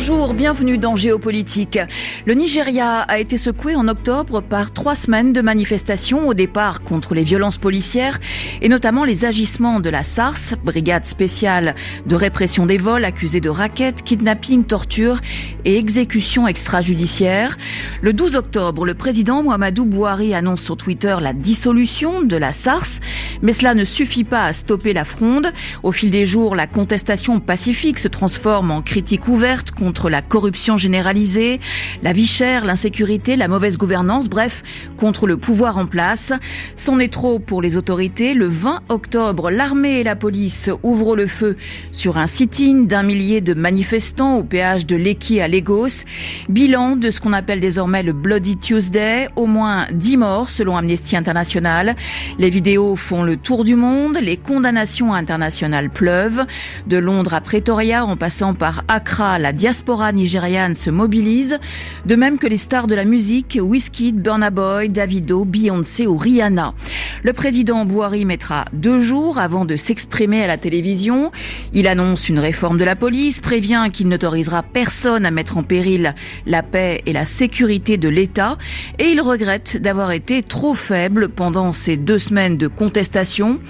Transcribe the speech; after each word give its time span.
Bonjour, 0.00 0.32
bienvenue 0.32 0.78
dans 0.78 0.96
Géopolitique. 0.96 1.78
Le 2.24 2.32
Nigeria 2.32 3.00
a 3.00 3.18
été 3.18 3.36
secoué 3.36 3.76
en 3.76 3.86
octobre 3.86 4.40
par 4.40 4.72
trois 4.72 4.94
semaines 4.96 5.34
de 5.34 5.42
manifestations 5.42 6.26
au 6.26 6.32
départ 6.32 6.82
contre 6.82 7.12
les 7.14 7.22
violences 7.22 7.58
policières 7.58 8.18
et 8.62 8.70
notamment 8.70 9.04
les 9.04 9.26
agissements 9.26 9.78
de 9.78 9.90
la 9.90 10.02
SARS, 10.02 10.54
brigade 10.64 11.04
spéciale 11.04 11.74
de 12.06 12.16
répression 12.16 12.64
des 12.64 12.78
vols 12.78 13.04
accusés 13.04 13.42
de 13.42 13.50
raquettes, 13.50 14.02
kidnapping, 14.02 14.64
torture 14.64 15.20
et 15.66 15.76
exécution 15.76 16.48
extrajudiciaire. 16.48 17.58
Le 18.00 18.14
12 18.14 18.36
octobre, 18.36 18.86
le 18.86 18.94
président 18.94 19.42
Mohamedou 19.42 19.84
Bouhari 19.84 20.32
annonce 20.32 20.62
sur 20.62 20.78
Twitter 20.78 21.14
la 21.20 21.34
dissolution 21.34 22.22
de 22.22 22.38
la 22.38 22.52
SARS, 22.52 23.00
mais 23.42 23.52
cela 23.52 23.74
ne 23.74 23.84
suffit 23.84 24.24
pas 24.24 24.46
à 24.46 24.54
stopper 24.54 24.94
la 24.94 25.04
fronde. 25.04 25.52
Au 25.82 25.92
fil 25.92 26.10
des 26.10 26.24
jours, 26.24 26.56
la 26.56 26.66
contestation 26.66 27.38
pacifique 27.38 27.98
se 27.98 28.08
transforme 28.08 28.70
en 28.70 28.80
critique 28.80 29.28
ouverte 29.28 29.72
contre 29.72 29.89
la 30.08 30.22
corruption 30.22 30.76
généralisée, 30.76 31.60
la 32.02 32.12
vie 32.12 32.26
chère, 32.26 32.64
l'insécurité, 32.64 33.36
la 33.36 33.48
mauvaise 33.48 33.76
gouvernance, 33.76 34.28
bref, 34.28 34.62
contre 34.96 35.26
le 35.26 35.36
pouvoir 35.36 35.78
en 35.78 35.86
place. 35.86 36.32
C'en 36.76 36.98
est 36.98 37.12
trop 37.12 37.38
pour 37.38 37.62
les 37.62 37.76
autorités. 37.76 38.34
Le 38.34 38.46
20 38.46 38.82
octobre, 38.88 39.50
l'armée 39.50 40.00
et 40.00 40.04
la 40.04 40.16
police 40.16 40.70
ouvrent 40.82 41.16
le 41.16 41.26
feu 41.26 41.56
sur 41.92 42.16
un 42.16 42.26
sit-in 42.26 42.82
d'un 42.82 43.02
millier 43.02 43.40
de 43.40 43.54
manifestants 43.54 44.36
au 44.36 44.44
péage 44.44 44.86
de 44.86 44.96
Lekki 44.96 45.40
à 45.40 45.48
Lagos. 45.48 46.04
Bilan 46.48 46.96
de 46.96 47.10
ce 47.10 47.20
qu'on 47.20 47.32
appelle 47.32 47.60
désormais 47.60 48.02
le 48.02 48.12
Bloody 48.12 48.56
Tuesday, 48.56 49.28
au 49.36 49.46
moins 49.46 49.86
10 49.92 50.16
morts 50.18 50.50
selon 50.50 50.76
Amnesty 50.76 51.16
International. 51.16 51.96
Les 52.38 52.50
vidéos 52.50 52.96
font 52.96 53.22
le 53.22 53.36
tour 53.36 53.64
du 53.64 53.74
monde, 53.74 54.18
les 54.20 54.36
condamnations 54.36 55.14
internationales 55.14 55.90
pleuvent. 55.90 56.44
De 56.86 56.96
Londres 56.96 57.34
à 57.34 57.40
Pretoria 57.40 58.04
en 58.04 58.16
passant 58.16 58.54
par 58.54 58.84
Accra, 58.88 59.38
la 59.38 59.52
diaspora 59.52 59.79
nigériane 60.12 60.74
se 60.74 60.90
mobilise, 60.90 61.58
de 62.06 62.16
même 62.16 62.38
que 62.38 62.46
les 62.46 62.56
stars 62.56 62.86
de 62.86 62.94
la 62.94 63.04
musique, 63.04 63.58
Wizkid, 63.60 64.20
Burna 64.20 64.50
Boy, 64.50 64.88
Davido, 64.88 65.44
Beyoncé 65.44 66.06
ou 66.06 66.16
Rihanna. 66.16 66.74
Le 67.22 67.32
président 67.32 67.84
Bouhari 67.84 68.24
mettra 68.24 68.64
deux 68.72 69.00
jours 69.00 69.38
avant 69.38 69.64
de 69.64 69.76
s'exprimer 69.76 70.42
à 70.42 70.46
la 70.46 70.56
télévision. 70.56 71.32
Il 71.72 71.86
annonce 71.86 72.28
une 72.28 72.38
réforme 72.38 72.78
de 72.78 72.84
la 72.84 72.96
police, 72.96 73.40
prévient 73.40 73.88
qu'il 73.92 74.08
n'autorisera 74.08 74.62
personne 74.62 75.26
à 75.26 75.30
mettre 75.30 75.56
en 75.56 75.62
péril 75.62 76.14
la 76.46 76.62
paix 76.62 77.02
et 77.06 77.12
la 77.12 77.24
sécurité 77.24 77.96
de 77.96 78.08
l'État 78.08 78.58
et 78.98 79.10
il 79.10 79.20
regrette 79.20 79.76
d'avoir 79.80 80.12
été 80.12 80.42
trop 80.42 80.74
faible 80.74 81.28
pendant 81.28 81.72
ces 81.72 81.96
deux 81.96 82.18
semaines 82.18 82.56
de 82.56 82.68
contestation. 82.68 83.60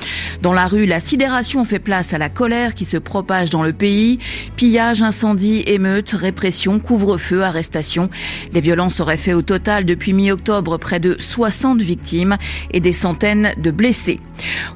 Dans 0.43 0.53
la 0.53 0.67
rue, 0.67 0.87
la 0.87 1.01
sidération 1.01 1.65
fait 1.65 1.79
place 1.79 2.13
à 2.15 2.19
la 2.19 2.29
colère 2.29 2.75
qui 2.75 2.85
se 2.85 2.97
propage 2.97 3.51
dans 3.51 3.63
le 3.63 3.73
pays. 3.73 4.19
Pillage, 4.57 5.03
incendie 5.03 5.63
et 5.67 5.79
émeutes, 6.01 6.11
répression, 6.13 6.81
couvre-feu, 6.81 7.43
arrestation. 7.43 8.09
Les 8.53 8.61
violences 8.61 9.01
auraient 9.01 9.17
fait 9.17 9.35
au 9.35 9.43
total 9.43 9.85
depuis 9.85 10.13
mi-octobre 10.13 10.79
près 10.79 11.01
de 11.01 11.17
60 11.19 11.83
victimes 11.83 12.37
et 12.73 12.81
des 12.81 12.93
centaines 12.93 13.53
de 13.59 13.71
blessés. 13.71 14.19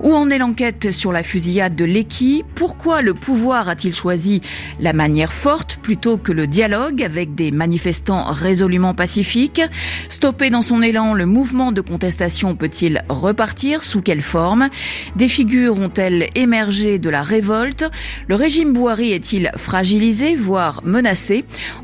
Où 0.01 0.15
en 0.15 0.29
est 0.29 0.39
l'enquête 0.39 0.93
sur 0.93 1.13
la 1.13 1.23
fusillade 1.23 1.77
de 1.77 1.85
Leki 1.85 2.45
Pourquoi 2.55 3.01
le 3.01 3.15
pouvoir 3.15 3.69
a-t-il 3.69 3.95
choisi 3.95 4.43
la 4.81 4.93
manière 4.93 5.33
forte 5.33 5.79
plutôt 5.81 6.19
que 6.19 6.33
le 6.33 6.47
dialogue 6.47 7.03
avec 7.03 7.35
des 7.35 7.51
manifestants 7.51 8.25
résolument 8.25 8.95
pacifiques? 8.95 9.63
Stopper 10.09 10.51
dans 10.51 10.63
son 10.63 10.83
élan 10.83 11.15
le 11.15 11.27
mouvement 11.27 11.73
de 11.73 11.81
contestation 11.81 12.55
peut-il 12.55 13.03
repartir? 13.09 13.83
Sous 13.83 14.03
quelle 14.03 14.23
forme? 14.23 14.69
Des 15.17 15.29
figures 15.29 15.79
ont-elles 15.79 16.29
émergé 16.35 16.99
de 16.99 17.09
la 17.09 17.23
révolte? 17.23 17.85
Le 18.29 18.35
régime 18.35 18.73
Bouhari 18.75 19.13
est-il 19.13 19.51
fragilisé, 19.57 20.37
voire 20.37 20.83
menacé? 20.85 21.04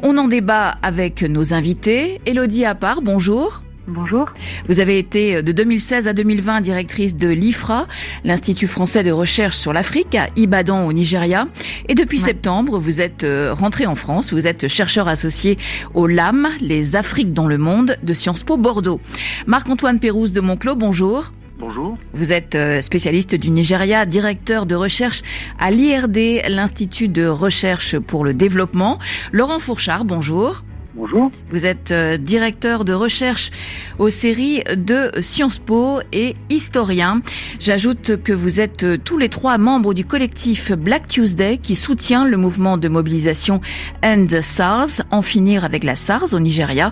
On 0.03 0.17
en 0.17 0.28
débat 0.28 0.77
avec 0.83 1.22
nos 1.22 1.53
invités. 1.53 2.21
Elodie 2.25 2.65
Appart, 2.65 3.03
bonjour. 3.03 3.62
Bonjour. 3.87 4.27
Vous 4.67 4.81
avez 4.81 4.99
été 4.99 5.43
de 5.43 5.53
2016 5.53 6.09
à 6.09 6.12
2020 6.12 6.61
directrice 6.61 7.17
de 7.17 7.28
l'IFRA, 7.28 7.87
l'Institut 8.25 8.69
français 8.69 9.03
de 9.03 9.11
recherche 9.11 9.56
sur 9.56 9.72
l'Afrique, 9.72 10.15
à 10.15 10.28
Ibadan 10.37 10.87
au 10.87 10.93
Nigeria. 10.93 11.49
Et 11.89 11.95
depuis 11.95 12.19
septembre, 12.19 12.78
vous 12.78 13.00
êtes 13.00 13.25
euh, 13.25 13.53
rentré 13.53 13.87
en 13.87 13.95
France. 13.95 14.33
Vous 14.33 14.47
êtes 14.47 14.69
chercheur 14.69 15.09
associé 15.09 15.59
au 15.93 16.06
LAM, 16.06 16.49
les 16.61 16.97
Afriques 16.97 17.34
dans 17.34 17.47
le 17.47 17.59
monde, 17.59 17.97
de 18.03 18.15
Sciences 18.15 18.43
Po 18.43 18.56
Bordeaux. 18.56 19.00
Marc-Antoine 19.47 19.99
Pérouse 19.99 20.33
de 20.33 20.41
Monclos, 20.41 20.77
bonjour. 20.77 21.33
Bonjour. 21.60 21.98
Vous 22.15 22.32
êtes 22.32 22.54
euh, 22.54 22.81
spécialiste 22.81 23.34
du 23.34 23.50
Nigeria, 23.50 24.06
directeur 24.06 24.65
de 24.65 24.75
recherche 24.75 25.21
à 25.59 25.71
l'IRD, 25.71 26.48
l'Institut 26.48 27.09
de 27.09 27.26
recherche 27.26 27.98
pour 27.98 28.25
le 28.25 28.32
développement. 28.32 28.98
Laurent 29.31 29.59
Fourchard, 29.59 30.06
bonjour. 30.06 30.62
Bonjour. 30.95 31.31
Vous 31.53 31.67
êtes 31.67 31.93
euh, 31.93 32.17
directeur 32.17 32.84
de 32.84 32.93
recherche 32.93 33.53
aux 34.01 34.11
séries 34.11 34.65
de 34.75 35.12
Sciences 35.21 35.59
Po 35.59 36.01
et 36.12 36.34
historien. 36.49 37.23
J'ajoute 37.61 38.21
que 38.25 38.33
vous 38.33 38.59
êtes 38.59 38.83
euh, 38.83 38.99
tous 38.99 39.17
les 39.17 39.28
trois 39.28 39.56
membres 39.56 39.95
du 39.95 40.05
collectif 40.05 40.73
Black 40.73 41.06
Tuesday 41.06 41.59
qui 41.59 41.77
soutient 41.77 42.25
le 42.25 42.37
mouvement 42.37 42.77
de 42.77 42.89
mobilisation 42.89 43.61
End 44.05 44.27
SARS, 44.43 45.03
en 45.12 45.23
finir 45.23 45.65
avec 45.65 45.84
la 45.84 45.95
SARS 45.95 46.34
au 46.34 46.41
Nigeria, 46.41 46.91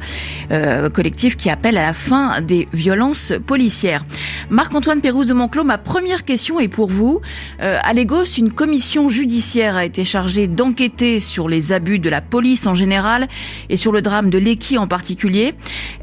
euh, 0.53 0.89
collectif 0.91 1.37
qui 1.37 1.51
appelle 1.51 1.77
à 1.77 1.83
la 1.83 1.95
fin 1.95 2.41
des 2.41 2.69
violences 2.73 3.33
policières. 3.49 4.05
Marc-Antoine 4.49 5.01
Pérouse 5.01 5.27
de 5.27 5.35
Monclos, 5.35 5.65
ma 5.65 5.79
première 5.79 6.25
question 6.25 6.61
est 6.61 6.69
pour 6.69 6.89
vous. 6.89 7.21
À 7.59 7.93
Lagos, 7.93 8.25
une 8.37 8.53
commission 8.53 9.09
judiciaire 9.09 9.77
a 9.77 9.85
été 9.85 10.05
chargée 10.05 10.47
d'enquêter 10.47 11.19
sur 11.19 11.49
les 11.49 11.73
abus 11.73 11.99
de 11.99 12.09
la 12.09 12.21
police 12.21 12.67
en 12.67 12.75
général 12.75 13.29
et 13.69 13.77
sur 13.77 13.88
le 13.93 14.03
drame 14.03 14.31
de 14.31 14.39
l'Eki 14.39 14.79
en 14.79 14.87
particulier. 14.87 15.55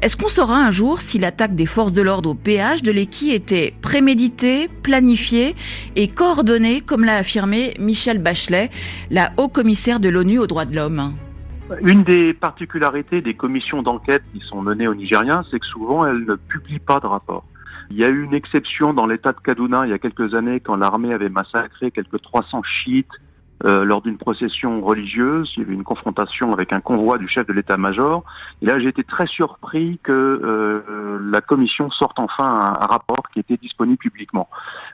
Est-ce 0.02 0.16
qu'on 0.16 0.28
saura 0.28 0.56
un 0.56 0.70
jour 0.70 1.00
si 1.00 1.18
l'attaque 1.18 1.54
des 1.54 1.66
forces 1.66 1.92
de 1.92 2.02
l'ordre 2.02 2.30
au 2.30 2.34
péage 2.34 2.82
de 2.82 2.92
l'Eki 2.92 3.32
était 3.32 3.74
préméditée, 3.82 4.68
planifiée 4.82 5.54
et 5.96 6.08
coordonnée, 6.08 6.80
comme 6.80 7.04
l'a 7.04 7.16
affirmé 7.16 7.74
Michel 7.78 8.18
Bachelet, 8.18 8.70
la 9.10 9.32
haut-commissaire 9.36 10.00
de 10.00 10.08
l'ONU 10.08 10.38
aux 10.38 10.46
droits 10.46 10.64
de 10.64 10.74
l'homme? 10.74 11.14
Une 11.82 12.04
des 12.04 12.32
particularités 12.32 13.20
des 13.20 13.34
commissions 13.34 13.82
d'enquête 13.82 14.22
qui 14.32 14.40
sont 14.40 14.62
menées 14.62 14.86
au 14.86 14.94
Nigeria, 14.94 15.42
c'est 15.50 15.58
que 15.58 15.66
souvent 15.66 16.06
elles 16.06 16.24
ne 16.24 16.36
publient 16.36 16.78
pas 16.78 17.00
de 17.00 17.06
rapport. 17.06 17.44
Il 17.90 17.96
y 17.96 18.04
a 18.04 18.08
eu 18.08 18.24
une 18.24 18.34
exception 18.34 18.92
dans 18.92 19.06
l'état 19.06 19.32
de 19.32 19.40
Kaduna 19.40 19.86
il 19.86 19.90
y 19.90 19.92
a 19.92 19.98
quelques 19.98 20.34
années 20.34 20.60
quand 20.60 20.76
l'armée 20.76 21.12
avait 21.12 21.28
massacré 21.28 21.90
quelques 21.90 22.20
300 22.20 22.62
chiites 22.62 23.12
euh, 23.64 23.84
lors 23.84 24.02
d'une 24.02 24.18
procession 24.18 24.82
religieuse. 24.82 25.52
Il 25.56 25.60
y 25.60 25.62
avait 25.64 25.74
une 25.74 25.84
confrontation 25.84 26.52
avec 26.52 26.72
un 26.72 26.80
convoi 26.80 27.16
du 27.16 27.26
chef 27.26 27.46
de 27.46 27.52
l'état-major. 27.52 28.22
Là, 28.60 28.78
j'ai 28.78 28.88
été 28.88 29.02
très 29.02 29.26
surpris 29.26 29.98
que 30.02 30.12
euh, 30.12 31.18
la 31.30 31.40
commission 31.40 31.90
sorte 31.90 32.18
enfin 32.18 32.44
un, 32.44 32.82
un, 32.82 32.86
rapport 32.86 33.30
qui 33.32 33.40
était 33.40 33.56
disponible 33.56 33.98
publiquement. 33.98 34.48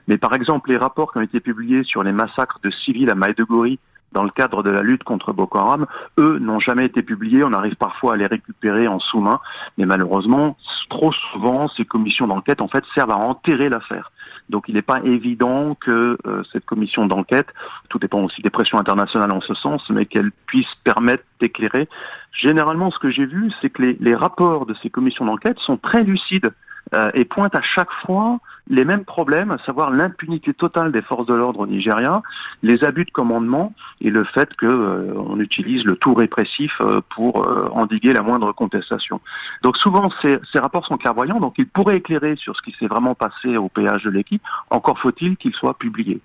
Mais 0.07 0.17
par 0.17 0.33
exemple, 0.33 0.69
les 0.69 0.77
rapports 0.77 1.11
qui 1.11 1.17
ont 1.17 1.21
été 1.21 1.39
publiés 1.39 1.83
sur 1.83 2.03
les 2.03 2.13
massacres 2.13 2.59
de 2.63 2.69
civils 2.69 3.09
à 3.09 3.15
Maïdegori 3.15 3.79
dans 4.13 4.23
le 4.23 4.29
cadre 4.29 4.63
de 4.63 4.69
la 4.69 4.81
lutte 4.81 5.03
contre 5.03 5.33
Boko 5.33 5.57
Haram, 5.57 5.85
eux 6.17 6.39
n'ont 6.39 6.59
jamais 6.59 6.85
été 6.85 7.01
publiés. 7.01 7.43
On 7.43 7.53
arrive 7.53 7.75
parfois 7.75 8.13
à 8.13 8.15
les 8.15 8.27
récupérer 8.27 8.87
en 8.87 8.99
sous-main, 8.99 9.39
mais 9.77 9.85
malheureusement, 9.85 10.55
trop 10.89 11.11
souvent, 11.11 11.67
ces 11.67 11.85
commissions 11.85 12.27
d'enquête 12.27 12.61
en 12.61 12.67
fait 12.67 12.83
servent 12.93 13.11
à 13.11 13.17
enterrer 13.17 13.69
l'affaire. 13.69 14.11
Donc, 14.49 14.65
il 14.67 14.75
n'est 14.75 14.81
pas 14.81 15.01
évident 15.03 15.75
que 15.75 16.17
euh, 16.25 16.43
cette 16.51 16.65
commission 16.65 17.05
d'enquête, 17.05 17.47
tout 17.89 17.99
dépend 17.99 18.21
aussi 18.21 18.41
des 18.41 18.49
pressions 18.49 18.77
internationales 18.77 19.31
en 19.31 19.41
ce 19.41 19.53
sens, 19.53 19.89
mais 19.89 20.05
qu'elle 20.05 20.31
puisse 20.45 20.73
permettre 20.83 21.23
d'éclairer. 21.39 21.89
Généralement, 22.31 22.91
ce 22.91 22.99
que 22.99 23.09
j'ai 23.09 23.25
vu, 23.25 23.51
c'est 23.61 23.69
que 23.69 23.81
les, 23.81 23.97
les 23.99 24.15
rapports 24.15 24.65
de 24.65 24.73
ces 24.75 24.89
commissions 24.89 25.25
d'enquête 25.25 25.59
sont 25.59 25.77
très 25.77 26.03
lucides 26.03 26.51
euh, 26.93 27.11
et 27.13 27.25
pointe 27.25 27.55
à 27.55 27.61
chaque 27.61 27.91
fois 28.05 28.39
les 28.69 28.85
mêmes 28.85 29.03
problèmes, 29.03 29.51
à 29.51 29.57
savoir 29.59 29.91
l'impunité 29.91 30.53
totale 30.53 30.91
des 30.91 31.01
forces 31.01 31.25
de 31.25 31.33
l'ordre 31.33 31.61
au 31.61 31.67
Nigeria, 31.67 32.21
les 32.61 32.83
abus 32.83 33.03
de 33.05 33.11
commandement 33.11 33.73
et 33.99 34.09
le 34.09 34.23
fait 34.23 34.53
que 34.55 34.65
euh, 34.65 35.35
utilise 35.37 35.83
le 35.83 35.95
tout 35.97 36.13
répressif 36.13 36.71
euh, 36.79 37.01
pour 37.09 37.43
euh, 37.43 37.67
endiguer 37.73 38.13
la 38.13 38.21
moindre 38.21 38.53
contestation. 38.53 39.19
Donc 39.63 39.77
souvent 39.77 40.09
ces, 40.21 40.37
ces, 40.51 40.59
rapports 40.59 40.85
sont 40.85 40.97
clairvoyants, 40.97 41.39
donc 41.39 41.55
ils 41.57 41.67
pourraient 41.67 41.97
éclairer 41.97 42.35
sur 42.37 42.55
ce 42.55 42.61
qui 42.61 42.73
s'est 42.79 42.87
vraiment 42.87 43.15
passé 43.15 43.57
au 43.57 43.67
péage 43.67 44.03
de 44.03 44.09
l'équipe. 44.09 44.41
Encore 44.69 44.97
faut-il 44.97 45.35
qu'ils 45.35 45.53
soient 45.53 45.77
publiés. 45.77 46.21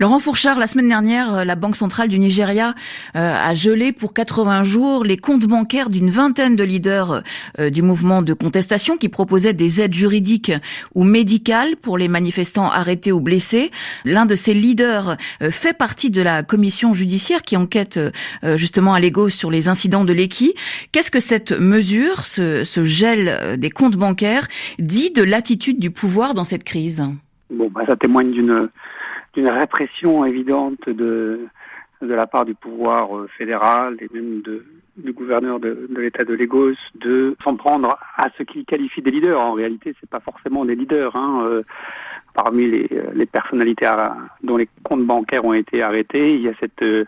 Laurent 0.00 0.18
Fourchard, 0.18 0.58
la 0.58 0.66
semaine 0.66 0.88
dernière, 0.88 1.44
la 1.44 1.56
Banque 1.56 1.76
centrale 1.76 2.08
du 2.08 2.18
Nigeria 2.18 2.74
a 3.14 3.54
gelé 3.54 3.92
pour 3.92 4.14
80 4.14 4.64
jours 4.64 5.04
les 5.04 5.16
comptes 5.16 5.46
bancaires 5.46 5.90
d'une 5.90 6.10
vingtaine 6.10 6.56
de 6.56 6.64
leaders 6.64 7.22
du 7.58 7.82
mouvement 7.82 8.22
de 8.22 8.32
contestation 8.32 8.96
qui 8.96 9.08
proposaient 9.08 9.52
des 9.52 9.80
aides 9.80 9.94
juridiques 9.94 10.52
ou 10.94 11.04
médicales 11.04 11.76
pour 11.82 11.98
les 11.98 12.08
manifestants 12.08 12.70
arrêtés 12.70 13.12
ou 13.12 13.20
blessés. 13.20 13.70
L'un 14.04 14.26
de 14.26 14.34
ces 14.34 14.54
leaders 14.54 15.16
euh, 15.42 15.50
fait 15.50 15.76
partie 15.76 16.10
de 16.10 16.22
la 16.22 16.42
commission 16.42 16.94
judiciaire 16.94 17.42
qui 17.42 17.56
enquête 17.56 17.98
euh, 17.98 18.56
justement 18.56 18.94
à 18.94 19.00
Lagos 19.00 19.30
sur 19.30 19.50
les 19.50 19.68
incidents 19.68 20.04
de 20.04 20.12
l'EQI. 20.12 20.54
Qu'est-ce 20.92 21.10
que 21.10 21.20
cette 21.20 21.52
mesure, 21.52 22.26
ce, 22.26 22.64
gel 22.84 23.28
euh, 23.28 23.56
des 23.56 23.70
comptes 23.70 23.96
bancaires, 23.96 24.48
dit 24.78 25.10
de 25.10 25.22
l'attitude 25.22 25.78
du 25.78 25.90
pouvoir 25.90 26.34
dans 26.34 26.44
cette 26.44 26.64
crise? 26.64 27.02
Bon, 27.50 27.68
bah, 27.70 27.82
ça 27.86 27.96
témoigne 27.96 28.32
d'une 28.32 29.48
répression 29.48 30.24
évidente 30.24 30.88
de, 30.88 31.46
la 32.00 32.26
part 32.26 32.44
du 32.44 32.54
pouvoir 32.54 33.16
euh, 33.16 33.28
fédéral 33.36 33.96
et 34.00 34.08
même 34.12 34.42
de, 34.42 34.64
du 34.96 35.12
gouverneur 35.12 35.58
de, 35.58 35.88
l'État 35.96 36.24
de 36.24 36.34
Lagos 36.34 36.74
de 36.94 37.36
s'en 37.42 37.56
prendre 37.56 37.98
à 38.16 38.28
ce 38.36 38.42
qu'il 38.42 38.64
qualifie 38.64 39.02
des 39.02 39.10
leaders. 39.10 39.40
En 39.40 39.52
réalité, 39.52 39.94
c'est 40.00 40.10
pas 40.10 40.20
forcément 40.20 40.64
des 40.64 40.74
leaders. 40.74 41.16
Hein. 41.16 41.44
Euh, 41.46 41.62
parmi 42.34 42.68
les, 42.68 42.88
les, 43.14 43.26
personnalités 43.26 43.86
dont 44.42 44.56
les 44.56 44.68
comptes 44.82 45.06
bancaires 45.06 45.44
ont 45.44 45.52
été 45.52 45.82
arrêtés, 45.82 46.34
il 46.34 46.42
y 46.42 46.48
a 46.48 46.54
cette 46.60 46.82
euh, 46.82 47.04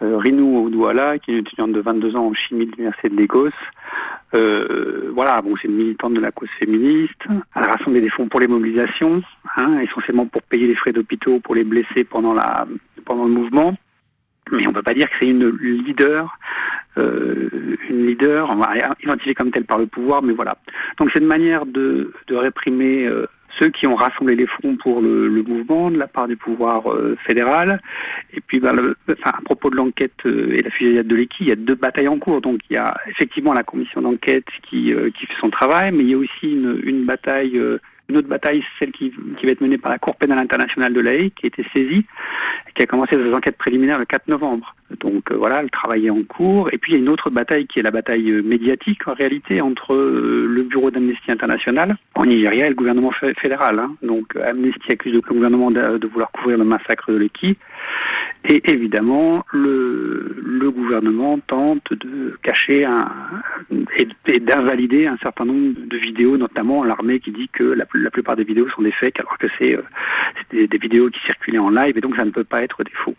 Rinou 0.00 0.70
Douala, 0.70 1.18
qui 1.18 1.30
est 1.30 1.34
une 1.34 1.40
étudiante 1.40 1.72
de 1.72 1.80
22 1.80 2.16
ans 2.16 2.26
en 2.26 2.34
chimie 2.34 2.66
de 2.66 2.72
l'Université 2.72 3.08
de 3.08 3.16
Lagos. 3.16 3.50
Euh, 4.34 5.10
voilà, 5.14 5.40
bon, 5.42 5.56
c'est 5.56 5.68
une 5.68 5.76
militante 5.76 6.14
de 6.14 6.20
la 6.20 6.30
cause 6.30 6.50
féministe. 6.58 7.20
Elle 7.56 7.62
a 7.64 7.76
rassemblé 7.76 8.00
des 8.00 8.10
fonds 8.10 8.28
pour 8.28 8.40
les 8.40 8.46
mobilisations, 8.46 9.22
hein, 9.56 9.80
essentiellement 9.80 10.26
pour 10.26 10.42
payer 10.42 10.68
les 10.68 10.76
frais 10.76 10.92
d'hôpitaux 10.92 11.40
pour 11.40 11.54
les 11.54 11.64
blessés 11.64 12.04
pendant, 12.04 12.34
le 12.34 13.28
mouvement 13.28 13.74
mais 14.50 14.66
on 14.66 14.70
ne 14.70 14.74
peut 14.74 14.82
pas 14.82 14.94
dire 14.94 15.10
que 15.10 15.16
c'est 15.20 15.28
une 15.28 15.46
leader, 15.58 16.24
euh, 16.24 16.77
une 16.96 18.06
leader, 18.06 18.50
on 18.50 18.56
va 18.56 18.74
comme 19.36 19.50
telle 19.50 19.64
par 19.64 19.78
le 19.78 19.86
pouvoir, 19.86 20.22
mais 20.22 20.32
voilà. 20.32 20.56
Donc 20.98 21.10
c'est 21.12 21.20
une 21.20 21.26
manière 21.26 21.66
de, 21.66 22.12
réprimer 22.30 23.06
euh, 23.06 23.26
ceux 23.58 23.68
qui 23.68 23.86
ont 23.86 23.94
rassemblé 23.94 24.36
les 24.36 24.46
fonds 24.46 24.76
pour 24.76 25.00
le, 25.00 25.28
mouvement 25.42 25.90
de 25.90 25.98
la 25.98 26.06
part 26.06 26.28
du 26.28 26.36
pouvoir 26.36 26.90
euh, 26.92 27.16
fédéral. 27.26 27.80
Et 28.32 28.40
puis, 28.40 28.60
ben, 28.60 28.94
à 29.24 29.40
propos 29.44 29.70
de 29.70 29.76
l'enquête 29.76 30.26
euh, 30.26 30.52
et 30.52 30.62
la 30.62 30.70
fusillade 30.70 31.06
de 31.06 31.16
l'équipe, 31.16 31.40
il 31.40 31.48
y 31.48 31.52
a 31.52 31.56
deux 31.56 31.74
batailles 31.74 32.08
en 32.08 32.18
cours. 32.18 32.40
Donc, 32.40 32.60
il 32.68 32.74
y 32.74 32.76
a 32.76 32.96
effectivement 33.08 33.52
la 33.52 33.62
commission 33.62 34.02
d'enquête 34.02 34.44
qui, 34.62 34.92
euh, 34.92 35.10
fait 35.14 35.40
son 35.40 35.50
travail, 35.50 35.92
mais 35.92 36.04
il 36.04 36.10
y 36.10 36.14
a 36.14 36.18
aussi 36.18 36.52
une 36.52 37.04
bataille 37.04 37.60
une 38.08 38.16
autre 38.16 38.28
bataille, 38.28 38.64
celle 38.78 38.90
qui, 38.90 39.12
qui, 39.36 39.46
va 39.46 39.52
être 39.52 39.60
menée 39.60 39.76
par 39.76 39.92
la 39.92 39.98
Cour 39.98 40.16
pénale 40.16 40.38
internationale 40.38 40.94
de 40.94 41.00
l'AE, 41.00 41.30
qui 41.30 41.44
a 41.44 41.48
été 41.48 41.64
saisie, 41.74 42.06
qui 42.74 42.82
a 42.82 42.86
commencé 42.86 43.16
ses 43.16 43.34
enquêtes 43.34 43.58
préliminaires 43.58 43.98
le 43.98 44.06
4 44.06 44.28
novembre. 44.28 44.74
Donc 45.00 45.30
euh, 45.30 45.36
voilà, 45.36 45.62
le 45.62 45.68
travail 45.68 46.06
est 46.06 46.10
en 46.10 46.22
cours. 46.22 46.72
Et 46.72 46.78
puis 46.78 46.92
il 46.92 46.94
y 46.94 46.98
a 46.98 47.02
une 47.02 47.10
autre 47.10 47.28
bataille 47.28 47.66
qui 47.66 47.78
est 47.78 47.82
la 47.82 47.90
bataille 47.90 48.30
euh, 48.30 48.42
médiatique 48.42 49.06
en 49.06 49.12
réalité 49.12 49.60
entre 49.60 49.94
euh, 49.94 50.46
le 50.48 50.62
bureau 50.62 50.90
d'Amnesty 50.90 51.30
International 51.30 51.96
en 52.14 52.24
Nigeria 52.24 52.66
et 52.66 52.68
le 52.70 52.74
gouvernement 52.74 53.12
fédéral. 53.12 53.78
Hein. 53.78 53.94
Donc 54.02 54.34
Amnesty 54.36 54.92
accuse 54.92 55.12
le 55.12 55.20
gouvernement 55.20 55.70
de, 55.70 56.06
vouloir 56.06 56.30
couvrir 56.32 56.56
le 56.56 56.64
massacre 56.64 57.12
de 57.12 57.18
l'Eki. 57.18 57.58
Et 58.44 58.70
évidemment, 58.70 59.44
le, 59.52 60.70
gouvernement 60.70 61.38
tente 61.38 61.92
de 61.92 62.36
cacher 62.42 62.86
et, 63.96 64.38
d'invalider 64.40 65.06
un 65.06 65.16
certain 65.18 65.46
nombre 65.46 65.74
de 65.76 65.96
vidéos, 65.96 66.36
notamment 66.36 66.84
l'armée 66.84 67.20
qui 67.20 67.32
dit 67.32 67.48
que 67.48 67.64
la, 67.64 68.10
plupart 68.10 68.36
des 68.36 68.44
vidéos 68.44 68.68
sont 68.68 68.82
des 68.82 68.92
fakes, 68.92 69.18
alors 69.18 69.38
que 69.38 69.46
c'est 69.58 69.78
des, 70.50 70.68
des 70.68 70.78
vidéos 70.78 71.10
qui 71.10 71.20
circulaient 71.20 71.58
en 71.58 71.70
live, 71.70 71.96
et 71.96 72.00
donc 72.00 72.16
ça 72.16 72.24
ne 72.24 72.30
peut 72.30 72.44
pas 72.44 72.62
être 72.62 72.84
des 72.84 72.92
faux. 72.92 73.16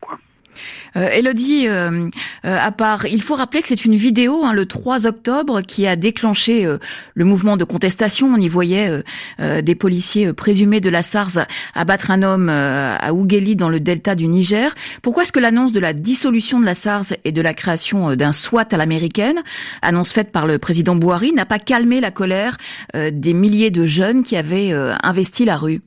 Euh, 0.96 1.10
Elodie, 1.12 1.68
euh, 1.68 2.08
euh, 2.46 2.58
à 2.60 2.72
part, 2.72 3.06
il 3.06 3.22
faut 3.22 3.36
rappeler 3.36 3.62
que 3.62 3.68
c'est 3.68 3.86
une 3.86 3.96
vidéo, 3.96 4.44
hein, 4.44 4.54
le 4.54 4.66
3 4.66 5.08
octobre, 5.08 5.62
qui 5.62 5.88
a 5.88 5.96
déclenché 5.96 6.68
le 7.14 7.26
mouvement 7.26 7.58
de 7.58 7.64
contestation. 7.64 8.32
On 8.34 8.38
y 8.38 8.48
voyait 8.48 9.04
des 9.40 9.76
policiers 9.76 10.34
présumés 10.34 10.82
de 10.82 10.90
la 10.90 11.04
SARS 11.04 11.40
abattre 11.76 12.12
un 12.12 12.24
homme 12.24 12.50
à 12.50 13.14
Ougeli 13.14 13.56
dans 13.56 13.70
le 13.70 13.80
delta 13.80 14.16
du 14.16 14.28
Niger. 14.28 14.74
Pourquoi 15.02 15.24
est-ce 15.24 15.32
que 15.32 15.40
l'annonce 15.40 15.72
de 15.72 15.80
la 15.80 15.94
dissolution 15.94 16.60
de 16.60 16.66
la 16.66 16.76
SARS 16.76 17.14
et 17.24 17.32
de 17.32 17.42
la 17.42 17.54
création 17.54 18.16
d'un 18.16 18.32
SWAT 18.32 18.68
à 18.72 18.78
l'américaine, 18.78 19.42
annonce 19.82 20.12
faite 20.12 20.32
par 20.32 20.48
le 20.48 20.58
président 20.60 20.96
Bouhari, 20.96 21.34
n'a 21.34 21.46
pas 21.46 21.60
calmé 21.60 22.02
la 22.02 22.12
colère 22.12 22.58
des 22.94 23.34
milliers 23.34 23.72
de 23.72 23.86
jeunes 23.86 24.24
qui 24.24 24.36
avaient 24.36 24.72
investi 25.04 25.46
la 25.46 25.58
rue? 25.58 25.82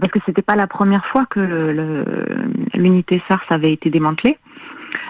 Parce 0.00 0.12
que 0.12 0.18
c'était 0.26 0.42
pas 0.42 0.56
la 0.56 0.66
première 0.66 1.06
fois 1.06 1.26
que 1.26 1.40
l'unité 2.74 3.22
SARS 3.28 3.44
avait 3.50 3.72
été 3.72 3.90
démantelée. 3.90 4.38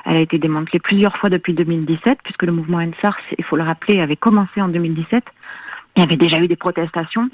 Elle 0.05 0.17
a 0.17 0.21
été 0.21 0.39
démantelée 0.39 0.79
plusieurs 0.79 1.17
fois 1.17 1.31
depuis 1.31 1.55
2017, 1.55 2.19
puisque 2.23 2.45
le 2.45 2.53
mouvement 2.53 2.81
NSARS, 2.81 3.19
il 3.39 3.45
faut 3.45 3.57
le 3.57 3.63
rappeler, 3.63 4.01
avait 4.01 4.17
commencé 4.17 4.61
en 4.61 4.69
2017. 4.69 5.25
Il 5.97 6.01
y 6.01 6.03
avait 6.03 6.17
déjà 6.17 6.39
eu 6.41 6.47
des 6.47 6.57
protestations. 6.57 7.29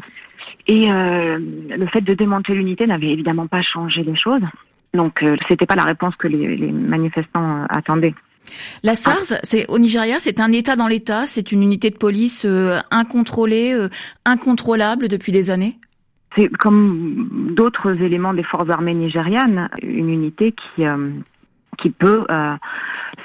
Et 0.66 0.90
euh, 0.90 1.38
le 1.68 1.86
fait 1.86 2.00
de 2.00 2.14
démanteler 2.14 2.54
l'unité 2.56 2.86
n'avait 2.86 3.10
évidemment 3.10 3.46
pas 3.46 3.62
changé 3.62 4.02
les 4.02 4.14
choses. 4.14 4.42
Donc, 4.94 5.22
euh, 5.22 5.36
c'était 5.48 5.66
pas 5.66 5.74
la 5.74 5.84
réponse 5.84 6.16
que 6.16 6.28
les, 6.28 6.70
manifestants 6.70 7.62
euh, 7.62 7.66
attendaient. 7.68 8.14
La 8.82 8.94
SARS, 8.94 9.34
c'est 9.42 9.66
au 9.68 9.78
Nigeria, 9.78 10.16
c'est 10.18 10.40
un 10.40 10.50
État 10.52 10.76
dans 10.76 10.88
l'État, 10.88 11.26
c'est 11.26 11.52
une 11.52 11.62
unité 11.62 11.90
de 11.90 11.96
police 11.96 12.44
euh, 12.44 12.80
incontrôlée, 12.90 13.74
incontrôlable 14.24 15.08
depuis 15.08 15.32
des 15.32 15.50
années 15.50 15.78
c'est 16.36 16.48
comme 16.48 17.50
d'autres 17.54 18.00
éléments 18.02 18.34
des 18.34 18.42
forces 18.42 18.70
armées 18.70 18.94
nigérianes, 18.94 19.68
une 19.82 20.08
unité 20.08 20.52
qui 20.52 20.86
euh, 20.86 21.10
qui 21.78 21.90
peut 21.90 22.26
euh, 22.30 22.54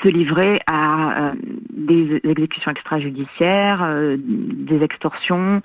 se 0.01 0.07
livrer 0.07 0.61
à 0.67 1.27
euh, 1.27 1.31
des 1.69 2.21
exécutions 2.23 2.71
extrajudiciaires, 2.71 3.85
des 4.17 4.81
extorsions, 4.81 5.61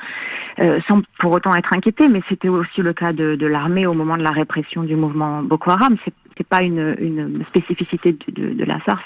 sans 0.89 1.01
pour 1.19 1.33
autant 1.33 1.55
être 1.55 1.73
inquiété. 1.73 2.09
Mais 2.09 2.23
c'était 2.29 2.49
aussi 2.49 2.83
le 2.83 2.93
cas 2.93 3.13
de, 3.13 3.47
l'armée 3.47 3.87
au 3.87 3.95
moment 3.95 4.17
de 4.17 4.23
la 4.23 4.33
répression 4.33 4.83
du 4.83 4.97
mouvement 4.97 5.43
Boko 5.43 5.71
Haram. 5.71 5.97
C'est 6.05 6.13
c'est 6.39 6.49
pas 6.49 6.63
une, 6.63 6.97
une 6.99 7.45
spécificité 7.45 8.13
de, 8.13 8.33
de, 8.33 8.55
de, 8.55 8.65
la 8.65 8.81
SARS. 8.87 9.03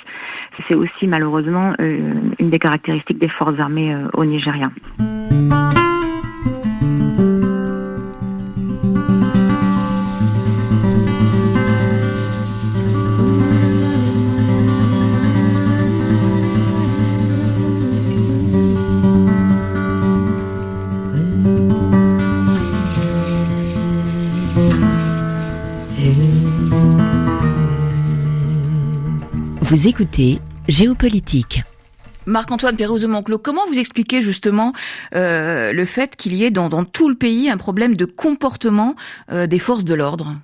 C'est 0.68 0.76
aussi 0.76 1.08
malheureusement 1.08 1.74
une 1.80 2.50
des 2.50 2.58
caractéristiques 2.60 3.18
des 3.18 3.28
forces 3.28 3.58
armées 3.58 3.96
au 4.14 4.24
Nigeria. 4.24 4.70
Vous 29.68 29.88
écoutez 29.88 30.38
Géopolitique. 30.68 31.64
Marc-Antoine 32.24 32.76
Perrouse-Monclos, 32.76 33.38
comment 33.38 33.66
vous 33.66 33.80
expliquez 33.80 34.20
justement 34.20 34.72
euh, 35.12 35.72
le 35.72 35.84
fait 35.84 36.14
qu'il 36.14 36.34
y 36.34 36.44
ait 36.44 36.52
dans, 36.52 36.68
dans, 36.68 36.84
tout 36.84 37.08
le 37.08 37.16
pays 37.16 37.50
un 37.50 37.56
problème 37.56 37.96
de 37.96 38.04
comportement 38.04 38.94
euh, 39.32 39.48
des 39.48 39.58
forces 39.58 39.84
de 39.84 39.96
l'ordre? 39.96 40.36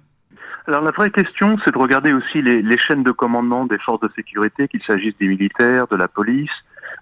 Alors 0.67 0.83
la 0.83 0.91
vraie 0.91 1.11
question, 1.11 1.57
c'est 1.65 1.73
de 1.73 1.79
regarder 1.79 2.13
aussi 2.13 2.43
les, 2.43 2.63
les, 2.63 2.77
chaînes 2.77 3.05
de 3.05 3.13
commandement 3.13 3.65
des 3.65 3.79
forces 3.79 4.01
de 4.01 4.11
sécurité, 4.17 4.67
qu'il 4.67 4.83
s'agisse 4.83 5.17
des 5.21 5.29
militaires, 5.29 5.87
de 5.87 5.95
la 5.95 6.09
police. 6.09 6.51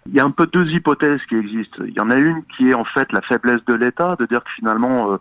Il 0.07 0.15
y 0.15 0.21
a 0.21 0.25
un 0.25 0.31
peu 0.31 0.47
deux 0.47 0.69
hypothèses 0.73 1.23
qui 1.27 1.37
existent. 1.37 1.83
Il 1.87 1.95
y 1.95 2.01
en 2.01 2.11
a 2.11 2.17
une 2.17 2.45
qui 2.55 2.69
est 2.69 2.75
en 2.75 2.85
fait 2.85 3.11
la 3.13 3.23
faiblesse 3.23 3.65
de 3.67 3.73
l'État, 3.73 4.17
de 4.21 4.27
dire 4.27 4.45
que 4.45 4.51
finalement 4.57 5.15
euh, 5.15 5.17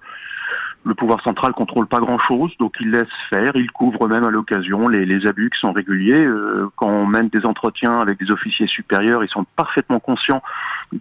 le 0.85 0.95
pouvoir 0.95 1.21
central 1.21 1.53
contrôle 1.53 1.87
pas 1.87 1.99
grand-chose, 1.99 2.55
donc 2.57 2.75
il 2.79 2.91
laisse 2.91 3.07
faire, 3.29 3.51
il 3.55 3.71
couvre 3.71 4.07
même 4.07 4.23
à 4.23 4.31
l'occasion 4.31 4.87
les, 4.87 5.05
les, 5.05 5.27
abus 5.27 5.49
qui 5.49 5.59
sont 5.59 5.73
réguliers. 5.73 6.25
Euh, 6.25 6.69
quand 6.77 6.87
on 6.87 7.05
mène 7.05 7.27
des 7.29 7.45
entretiens 7.45 7.99
avec 7.99 8.17
des 8.19 8.31
officiers 8.31 8.67
supérieurs, 8.67 9.23
ils 9.23 9.29
sont 9.29 9.45
parfaitement 9.55 9.99
conscients 9.99 10.41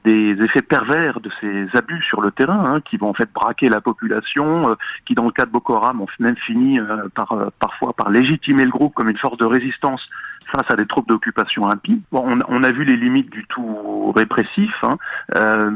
des 0.04 0.30
effets 0.42 0.62
pervers 0.62 1.20
de 1.20 1.30
ces 1.40 1.68
abus 1.76 2.02
sur 2.02 2.20
le 2.20 2.30
terrain, 2.30 2.64
hein, 2.64 2.80
qui 2.80 2.96
vont 2.96 3.10
en 3.10 3.14
fait 3.14 3.32
braquer 3.32 3.68
la 3.68 3.80
population, 3.80 4.70
euh, 4.70 4.74
qui 5.04 5.14
dans 5.14 5.24
le 5.24 5.32
cas 5.32 5.46
de 5.46 5.50
Boko 5.50 5.74
Haram 5.76 6.00
ont 6.00 6.06
même 6.18 6.36
fini 6.36 6.78
euh, 6.78 7.08
par 7.14 7.32
euh, 7.32 7.48
parfois 7.58 7.92
par 7.92 8.10
légitimer 8.10 8.64
le 8.64 8.70
groupe 8.70 8.94
comme 8.94 9.08
une 9.08 9.16
force 9.16 9.38
de 9.38 9.44
résistance 9.44 10.08
face 10.50 10.70
à 10.70 10.76
des 10.76 10.86
troupes 10.86 11.08
d'occupation 11.08 11.68
impies. 11.68 12.02
Bon, 12.10 12.24
on, 12.26 12.40
on, 12.48 12.64
a 12.64 12.72
vu 12.72 12.84
les 12.84 12.96
limites 12.96 13.30
du 13.30 13.44
tout 13.46 14.12
répressif, 14.12 14.72
hein, 14.82 14.96
euh, 15.34 15.70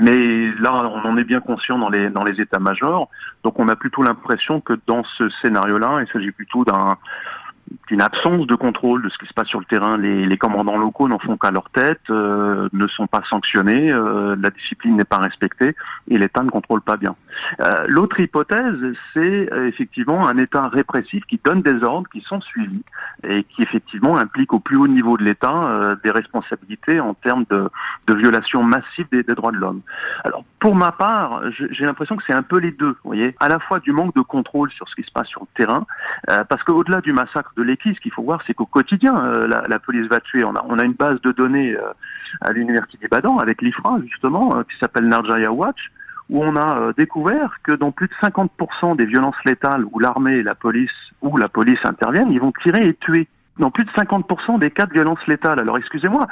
mais 0.00 0.50
là, 0.58 0.72
on 0.74 1.06
en 1.06 1.16
est 1.16 1.24
bien 1.24 1.40
conscient 1.40 1.78
dans 1.78 1.90
les 1.90 2.08
dans 2.10 2.24
les 2.24 2.40
états-majors. 2.40 3.10
Donc, 3.46 3.60
on 3.60 3.68
a 3.68 3.76
plutôt 3.76 4.02
l'impression 4.02 4.60
que 4.60 4.72
dans 4.88 5.04
ce 5.04 5.28
scénario-là, 5.28 6.00
il 6.00 6.08
s'agit 6.12 6.32
plutôt 6.32 6.64
d'un 6.64 6.96
une 7.90 8.00
absence 8.02 8.46
de 8.46 8.54
contrôle 8.54 9.02
de 9.02 9.08
ce 9.08 9.18
qui 9.18 9.26
se 9.26 9.34
passe 9.34 9.48
sur 9.48 9.60
le 9.60 9.64
terrain. 9.64 9.96
Les, 9.96 10.26
les 10.26 10.38
commandants 10.38 10.76
locaux 10.76 11.08
n'en 11.08 11.18
font 11.18 11.36
qu'à 11.36 11.50
leur 11.50 11.70
tête, 11.70 12.00
euh, 12.10 12.68
ne 12.72 12.86
sont 12.86 13.06
pas 13.06 13.22
sanctionnés, 13.28 13.92
euh, 13.92 14.36
la 14.40 14.50
discipline 14.50 14.96
n'est 14.96 15.04
pas 15.04 15.18
respectée 15.18 15.74
et 16.08 16.18
l'État 16.18 16.42
ne 16.42 16.50
contrôle 16.50 16.80
pas 16.80 16.96
bien. 16.96 17.14
Euh, 17.60 17.84
L'autre 17.88 18.18
hypothèse, 18.20 18.76
c'est 19.14 19.52
euh, 19.52 19.68
effectivement 19.68 20.26
un 20.26 20.36
État 20.38 20.68
répressif 20.68 21.24
qui 21.26 21.40
donne 21.44 21.62
des 21.62 21.82
ordres 21.82 22.08
qui 22.10 22.20
sont 22.20 22.40
suivis 22.40 22.82
et 23.22 23.44
qui 23.44 23.62
effectivement 23.62 24.16
implique 24.16 24.52
au 24.52 24.60
plus 24.60 24.76
haut 24.76 24.88
niveau 24.88 25.16
de 25.16 25.24
l'État 25.24 25.54
euh, 25.54 25.96
des 26.02 26.10
responsabilités 26.10 27.00
en 27.00 27.14
termes 27.14 27.44
de, 27.50 27.68
de 28.06 28.14
violation 28.14 28.62
massive 28.62 29.06
des, 29.12 29.22
des 29.22 29.34
droits 29.34 29.52
de 29.52 29.58
l'homme. 29.58 29.80
Alors 30.24 30.44
pour 30.58 30.74
ma 30.74 30.90
part, 30.90 31.42
j'ai 31.50 31.84
l'impression 31.84 32.16
que 32.16 32.24
c'est 32.26 32.32
un 32.32 32.42
peu 32.42 32.58
les 32.58 32.72
deux, 32.72 32.96
vous 33.04 33.10
voyez, 33.10 33.36
à 33.38 33.48
la 33.48 33.58
fois 33.58 33.78
du 33.78 33.92
manque 33.92 34.14
de 34.16 34.20
contrôle 34.22 34.70
sur 34.72 34.88
ce 34.88 34.96
qui 34.96 35.02
se 35.02 35.12
passe 35.12 35.28
sur 35.28 35.42
le 35.42 35.46
terrain, 35.54 35.86
parce 36.48 36.64
qu'au-delà 36.64 37.00
du 37.00 37.12
massacre 37.12 37.52
de 37.56 37.62
l'équipe, 37.62 37.94
ce 37.94 38.00
qu'il 38.00 38.12
faut 38.12 38.22
voir, 38.22 38.42
c'est 38.46 38.54
qu'au 38.54 38.66
quotidien, 38.66 39.16
euh, 39.16 39.46
la, 39.46 39.64
la, 39.68 39.78
police 39.78 40.06
va 40.08 40.20
tuer. 40.20 40.44
On 40.44 40.54
a, 40.54 40.64
on 40.68 40.78
a 40.78 40.84
une 40.84 40.92
base 40.92 41.20
de 41.22 41.32
données 41.32 41.74
euh, 41.74 41.92
à 42.40 42.52
l'université 42.52 42.98
d'Ibadan 42.98 43.38
avec 43.38 43.62
l'IFRA, 43.62 43.98
justement, 44.06 44.56
euh, 44.56 44.62
qui 44.64 44.78
s'appelle 44.78 45.08
Narjaya 45.08 45.52
Watch, 45.52 45.90
où 46.28 46.42
on 46.42 46.56
a 46.56 46.78
euh, 46.78 46.92
découvert 46.96 47.58
que 47.62 47.72
dans 47.72 47.92
plus 47.92 48.08
de 48.08 48.14
50% 48.14 48.96
des 48.96 49.06
violences 49.06 49.36
létales 49.44 49.84
où 49.90 49.98
l'armée 49.98 50.36
et 50.36 50.42
la 50.42 50.54
police 50.54 51.12
ou 51.22 51.36
la 51.36 51.48
police 51.48 51.84
interviennent, 51.84 52.30
ils 52.30 52.40
vont 52.40 52.52
tirer 52.62 52.88
et 52.88 52.94
tuer. 52.94 53.28
Dans 53.58 53.70
plus 53.70 53.84
de 53.84 53.90
50% 53.90 54.58
des 54.58 54.70
cas 54.70 54.84
de 54.84 54.92
violence 54.92 55.24
létale. 55.26 55.60
Alors 55.60 55.78
excusez-moi, 55.78 56.26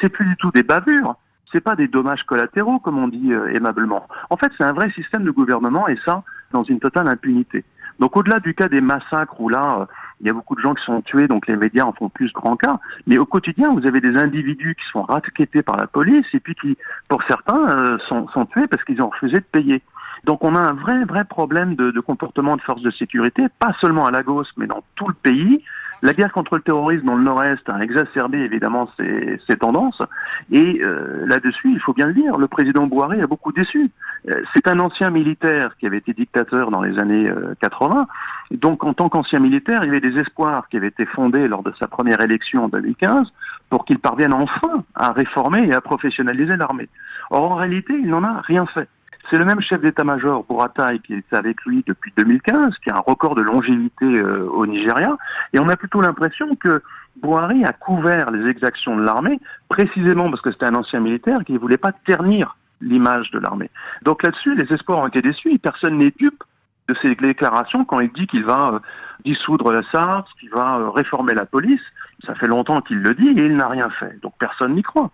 c'est 0.00 0.08
plus 0.08 0.24
du 0.24 0.36
tout 0.36 0.52
des 0.52 0.62
bavures, 0.62 1.16
c'est 1.50 1.60
pas 1.60 1.74
des 1.74 1.88
dommages 1.88 2.22
collatéraux 2.24 2.78
comme 2.78 2.98
on 2.98 3.08
dit 3.08 3.32
euh, 3.32 3.52
aimablement. 3.52 4.06
En 4.28 4.36
fait, 4.36 4.52
c'est 4.56 4.64
un 4.64 4.72
vrai 4.72 4.90
système 4.90 5.24
de 5.24 5.32
gouvernement 5.32 5.88
et 5.88 5.96
ça 6.04 6.22
dans 6.52 6.62
une 6.62 6.78
totale 6.78 7.08
impunité. 7.08 7.64
Donc 7.98 8.16
au-delà 8.16 8.38
du 8.38 8.54
cas 8.54 8.68
des 8.68 8.80
massacres 8.80 9.40
où 9.40 9.48
là, 9.48 9.80
euh, 9.80 9.86
il 10.20 10.26
y 10.26 10.30
a 10.30 10.32
beaucoup 10.32 10.54
de 10.54 10.60
gens 10.60 10.74
qui 10.74 10.84
sont 10.84 11.00
tués, 11.02 11.28
donc 11.28 11.46
les 11.46 11.56
médias 11.56 11.84
en 11.84 11.92
font 11.92 12.08
plus 12.08 12.32
grand 12.32 12.56
cas. 12.56 12.78
Mais 13.06 13.18
au 13.18 13.24
quotidien, 13.24 13.72
vous 13.72 13.86
avez 13.86 14.00
des 14.00 14.16
individus 14.16 14.74
qui 14.74 14.86
sont 14.90 15.02
raquettés 15.02 15.62
par 15.62 15.76
la 15.76 15.86
police 15.86 16.26
et 16.34 16.40
puis 16.40 16.54
qui, 16.54 16.76
pour 17.08 17.22
certains, 17.24 17.68
euh, 17.70 17.98
sont, 18.08 18.46
tués 18.46 18.66
parce 18.66 18.84
qu'ils 18.84 19.00
ont 19.02 19.08
refusé 19.08 19.36
de 19.36 19.44
payer. 19.50 19.82
Donc 20.24 20.44
on 20.44 20.54
a 20.54 20.60
un 20.60 20.74
vrai, 20.74 21.04
vrai 21.04 21.24
problème 21.24 21.74
de, 21.74 21.90
de 21.90 22.00
comportement 22.00 22.56
de 22.56 22.62
forces 22.62 22.82
de 22.82 22.90
sécurité, 22.90 23.46
pas 23.58 23.72
seulement 23.80 24.06
à 24.06 24.10
Lagos, 24.10 24.44
mais 24.56 24.66
dans 24.66 24.84
tout 24.94 25.08
le 25.08 25.14
pays. 25.14 25.64
La 26.02 26.14
guerre 26.14 26.32
contre 26.32 26.56
le 26.56 26.62
terrorisme 26.62 27.06
dans 27.06 27.16
le 27.16 27.22
nord-est 27.22 27.68
a 27.68 27.78
exacerbé 27.80 28.38
évidemment 28.38 28.88
ces, 28.96 29.38
ces 29.46 29.56
tendances. 29.56 30.02
Et 30.50 30.80
euh, 30.82 31.26
là-dessus, 31.26 31.72
il 31.72 31.80
faut 31.80 31.92
bien 31.92 32.06
le 32.06 32.14
dire, 32.14 32.38
le 32.38 32.48
président 32.48 32.86
Bouharé 32.86 33.20
a 33.20 33.26
beaucoup 33.26 33.52
déçu. 33.52 33.90
Euh, 34.28 34.42
c'est 34.54 34.66
un 34.66 34.78
ancien 34.80 35.10
militaire 35.10 35.76
qui 35.78 35.86
avait 35.86 35.98
été 35.98 36.12
dictateur 36.12 36.70
dans 36.70 36.82
les 36.82 36.98
années 36.98 37.30
80. 37.60 38.06
Euh, 38.52 38.56
Donc 38.56 38.84
en 38.84 38.94
tant 38.94 39.08
qu'ancien 39.08 39.40
militaire, 39.40 39.84
il 39.84 39.86
y 39.86 39.90
avait 39.90 40.00
des 40.00 40.18
espoirs 40.18 40.68
qui 40.68 40.76
avaient 40.78 40.88
été 40.88 41.04
fondés 41.06 41.48
lors 41.48 41.62
de 41.62 41.72
sa 41.78 41.86
première 41.86 42.20
élection 42.20 42.64
en 42.64 42.68
2015 42.68 43.32
pour 43.68 43.84
qu'il 43.84 43.98
parvienne 43.98 44.32
enfin 44.32 44.84
à 44.94 45.12
réformer 45.12 45.68
et 45.68 45.74
à 45.74 45.80
professionnaliser 45.80 46.56
l'armée. 46.56 46.88
Or 47.30 47.52
en 47.52 47.54
réalité, 47.56 47.92
il 47.92 48.08
n'en 48.08 48.24
a 48.24 48.40
rien 48.40 48.66
fait. 48.66 48.88
C'est 49.28 49.38
le 49.38 49.44
même 49.44 49.60
chef 49.60 49.80
d'état-major, 49.80 50.44
Bouratai, 50.44 50.98
qui 51.00 51.14
est 51.14 51.32
avec 51.32 51.62
lui 51.64 51.84
depuis 51.86 52.12
2015, 52.16 52.78
qui 52.78 52.90
a 52.90 52.96
un 52.96 53.00
record 53.00 53.34
de 53.34 53.42
longévité 53.42 54.06
euh, 54.06 54.48
au 54.48 54.66
Nigeria. 54.66 55.16
Et 55.52 55.58
on 55.58 55.68
a 55.68 55.76
plutôt 55.76 56.00
l'impression 56.00 56.56
que 56.56 56.82
Bouhari 57.16 57.64
a 57.64 57.72
couvert 57.72 58.30
les 58.30 58.48
exactions 58.48 58.96
de 58.96 59.02
l'armée, 59.02 59.38
précisément 59.68 60.30
parce 60.30 60.40
que 60.40 60.50
c'était 60.50 60.66
un 60.66 60.74
ancien 60.74 61.00
militaire 61.00 61.44
qui 61.44 61.52
ne 61.52 61.58
voulait 61.58 61.76
pas 61.76 61.92
ternir 61.92 62.56
l'image 62.80 63.30
de 63.30 63.38
l'armée. 63.38 63.70
Donc 64.02 64.22
là-dessus, 64.22 64.54
les 64.54 64.72
espoirs 64.72 64.98
ont 64.98 65.08
été 65.08 65.20
déçus 65.20 65.58
personne 65.58 65.98
n'est 65.98 66.14
dupe 66.16 66.42
de 66.88 66.94
ses 66.94 67.14
déclarations 67.14 67.84
quand 67.84 68.00
il 68.00 68.10
dit 68.12 68.26
qu'il 68.26 68.44
va 68.44 68.74
euh, 68.74 68.78
dissoudre 69.24 69.70
la 69.70 69.82
SARS, 69.82 70.24
qu'il 70.38 70.50
va 70.50 70.78
euh, 70.78 70.90
réformer 70.90 71.34
la 71.34 71.44
police. 71.44 71.82
Ça 72.24 72.34
fait 72.34 72.48
longtemps 72.48 72.80
qu'il 72.80 72.98
le 72.98 73.14
dit 73.14 73.28
et 73.28 73.46
il 73.46 73.56
n'a 73.56 73.68
rien 73.68 73.90
fait. 73.90 74.18
Donc 74.22 74.34
personne 74.38 74.74
n'y 74.74 74.82
croit. 74.82 75.10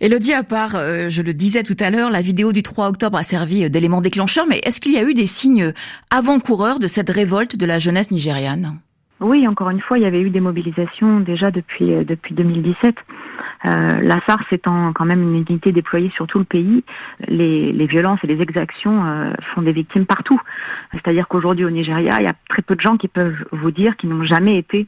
Elodie, 0.00 0.32
à 0.32 0.44
part, 0.44 0.76
euh, 0.76 1.08
je 1.08 1.22
le 1.22 1.34
disais 1.34 1.62
tout 1.62 1.76
à 1.80 1.90
l'heure, 1.90 2.10
la 2.10 2.20
vidéo 2.20 2.52
du 2.52 2.62
3 2.62 2.88
octobre 2.88 3.18
a 3.18 3.22
servi 3.22 3.64
euh, 3.64 3.68
d'élément 3.68 4.00
déclencheur, 4.00 4.46
mais 4.48 4.60
est-ce 4.64 4.80
qu'il 4.80 4.92
y 4.92 4.98
a 4.98 5.02
eu 5.02 5.14
des 5.14 5.26
signes 5.26 5.72
avant-coureurs 6.10 6.78
de 6.78 6.88
cette 6.88 7.10
révolte 7.10 7.56
de 7.56 7.66
la 7.66 7.78
jeunesse 7.78 8.10
nigériane? 8.10 8.78
Oui, 9.20 9.48
encore 9.48 9.70
une 9.70 9.80
fois, 9.80 9.98
il 9.98 10.02
y 10.02 10.06
avait 10.06 10.20
eu 10.20 10.30
des 10.30 10.40
mobilisations 10.40 11.18
déjà 11.18 11.50
depuis 11.50 11.92
euh, 11.92 12.04
depuis 12.04 12.34
2017. 12.34 12.94
Euh, 13.64 14.00
la 14.00 14.20
SARS 14.26 14.44
étant 14.52 14.92
quand 14.92 15.04
même 15.04 15.22
une 15.22 15.34
unité 15.34 15.72
déployée 15.72 16.10
sur 16.10 16.28
tout 16.28 16.38
le 16.38 16.44
pays, 16.44 16.84
les, 17.26 17.72
les 17.72 17.86
violences 17.86 18.20
et 18.22 18.28
les 18.28 18.40
exactions 18.40 19.04
euh, 19.04 19.32
font 19.54 19.62
des 19.62 19.72
victimes 19.72 20.06
partout. 20.06 20.40
C'est-à-dire 20.92 21.26
qu'aujourd'hui 21.26 21.64
au 21.64 21.70
Nigeria, 21.70 22.18
il 22.20 22.24
y 22.24 22.28
a 22.28 22.34
très 22.48 22.62
peu 22.62 22.76
de 22.76 22.80
gens 22.80 22.96
qui 22.96 23.08
peuvent 23.08 23.44
vous 23.50 23.72
dire 23.72 23.96
qu'ils 23.96 24.10
n'ont 24.10 24.22
jamais 24.22 24.56
été 24.56 24.86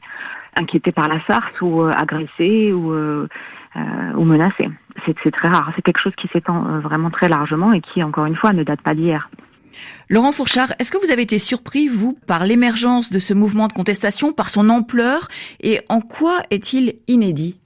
inquiétés 0.55 0.91
par 0.91 1.09
la 1.09 1.19
SARS 1.25 1.51
ou 1.61 1.81
euh, 1.81 1.91
agressés 1.91 2.71
ou, 2.71 2.93
euh, 3.75 4.13
ou 4.15 4.23
menacés. 4.23 4.69
C'est 5.05 5.31
très 5.31 5.47
rare. 5.47 5.71
C'est 5.75 5.81
quelque 5.81 5.99
chose 5.99 6.13
qui 6.17 6.27
s'étend 6.27 6.79
vraiment 6.79 7.09
très 7.09 7.29
largement 7.29 7.73
et 7.73 7.81
qui, 7.81 8.03
encore 8.03 8.25
une 8.25 8.35
fois, 8.35 8.53
ne 8.53 8.63
date 8.63 8.81
pas 8.81 8.93
d'hier. 8.93 9.29
Laurent 10.09 10.31
Fourchard, 10.31 10.73
est-ce 10.79 10.91
que 10.91 11.03
vous 11.03 11.11
avez 11.11 11.21
été 11.21 11.39
surpris, 11.39 11.87
vous, 11.87 12.17
par 12.27 12.45
l'émergence 12.45 13.09
de 13.09 13.19
ce 13.19 13.33
mouvement 13.33 13.67
de 13.67 13.73
contestation, 13.73 14.33
par 14.33 14.49
son 14.49 14.69
ampleur, 14.69 15.27
et 15.61 15.79
en 15.89 16.01
quoi 16.01 16.39
est-il 16.49 16.95
inédit? 17.07 17.57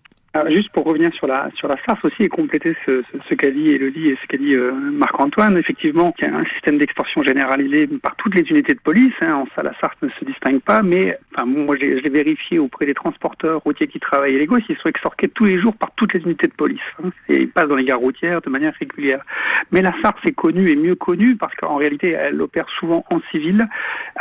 Juste 0.50 0.70
pour 0.70 0.86
revenir 0.86 1.14
sur 1.14 1.28
la 1.28 1.50
sur 1.56 1.68
la 1.68 1.78
SARS 1.86 2.00
aussi 2.04 2.24
et 2.24 2.30
compléter 2.30 2.76
ce, 2.86 3.34
qu'a 3.36 3.52
dit 3.52 3.72
Elodie 3.72 4.10
et 4.10 4.18
ce 4.22 4.28
qu'a 4.28 4.38
dit 4.38 4.56
euh, 4.56 4.72
Marc-Antoine, 4.72 5.58
effectivement, 5.58 6.14
il 6.18 6.26
y 6.26 6.28
a 6.28 6.36
un 6.36 6.46
système 6.46 6.78
d'extorsion 6.78 7.24
généralisé 7.24 7.88
par 7.88 8.16
toutes 8.16 8.36
les 8.36 8.42
unités 8.50 8.74
de 8.74 8.80
police. 8.80 9.14
Hein, 9.22 9.34
en 9.34 9.62
la 9.62 9.74
SARS 9.80 9.96
ne 10.02 10.10
se 10.10 10.26
distingue 10.26 10.62
pas, 10.62 10.82
mais 10.82 11.18
enfin, 11.34 11.46
moi, 11.46 11.76
je 11.76 11.86
l'ai 11.86 12.10
vérifié 12.10 12.60
auprès 12.60 12.86
des 12.86 12.94
transporteurs 12.94 13.62
routiers 13.62 13.88
qui 13.88 14.00
travaillent 14.00 14.38
Lagos, 14.38 14.60
ils 14.70 14.78
sont 14.78 14.90
extorqués 14.90 15.28
tous 15.30 15.46
les 15.46 15.58
jours 15.58 15.76
par 15.76 15.92
toutes 15.96 16.14
les 16.14 16.22
unités 16.22 16.48
de 16.48 16.54
police. 16.54 16.82
Hein, 17.04 17.10
et 17.30 17.38
ils 17.38 17.50
passent 17.50 17.70
dans 17.70 17.76
les 17.76 17.86
gares 17.86 18.00
routières 18.00 18.42
de 18.42 18.50
manière 18.50 18.74
régulière. 18.80 19.24
Mais 19.72 19.82
la 19.82 19.94
SARS 20.02 20.20
est 20.26 20.34
connue 20.34 20.70
et 20.70 20.76
mieux 20.76 20.96
connue 20.96 21.36
parce 21.36 21.56
qu'en 21.56 21.78
réalité, 21.78 22.12
elle 22.12 22.42
opère 22.42 22.70
souvent 22.70 23.06
en 23.10 23.22
civil, 23.32 23.68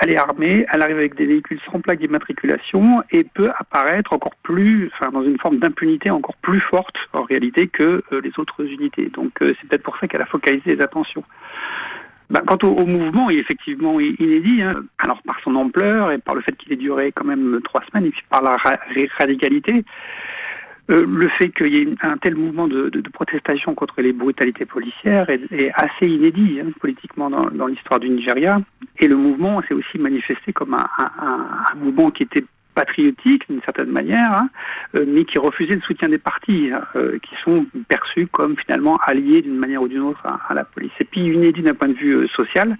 elle 0.00 0.10
est 0.10 0.18
armée, 0.18 0.66
elle 0.72 0.82
arrive 0.82 0.98
avec 0.98 1.14
des 1.16 1.26
véhicules 1.26 1.60
sans 1.70 1.80
plaque 1.80 1.98
d'immatriculation 1.98 3.02
et 3.10 3.24
peut 3.24 3.50
apparaître 3.58 4.12
encore 4.12 4.34
plus, 4.42 4.90
enfin, 4.94 5.10
dans 5.10 5.22
une 5.22 5.38
forme 5.38 5.58
d'impunité 5.58 6.03
encore 6.10 6.36
plus 6.36 6.60
forte 6.60 6.96
en 7.12 7.22
réalité 7.22 7.68
que 7.68 8.02
euh, 8.12 8.20
les 8.22 8.32
autres 8.38 8.64
unités. 8.64 9.06
Donc 9.06 9.42
euh, 9.42 9.54
c'est 9.60 9.68
peut-être 9.68 9.82
pour 9.82 9.96
ça 9.98 10.08
qu'elle 10.08 10.22
a 10.22 10.26
focalisé 10.26 10.76
les 10.76 10.82
attentions. 10.82 11.24
Ben, 12.30 12.40
quant 12.40 12.58
au, 12.66 12.86
mouvement, 12.86 13.28
il 13.30 13.36
est 13.36 13.40
effectivement 13.40 14.00
inédit. 14.00 14.62
Hein. 14.62 14.72
Alors 14.98 15.22
par 15.22 15.38
son 15.40 15.54
ampleur 15.56 16.10
et 16.10 16.18
par 16.18 16.34
le 16.34 16.40
fait 16.40 16.56
qu'il 16.56 16.72
ait 16.72 16.76
duré 16.76 17.12
quand 17.12 17.24
même 17.24 17.60
trois 17.62 17.82
semaines 17.86 18.06
et 18.06 18.10
puis 18.10 18.22
par 18.28 18.42
la 18.42 18.56
ra 18.56 18.78
radicalité. 19.18 19.84
Euh, 20.90 21.06
le 21.06 21.28
fait 21.28 21.50
qu'il 21.50 21.74
y 21.74 21.78
ait 21.78 21.88
un 22.02 22.18
tel 22.18 22.34
mouvement 22.34 22.68
de, 22.68 22.90
protestation 23.12 23.74
contre 23.74 24.02
les 24.02 24.12
brutalités 24.12 24.66
policières 24.66 25.30
est, 25.30 25.70
assez 25.74 26.06
inédit 26.06 26.60
hein, 26.60 26.70
politiquement 26.78 27.30
dans, 27.30 27.66
l'histoire 27.66 28.00
du 28.00 28.10
Nigeria. 28.10 28.60
Et 28.98 29.08
le 29.08 29.16
mouvement 29.16 29.62
s'est 29.62 29.74
aussi 29.74 29.98
manifesté 29.98 30.52
comme 30.52 30.74
un 30.74 31.74
mouvement 31.76 32.10
qui 32.10 32.24
était 32.24 32.44
patriotique 32.74 33.48
d'une 33.48 33.62
certaine 33.62 33.90
manière, 33.90 34.32
hein, 34.32 34.50
euh, 34.96 35.04
mais 35.06 35.24
qui 35.24 35.38
refusait 35.38 35.76
le 35.76 35.80
soutien 35.80 36.08
des 36.08 36.18
partis, 36.18 36.70
hein, 36.72 36.82
euh, 36.96 37.18
qui 37.18 37.34
sont 37.42 37.66
perçus 37.88 38.26
comme 38.26 38.56
finalement 38.56 38.98
alliés 39.06 39.42
d'une 39.42 39.56
manière 39.56 39.82
ou 39.82 39.88
d'une 39.88 40.02
autre 40.02 40.22
à, 40.26 40.54
la 40.54 40.64
police. 40.64 40.92
Et 41.00 41.04
puis 41.04 41.22
inédit 41.22 41.62
d'un 41.62 41.74
point 41.74 41.88
de 41.88 41.94
vue 41.94 42.16
euh, 42.16 42.26
social, 42.28 42.76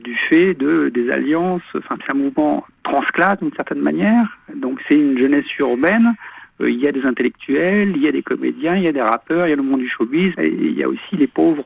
du 0.00 0.14
fait 0.14 0.54
de 0.54 0.88
des 0.88 1.10
alliances, 1.10 1.62
enfin 1.76 1.96
c'est 2.00 2.12
un 2.12 2.18
mouvement 2.18 2.66
transclasse 2.82 3.38
d'une 3.38 3.52
certaine 3.54 3.80
manière. 3.80 4.26
Donc 4.54 4.80
c'est 4.88 4.96
une 4.96 5.16
jeunesse 5.16 5.46
urbaine. 5.58 6.14
Il 6.60 6.78
y 6.78 6.86
a 6.86 6.92
des 6.92 7.04
intellectuels, 7.04 7.92
il 7.96 8.02
y 8.02 8.08
a 8.08 8.12
des 8.12 8.22
comédiens, 8.22 8.76
il 8.76 8.82
y 8.82 8.88
a 8.88 8.92
des 8.92 9.00
rappeurs, 9.00 9.46
il 9.46 9.50
y 9.50 9.52
a 9.52 9.56
le 9.56 9.62
monde 9.62 9.80
du 9.80 9.88
showbiz, 9.88 10.32
et 10.38 10.48
il 10.48 10.78
y 10.78 10.84
a 10.84 10.88
aussi 10.88 11.16
les 11.16 11.26
pauvres, 11.26 11.64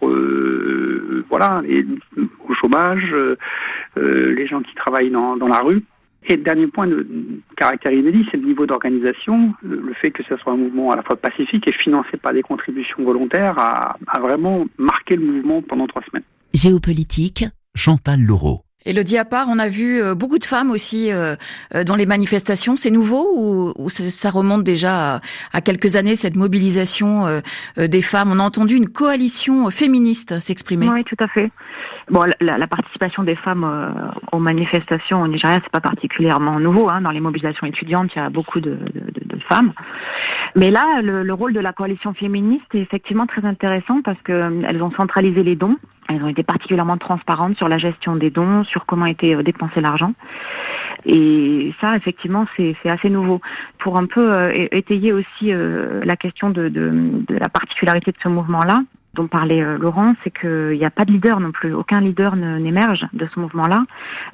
voilà, 1.28 1.60
au 2.48 2.54
chômage, 2.54 3.14
les 3.96 4.46
gens 4.46 4.62
qui 4.62 4.74
travaillent 4.74 5.10
dans, 5.10 5.36
dans 5.36 5.48
la 5.48 5.60
rue. 5.60 5.82
Et 6.28 6.36
dernier 6.36 6.66
point 6.66 6.86
de 6.88 7.06
caractère 7.56 7.92
inédit, 7.92 8.26
c'est 8.30 8.36
le 8.36 8.46
niveau 8.46 8.66
d'organisation. 8.66 9.54
Le 9.62 9.92
fait 9.94 10.10
que 10.10 10.22
ce 10.24 10.36
soit 10.36 10.52
un 10.52 10.56
mouvement 10.56 10.90
à 10.90 10.96
la 10.96 11.02
fois 11.02 11.16
pacifique 11.16 11.68
et 11.68 11.72
financé 11.72 12.16
par 12.16 12.32
des 12.32 12.42
contributions 12.42 13.04
volontaires 13.04 13.58
a, 13.58 13.96
a 14.08 14.20
vraiment 14.20 14.66
marqué 14.76 15.16
le 15.16 15.24
mouvement 15.24 15.62
pendant 15.62 15.86
trois 15.86 16.02
semaines. 16.02 16.24
Géopolitique. 16.52 17.44
Chantal 17.76 18.20
Laureau. 18.22 18.65
Et 18.86 18.92
le 18.92 19.04
diapart, 19.04 19.48
on 19.50 19.58
a 19.58 19.68
vu 19.68 20.00
beaucoup 20.14 20.38
de 20.38 20.44
femmes 20.44 20.70
aussi 20.70 21.10
dans 21.10 21.96
les 21.96 22.06
manifestations. 22.06 22.76
C'est 22.76 22.90
nouveau 22.90 23.74
ou, 23.76 23.90
ça 23.90 24.30
remonte 24.30 24.64
déjà 24.64 25.16
à, 25.16 25.20
à, 25.52 25.60
quelques 25.60 25.96
années, 25.96 26.16
cette 26.16 26.36
mobilisation 26.36 27.42
des 27.76 28.02
femmes? 28.02 28.30
On 28.32 28.38
a 28.38 28.42
entendu 28.42 28.76
une 28.76 28.88
coalition 28.88 29.70
féministe 29.70 30.38
s'exprimer. 30.40 30.88
Oui, 30.88 31.04
tout 31.04 31.16
à 31.18 31.28
fait. 31.28 31.50
Bon, 32.10 32.24
la, 32.40 32.58
la 32.58 32.66
participation 32.66 33.22
des 33.22 33.36
femmes 33.36 33.64
euh, 33.64 33.90
aux 34.32 34.38
manifestations 34.38 35.22
au 35.22 35.28
Nigeria, 35.28 35.60
c'est 35.62 35.72
pas 35.72 35.80
particulièrement 35.80 36.58
nouveau. 36.60 36.88
Hein. 36.88 37.00
Dans 37.00 37.10
les 37.10 37.20
mobilisations 37.20 37.66
étudiantes, 37.66 38.14
il 38.14 38.18
y 38.18 38.22
a 38.22 38.30
beaucoup 38.30 38.60
de, 38.60 38.78
de, 38.94 39.24
de 39.24 39.40
femmes. 39.48 39.72
Mais 40.54 40.70
là, 40.70 41.02
le, 41.02 41.22
le, 41.22 41.34
rôle 41.34 41.52
de 41.52 41.60
la 41.60 41.72
coalition 41.72 42.14
féministe 42.14 42.66
est 42.74 42.80
effectivement 42.80 43.26
très 43.26 43.44
intéressant 43.44 44.02
parce 44.02 44.20
qu'elles 44.22 44.82
ont 44.82 44.92
centralisé 44.92 45.42
les 45.42 45.56
dons. 45.56 45.76
Elles 46.08 46.22
ont 46.22 46.28
été 46.28 46.42
particulièrement 46.42 46.98
transparentes 46.98 47.56
sur 47.56 47.68
la 47.68 47.78
gestion 47.78 48.16
des 48.16 48.30
dons, 48.30 48.64
sur 48.64 48.86
comment 48.86 49.06
était 49.06 49.42
dépensé 49.42 49.80
l'argent. 49.80 50.12
Et 51.04 51.74
ça, 51.80 51.96
effectivement, 51.96 52.46
c'est 52.56 52.76
assez 52.84 53.10
nouveau. 53.10 53.40
Pour 53.78 53.96
un 53.96 54.06
peu 54.06 54.32
euh, 54.32 54.48
étayer 54.72 55.12
aussi 55.12 55.52
euh, 55.52 56.00
la 56.04 56.16
question 56.16 56.50
de, 56.50 56.68
de, 56.68 56.90
de, 57.28 57.36
la 57.36 57.48
particularité 57.48 58.12
de 58.12 58.16
ce 58.22 58.28
mouvement-là, 58.28 58.82
dont 59.16 59.26
parlait 59.26 59.62
euh, 59.62 59.78
Laurent, 59.78 60.14
c'est 60.22 60.30
qu'il 60.30 60.78
n'y 60.78 60.84
a 60.84 60.90
pas 60.90 61.04
de 61.04 61.12
leader 61.12 61.40
non 61.40 61.50
plus. 61.50 61.72
Aucun 61.72 62.00
leader 62.00 62.36
n'émerge 62.36 63.06
de 63.12 63.26
ce 63.34 63.40
mouvement-là, 63.40 63.84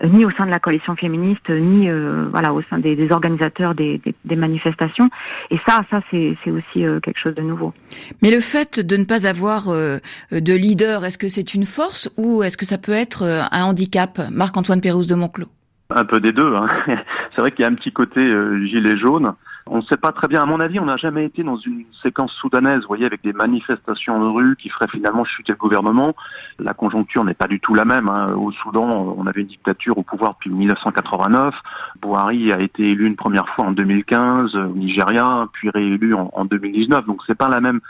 euh, 0.05 0.09
ni 0.09 0.25
au 0.25 0.31
sein 0.31 0.45
de 0.45 0.51
la 0.51 0.59
coalition 0.59 0.97
féministe, 0.97 1.49
ni 1.49 1.89
euh, 1.89 2.27
voilà 2.31 2.53
au 2.53 2.63
sein 2.63 2.79
des, 2.79 2.95
des 2.97 3.11
organisateurs 3.11 3.75
des, 3.75 3.99
des, 4.05 4.15
des, 4.25 4.37
manifestations. 4.37 5.09
Et 5.51 5.59
ça, 5.67 5.83
ça 5.91 6.01
c'est 6.11 6.37
aussi 6.51 6.85
euh, 6.85 7.01
quelque 7.01 7.19
chose 7.19 7.35
de 7.35 7.43
nouveau. 7.43 7.73
Mais 8.21 8.31
le 8.31 8.41
fait 8.41 8.81
de 8.81 8.97
ne 8.97 9.05
pas 9.05 9.27
avoir 9.27 9.69
euh, 9.69 9.99
de 10.31 10.53
leader, 10.53 11.05
est-ce 11.05 11.19
que 11.19 11.29
c'est 11.29 11.55
une 11.55 11.67
force 11.67 12.11
ou 12.17 12.43
est-ce 12.43 12.57
que 12.57 12.67
ça 12.67 12.79
peut 12.79 12.93
être 12.93 13.23
euh, 13.23 13.43
un 13.51 13.65
handicap? 13.65 14.21
Marc-Antoine 14.31 14.81
Pérouse 14.81 15.09
de 15.09 15.15
Monclos 15.15 15.49
un 15.95 16.07
peu 16.07 16.21
des 16.21 16.33
deux. 16.33 16.55
Hein. 16.55 16.69
C'est 17.35 17.43
vrai 17.43 17.51
qu'il 17.51 17.65
y 17.65 17.67
a 17.67 17.69
un 17.69 17.75
petit 17.75 17.93
côté 17.93 18.35
gilet 18.65 18.97
jaune 18.97 19.35
On 19.67 19.77
ne 19.77 19.83
sait 19.83 19.97
pas 19.97 20.13
très 20.13 20.29
bien. 20.29 20.43
À 20.43 20.47
mon 20.47 20.61
avis, 20.61 20.81
on 20.81 20.85
n'a 20.85 20.97
jamais 20.97 21.25
été 21.25 21.43
dans 21.43 21.57
une 21.57 21.85
séquence 22.03 22.33
soudanaise, 22.33 22.81
vous 22.83 22.89
voyez, 22.89 23.07
avec 23.07 23.23
des 23.23 23.33
manifestations 23.33 24.21
de 24.21 24.27
rue 24.27 24.57
qui 24.57 24.69
feraient 24.69 24.89
finalement 24.89 25.25
chuter 25.25 25.53
le 25.53 25.59
gouvernement. 25.59 26.15
La 26.59 26.75
conjoncture 26.75 27.25
n'est 27.25 27.35
pas 27.35 27.49
du 27.49 27.61
tout 27.61 27.75
la 27.75 27.85
même. 27.85 28.09
Hein. 28.09 28.35
Au 28.35 28.51
Soudan, 28.51 29.15
on 29.17 29.27
avait 29.27 29.43
une 29.43 29.47
dictature 29.47 29.97
au 29.99 30.03
pouvoir 30.03 30.35
depuis 30.35 30.51
1989. 30.51 31.55
Buhari 32.01 32.53
a 32.53 32.61
été 32.61 32.91
élu 32.91 33.07
une 33.07 33.17
première 33.17 33.49
fois 33.51 33.67
en 33.67 33.73
2015 33.73 34.57
au 34.57 34.75
Nigeria, 34.75 35.49
puis 35.53 35.71
réélu 35.71 36.15
en, 36.15 36.31
en 36.33 36.45
2019. 36.45 37.07
Donc 37.07 37.23
c'est 37.27 37.37
pas 37.37 37.49
la 37.49 37.61
même 37.61 37.81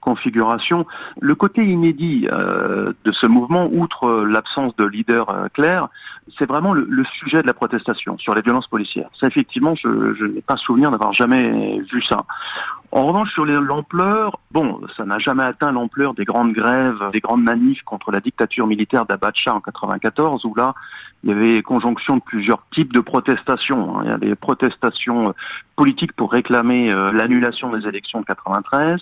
configuration. 0.00 0.86
Le 1.20 1.34
côté 1.34 1.64
inédit 1.64 2.26
euh, 2.30 2.92
de 3.04 3.12
ce 3.12 3.26
mouvement, 3.26 3.68
outre 3.72 4.24
l'absence 4.24 4.74
de 4.76 4.84
leader 4.84 5.30
euh, 5.30 5.48
clair, 5.52 5.88
c'est 6.38 6.46
vraiment 6.46 6.72
le, 6.72 7.04
sujet 7.04 7.42
de 7.42 7.46
la 7.46 7.54
protestation 7.54 8.18
sur 8.18 8.34
les 8.34 8.42
violences 8.42 8.66
policières. 8.66 9.10
Ça, 9.18 9.26
effectivement, 9.26 9.74
je, 9.74 10.14
je 10.14 10.24
n'ai 10.24 10.42
pas 10.42 10.56
souvenir 10.56 10.90
d'avoir 10.90 11.12
jamais 11.12 11.80
vu 11.92 12.02
ça. 12.02 12.24
En 12.92 13.06
revanche, 13.06 13.32
sur 13.32 13.46
l'ampleur, 13.46 14.40
bon, 14.50 14.80
ça 14.96 15.04
n'a 15.04 15.20
jamais 15.20 15.44
atteint 15.44 15.70
l'ampleur 15.70 16.12
des 16.12 16.24
grandes 16.24 16.52
grèves, 16.52 17.00
des 17.12 17.20
grandes 17.20 17.44
manifs 17.44 17.82
contre 17.82 18.10
la 18.10 18.18
dictature 18.20 18.66
militaire 18.66 19.06
d'Abacha 19.06 19.54
en 19.54 19.60
94, 19.60 20.44
où 20.44 20.54
là, 20.56 20.74
il 21.22 21.30
y 21.30 21.32
avait 21.32 21.62
conjonction 21.62 22.16
de 22.16 22.22
plusieurs 22.22 22.66
types 22.72 22.92
de 22.92 22.98
protestations. 22.98 23.96
Hein. 23.96 24.02
Il 24.04 24.10
y 24.10 24.12
a 24.12 24.18
des 24.18 24.34
protestations 24.34 25.34
politiques 25.76 26.14
pour 26.14 26.32
réclamer 26.32 26.90
euh, 26.90 27.12
l'annulation 27.12 27.70
des 27.70 27.86
élections 27.86 28.22
de 28.22 28.26
93, 28.26 29.00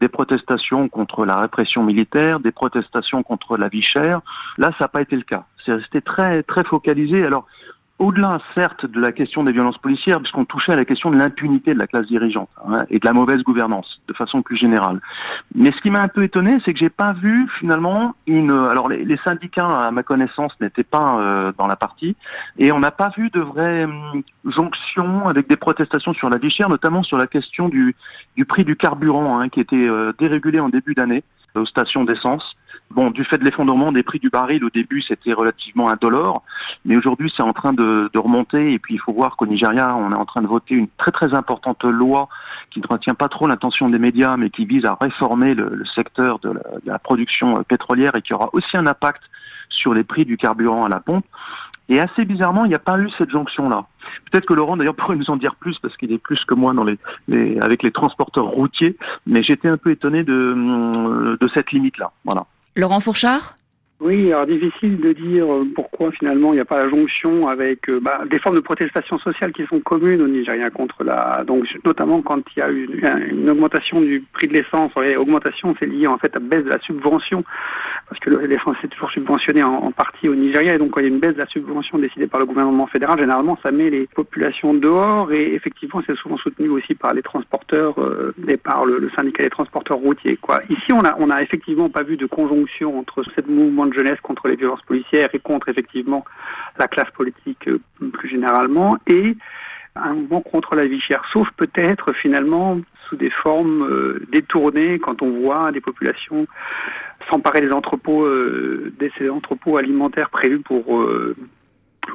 des 0.00 0.08
protestations 0.08 0.88
contre 0.88 1.26
la 1.26 1.38
répression 1.38 1.82
militaire, 1.82 2.40
des 2.40 2.52
protestations 2.52 3.22
contre 3.22 3.58
la 3.58 3.68
vie 3.68 3.82
chère. 3.82 4.22
Là, 4.56 4.70
ça 4.78 4.84
n'a 4.84 4.88
pas 4.88 5.02
été 5.02 5.14
le 5.14 5.22
cas. 5.22 5.44
C'est 5.64 5.74
resté 5.74 6.00
très 6.00 6.42
très 6.42 6.64
focalisé. 6.64 7.24
Alors, 7.24 7.46
au-delà, 7.98 8.38
certes, 8.54 8.84
de 8.84 9.00
la 9.00 9.10
question 9.10 9.42
des 9.42 9.52
violences 9.52 9.78
policières, 9.78 10.18
puisqu'on 10.18 10.44
touchait 10.44 10.72
à 10.72 10.76
la 10.76 10.84
question 10.84 11.10
de 11.10 11.16
l'impunité 11.16 11.72
de 11.72 11.78
la 11.78 11.86
classe 11.86 12.06
dirigeante 12.06 12.50
hein, 12.68 12.84
et 12.90 12.98
de 12.98 13.06
la 13.06 13.14
mauvaise 13.14 13.42
gouvernance, 13.42 14.02
de 14.06 14.12
façon 14.12 14.42
plus 14.42 14.56
générale. 14.56 15.00
Mais 15.54 15.72
ce 15.72 15.80
qui 15.80 15.90
m'a 15.90 16.02
un 16.02 16.08
peu 16.08 16.22
étonné, 16.22 16.58
c'est 16.64 16.74
que 16.74 16.78
j'ai 16.78 16.90
pas 16.90 17.14
vu 17.14 17.48
finalement 17.58 18.14
une. 18.26 18.50
Alors 18.50 18.90
les, 18.90 19.16
syndicats, 19.24 19.86
à 19.86 19.90
ma 19.90 20.02
connaissance, 20.02 20.52
n'étaient 20.60 20.84
pas 20.84 21.18
euh, 21.18 21.52
dans 21.56 21.66
la 21.66 21.76
partie, 21.76 22.16
et 22.58 22.70
on 22.70 22.80
n'a 22.80 22.90
pas 22.90 23.10
vu 23.16 23.30
de 23.30 23.40
vraie 23.40 23.84
hum, 23.84 24.22
jonction 24.44 25.26
avec 25.26 25.48
des 25.48 25.56
protestations 25.56 26.12
sur 26.12 26.28
la 26.28 26.36
vie 26.36 26.50
chère, 26.50 26.68
notamment 26.68 27.02
sur 27.02 27.16
la 27.16 27.26
question 27.26 27.70
du, 27.70 27.96
du 28.36 28.44
prix 28.44 28.64
du 28.64 28.76
carburant, 28.76 29.38
hein, 29.40 29.48
qui 29.48 29.60
était 29.60 29.88
euh, 29.88 30.12
dérégulé 30.18 30.60
en 30.60 30.68
début 30.68 30.94
d'année 30.94 31.24
aux 31.60 31.66
stations 31.66 32.04
d'essence. 32.04 32.56
Bon, 32.90 33.10
du 33.10 33.24
fait 33.24 33.38
de 33.38 33.44
l'effondrement 33.44 33.90
des 33.90 34.02
prix 34.02 34.20
du 34.20 34.30
baril, 34.30 34.64
au 34.64 34.70
début, 34.70 35.02
c'était 35.02 35.32
relativement 35.32 35.88
indolore, 35.88 36.42
mais 36.84 36.96
aujourd'hui, 36.96 37.32
c'est 37.34 37.42
en 37.42 37.52
train 37.52 37.72
de, 37.72 38.10
remonter. 38.14 38.72
Et 38.72 38.78
puis, 38.78 38.94
il 38.94 38.98
faut 38.98 39.12
voir 39.12 39.36
qu'au 39.36 39.46
Nigeria, 39.46 39.96
on 39.96 40.12
est 40.12 40.16
en 40.16 40.24
train 40.24 40.42
de 40.42 40.46
voter 40.46 40.74
une 40.74 40.88
très 40.96 41.10
très 41.10 41.34
importante 41.34 41.84
loi 41.84 42.28
qui 42.70 42.80
ne 42.80 42.86
retient 42.86 43.14
pas 43.14 43.28
trop 43.28 43.46
l'attention 43.46 43.88
des 43.88 43.98
médias, 43.98 44.36
mais 44.36 44.50
qui 44.50 44.66
vise 44.66 44.84
à 44.84 44.96
réformer 45.00 45.54
le, 45.54 45.84
secteur 45.84 46.38
de 46.38 46.54
la, 46.84 46.98
production 46.98 47.62
pétrolière 47.64 48.14
et 48.14 48.22
qui 48.22 48.32
aura 48.32 48.50
aussi 48.52 48.76
un 48.76 48.86
impact 48.86 49.22
sur 49.68 49.92
les 49.92 50.04
prix 50.04 50.24
du 50.24 50.36
carburant 50.36 50.84
à 50.84 50.88
la 50.88 51.00
pompe. 51.00 51.24
Et 51.88 52.00
assez 52.00 52.24
bizarrement, 52.24 52.64
il 52.64 52.68
n'y 52.68 52.74
a 52.74 52.80
pas 52.80 52.98
eu 52.98 53.08
cette 53.10 53.30
jonction-là. 53.30 53.86
Peut-être 54.30 54.46
que 54.46 54.54
Laurent, 54.54 54.76
d'ailleurs, 54.76 54.94
pourrait 54.96 55.16
nous 55.16 55.30
en 55.30 55.36
dire 55.36 55.54
plus 55.54 55.78
parce 55.78 55.96
qu'il 55.96 56.12
est 56.12 56.18
plus 56.18 56.44
que 56.44 56.54
moi 56.54 56.72
dans 56.72 56.84
les, 56.84 57.58
avec 57.60 57.82
les 57.82 57.90
transporteurs 57.90 58.46
routiers. 58.46 58.96
Mais 59.26 59.42
j'étais 59.42 59.68
un 59.68 59.76
peu 59.76 59.90
étonné 59.90 60.24
de, 60.24 61.36
de 61.40 61.48
cette 61.48 61.72
limite-là. 61.72 62.12
Voilà. 62.24 62.46
Laurent 62.74 63.00
Fourchard? 63.00 63.56
Oui, 63.98 64.30
alors 64.30 64.44
difficile 64.44 65.00
de 65.00 65.12
dire 65.12 65.46
pourquoi 65.74 66.12
finalement 66.12 66.52
il 66.52 66.56
n'y 66.56 66.60
a 66.60 66.66
pas 66.66 66.84
la 66.84 66.90
jonction 66.90 67.48
avec 67.48 67.88
euh, 67.88 67.98
bah, 67.98 68.20
des 68.28 68.38
formes 68.38 68.56
de 68.56 68.60
protestation 68.60 69.16
sociale 69.16 69.52
qui 69.52 69.64
sont 69.64 69.80
communes 69.80 70.20
au 70.20 70.28
Nigeria 70.28 70.68
contre 70.68 71.02
la. 71.02 71.44
Donc 71.46 71.64
notamment 71.82 72.20
quand 72.20 72.42
il 72.54 72.58
y 72.58 72.62
a 72.62 72.70
eu 72.70 72.84
une, 73.30 73.48
augmentation 73.48 74.02
du 74.02 74.22
prix 74.34 74.48
de 74.48 74.52
l'essence, 74.52 74.92
augmentation 75.16 75.74
c'est 75.80 75.86
lié 75.86 76.06
en 76.06 76.18
fait 76.18 76.36
à 76.36 76.40
baisse 76.40 76.64
de 76.64 76.68
la 76.68 76.78
subvention 76.80 77.42
parce 78.10 78.20
que 78.20 78.28
l'essence 78.28 78.76
est 78.84 78.88
toujours 78.88 79.10
subventionné 79.10 79.62
en, 79.62 79.90
partie 79.92 80.28
au 80.28 80.34
Nigeria 80.34 80.74
et 80.74 80.78
donc 80.78 80.90
quand 80.90 81.00
il 81.00 81.04
y 81.04 81.10
a 81.10 81.12
une 81.12 81.20
baisse 81.20 81.32
de 81.32 81.38
la 81.38 81.46
subvention 81.46 81.96
décidée 81.96 82.26
par 82.26 82.38
le 82.38 82.44
gouvernement 82.44 82.86
fédéral, 82.88 83.18
généralement 83.18 83.58
ça 83.62 83.70
met 83.70 83.88
les 83.88 84.06
populations 84.14 84.74
dehors 84.74 85.32
et 85.32 85.54
effectivement 85.54 86.02
c'est 86.06 86.16
souvent 86.16 86.36
soutenu 86.36 86.68
aussi 86.68 86.94
par 86.94 87.14
les 87.14 87.22
transporteurs 87.22 87.98
euh, 87.98 88.34
et 88.46 88.58
par 88.58 88.84
le, 88.84 89.08
syndicat 89.16 89.42
des 89.42 89.50
transporteurs 89.50 89.96
routiers. 89.96 90.38
Ici 90.68 90.92
on 90.92 91.00
a 91.00 91.16
on 91.18 91.30
a 91.30 91.40
effectivement 91.40 91.88
pas 91.88 92.02
vu 92.02 92.18
de 92.18 92.26
conjonction 92.26 92.98
entre 92.98 93.22
cette 93.34 93.48
mouvement 93.48 93.85
de 93.86 93.94
jeunesse 93.94 94.20
contre 94.22 94.48
les 94.48 94.56
violences 94.56 94.82
policières 94.82 95.28
et 95.32 95.38
contre 95.38 95.68
effectivement 95.68 96.24
la 96.78 96.88
classe 96.88 97.10
politique 97.10 97.68
euh, 97.68 97.80
plus 98.12 98.28
généralement, 98.28 98.98
et 99.06 99.36
un 99.94 100.14
mouvement 100.14 100.42
contre 100.42 100.74
la 100.74 100.86
vie 100.86 101.00
chère, 101.00 101.24
sauf 101.32 101.48
peut-être 101.56 102.12
finalement 102.12 102.78
sous 103.08 103.16
des 103.16 103.30
formes 103.30 103.82
euh, 103.82 104.26
détournées 104.30 104.98
quand 104.98 105.22
on 105.22 105.30
voit 105.30 105.72
des 105.72 105.80
populations 105.80 106.46
s'emparer 107.30 107.62
des 107.62 107.72
entrepôts, 107.72 108.24
euh, 108.24 108.92
des 108.98 109.30
entrepôts 109.30 109.78
alimentaires 109.78 110.30
prévus 110.30 110.60
pour 110.60 111.02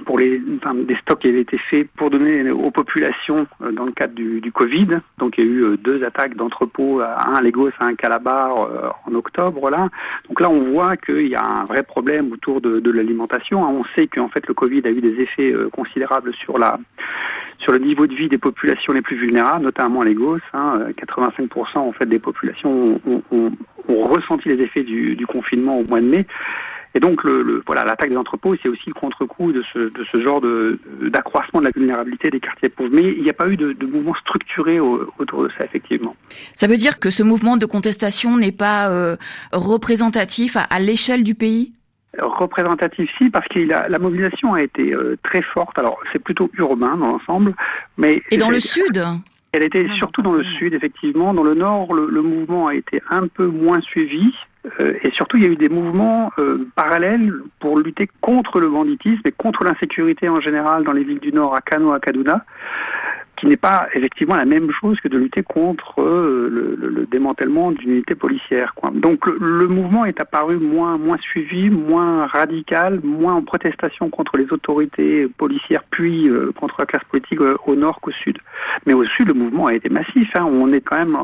pour 0.05 0.19
les 0.19 0.41
enfin, 0.57 0.73
des 0.73 0.95
stocks 0.95 1.19
qui 1.19 1.27
avaient 1.27 1.41
été 1.41 1.57
faits 1.57 1.87
pour 1.95 2.09
donner 2.09 2.49
aux 2.51 2.71
populations 2.71 3.47
euh, 3.61 3.71
dans 3.71 3.85
le 3.85 3.91
cadre 3.91 4.13
du, 4.13 4.41
du 4.41 4.51
Covid. 4.51 4.99
Donc 5.17 5.37
il 5.37 5.45
y 5.45 5.47
a 5.47 5.51
eu 5.51 5.63
euh, 5.63 5.77
deux 5.77 6.03
attaques 6.03 6.35
d'entrepôts, 6.35 7.01
un 7.01 7.33
à 7.33 7.85
un 7.85 7.95
Calabar 7.95 8.61
euh, 8.61 8.89
en 9.05 9.15
octobre. 9.15 9.69
Là. 9.69 9.89
Donc 10.27 10.41
là, 10.41 10.49
on 10.49 10.71
voit 10.71 10.97
qu'il 10.97 11.27
y 11.27 11.35
a 11.35 11.43
un 11.43 11.65
vrai 11.65 11.83
problème 11.83 12.31
autour 12.31 12.61
de, 12.61 12.79
de 12.79 12.91
l'alimentation. 12.91 13.63
On 13.63 13.83
sait 13.95 14.07
qu'en 14.07 14.29
fait 14.29 14.47
le 14.47 14.53
Covid 14.53 14.81
a 14.85 14.89
eu 14.89 15.01
des 15.01 15.21
effets 15.21 15.53
considérables 15.71 16.33
sur 16.33 16.57
la 16.57 16.79
sur 17.59 17.71
le 17.71 17.77
niveau 17.77 18.07
de 18.07 18.15
vie 18.15 18.27
des 18.27 18.39
populations 18.39 18.91
les 18.91 19.03
plus 19.03 19.15
vulnérables, 19.15 19.63
notamment 19.63 20.01
à 20.01 20.05
Lagos. 20.05 20.39
Hein, 20.53 20.87
85% 20.97 21.77
en 21.77 21.91
fait 21.91 22.07
des 22.07 22.17
populations 22.17 22.99
ont, 23.05 23.21
ont, 23.31 23.51
ont, 23.87 24.07
ressenti 24.07 24.49
les 24.49 24.63
effets 24.63 24.83
du, 24.83 25.15
du 25.15 25.27
confinement 25.27 25.77
au 25.77 25.83
mois 25.83 26.01
de 26.01 26.07
mai. 26.07 26.25
Et 26.93 26.99
donc, 26.99 27.23
le, 27.23 27.63
voilà, 27.65 27.85
l'attaque 27.85 28.09
des 28.09 28.17
entrepôts, 28.17 28.55
c'est 28.61 28.67
aussi 28.67 28.87
le 28.87 28.93
contre-coup 28.93 29.53
de 29.53 29.63
ce, 29.71 29.79
de 29.79 30.03
ce 30.11 30.21
genre 30.21 30.41
de, 30.41 30.77
d'accroissement 31.09 31.61
de 31.61 31.65
la 31.65 31.71
vulnérabilité 31.71 32.29
des 32.29 32.41
quartiers 32.41 32.67
pauvres. 32.69 32.89
Mais 32.91 33.03
il 33.03 33.23
n'y 33.23 33.29
a 33.29 33.33
pas 33.33 33.47
eu 33.47 33.55
de, 33.55 33.71
de 33.71 33.85
mouvement 33.85 34.13
structuré 34.15 34.79
autour 34.79 35.43
de 35.43 35.49
ça, 35.57 35.63
effectivement. 35.63 36.15
Ça 36.55 36.67
veut 36.67 36.77
dire 36.77 36.99
que 36.99 37.09
ce 37.09 37.23
mouvement 37.23 37.55
de 37.55 37.65
contestation 37.65 38.35
n'est 38.37 38.51
pas 38.51 38.89
euh, 38.89 39.15
représentatif 39.53 40.57
à, 40.57 40.79
l'échelle 40.79 41.23
du 41.23 41.33
pays? 41.33 41.71
Représentatif 42.19 43.09
si 43.17 43.29
parce 43.29 43.47
que 43.47 43.59
la, 43.59 43.87
la 43.87 43.97
mobilisation 43.97 44.53
a 44.53 44.61
été 44.61 44.93
euh, 44.93 45.17
très 45.23 45.41
forte. 45.41 45.79
Alors 45.79 45.97
c'est 46.11 46.19
plutôt 46.19 46.51
urbain 46.57 46.97
dans 46.97 47.07
l'ensemble, 47.07 47.55
mais 47.97 48.21
et 48.31 48.37
dans 48.37 48.49
le 48.49 48.59
sud? 48.59 49.01
Elle 49.53 49.63
était 49.63 49.87
surtout 49.95 50.21
dans 50.21 50.33
le 50.33 50.43
sud, 50.43 50.73
effectivement. 50.73 51.33
Dans 51.33 51.43
le 51.43 51.53
nord, 51.53 51.93
le, 51.93 52.07
le 52.09 52.21
mouvement 52.21 52.67
a 52.67 52.75
été 52.75 53.01
un 53.09 53.27
peu 53.27 53.47
moins 53.47 53.81
suivi. 53.81 54.33
Euh, 54.79 54.93
et 55.03 55.11
surtout, 55.11 55.37
il 55.37 55.43
y 55.43 55.45
a 55.45 55.49
eu 55.49 55.55
des 55.55 55.69
mouvements 55.69 56.31
euh, 56.37 56.67
parallèles 56.75 57.33
pour 57.59 57.79
lutter 57.79 58.09
contre 58.21 58.59
le 58.59 58.69
banditisme 58.69 59.21
et 59.25 59.31
contre 59.31 59.63
l'insécurité 59.63 60.29
en 60.29 60.39
général 60.39 60.83
dans 60.83 60.91
les 60.91 61.03
villes 61.03 61.19
du 61.19 61.31
Nord, 61.31 61.55
à 61.55 61.61
Kano, 61.61 61.91
à 61.91 61.99
Kaduna, 61.99 62.45
qui 63.37 63.47
n'est 63.47 63.57
pas 63.57 63.87
effectivement 63.95 64.35
la 64.35 64.45
même 64.45 64.69
chose 64.71 64.99
que 64.99 65.07
de 65.07 65.17
lutter 65.17 65.41
contre 65.41 65.99
euh, 65.99 66.77
le, 66.77 67.07
démantèlement 67.07 67.71
d'une 67.71 67.91
unité 67.91 68.13
policière. 68.13 68.75
Quoi. 68.75 68.91
Donc 68.93 69.25
le, 69.25 69.67
mouvement 69.67 70.05
est 70.05 70.21
apparu 70.21 70.57
moins, 70.57 70.97
moins 70.97 71.17
suivi, 71.17 71.71
moins 71.71 72.27
radical, 72.27 73.01
moins 73.03 73.33
en 73.33 73.41
protestation 73.41 74.09
contre 74.09 74.37
les 74.37 74.53
autorités 74.53 75.27
policières, 75.27 75.83
puis 75.89 76.29
contre 76.55 76.75
la 76.79 76.85
classe 76.85 77.03
politique 77.05 77.39
au 77.41 77.75
nord 77.75 77.99
qu'au 77.99 78.11
sud. 78.11 78.37
Mais 78.85 78.93
au 78.93 79.03
sud, 79.03 79.27
le 79.27 79.33
mouvement 79.33 79.65
a 79.65 79.73
été 79.73 79.89
massif. 79.89 80.29
Hein. 80.35 80.45
On 80.45 80.71
est 80.71 80.81
quand 80.81 80.97
même 80.97 81.17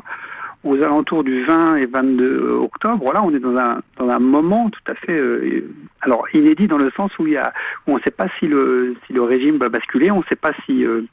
aux 0.63 0.82
alentours 0.82 1.24
du 1.24 1.43
20 1.43 1.76
et 1.78 1.86
22 1.86 2.60
octobre, 2.62 3.13
là, 3.13 3.24
on 3.24 3.34
est 3.34 3.39
dans 3.39 3.56
un, 3.58 3.82
dans 3.98 4.10
un 4.10 4.20
moment 4.20 4.70
tout 4.70 4.91
à 4.91 4.96
fait, 4.96 5.17
euh, 5.17 5.70
alors 6.02 6.26
inédit 6.34 6.67
dans 6.67 6.78
le 6.78 6.91
sens 6.91 7.17
où 7.20 7.28
il 7.28 7.34
y 7.34 7.38
a, 7.38 7.54
où 7.86 7.93
on 7.93 7.98
ne 7.98 8.02
sait 8.02 8.12
pas 8.12 8.28
si 8.39 8.48
le, 8.48 8.96
si 9.06 9.13
le 9.13 9.22
régime 9.22 9.58
va 9.58 9.70
basculer, 9.70 10.12
on 10.12 10.20
ne 10.20 10.26
sait 10.30 10.36
pas 10.36 10.52
si, 10.65 10.86
euh, 10.86 11.04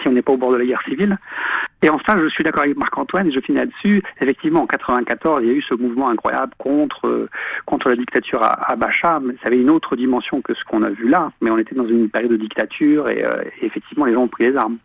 si 0.00 0.08
on 0.08 0.12
n'est 0.12 0.22
pas 0.22 0.32
au 0.32 0.36
bord 0.36 0.52
de 0.52 0.56
la 0.56 0.64
guerre 0.64 0.82
civile. 0.82 1.18
Et 1.82 1.90
enfin, 1.90 2.18
je 2.20 2.28
suis 2.28 2.42
d'accord 2.42 2.64
avec 2.64 2.76
Marc-Antoine 2.76 3.28
et 3.28 3.30
je 3.30 3.40
finis 3.40 3.58
là-dessus. 3.58 4.02
Effectivement, 4.20 4.62
en 4.62 4.66
94, 4.66 5.42
il 5.42 5.48
y 5.48 5.50
a 5.50 5.54
eu 5.54 5.62
ce 5.62 5.74
mouvement 5.74 6.08
incroyable 6.08 6.52
contre 6.58 7.06
euh, 7.06 7.28
contre 7.66 7.88
la 7.88 7.96
dictature 7.96 8.42
à, 8.42 8.72
à 8.72 8.76
mais 9.20 9.34
ça 9.42 9.46
avait 9.46 9.60
une 9.60 9.70
autre 9.70 9.94
dimension 9.96 10.40
que 10.42 10.54
ce 10.54 10.64
qu'on 10.64 10.82
a 10.82 10.90
vu 10.90 11.08
là. 11.08 11.30
Mais 11.40 11.50
on 11.50 11.58
était 11.58 11.74
dans 11.74 11.86
une 11.86 12.08
période 12.08 12.32
de 12.32 12.36
dictature 12.36 13.08
et, 13.08 13.24
euh, 13.24 13.42
effectivement, 13.62 14.06
les 14.06 14.14
gens 14.14 14.22
ont 14.22 14.28
pris 14.28 14.44
les 14.44 14.56
armes. 14.56 14.78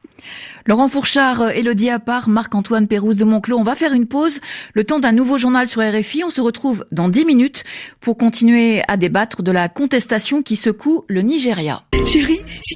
Laurent 0.67 0.87
Fourchard, 0.87 1.49
Elodie 1.49 1.89
Appart, 1.89 2.27
Marc-Antoine 2.27 2.87
Pérouse 2.87 3.17
de 3.17 3.25
Monclos, 3.25 3.57
on 3.57 3.63
va 3.63 3.75
faire 3.75 3.93
une 3.93 4.07
pause, 4.07 4.39
le 4.73 4.83
temps 4.83 4.99
d'un 4.99 5.11
nouveau 5.11 5.37
journal 5.37 5.67
sur 5.67 5.81
RFI. 5.81 6.23
On 6.23 6.29
se 6.29 6.41
retrouve 6.41 6.85
dans 6.91 7.09
10 7.09 7.25
minutes 7.25 7.63
pour 8.01 8.17
continuer 8.17 8.81
à 8.87 8.97
débattre 8.97 9.41
de 9.41 9.51
la 9.51 9.67
contestation 9.67 10.43
qui 10.43 10.55
secoue 10.55 11.05
le 11.07 11.21
Nigeria. 11.21 11.83
Chérie, 12.05 12.43
si... 12.61 12.75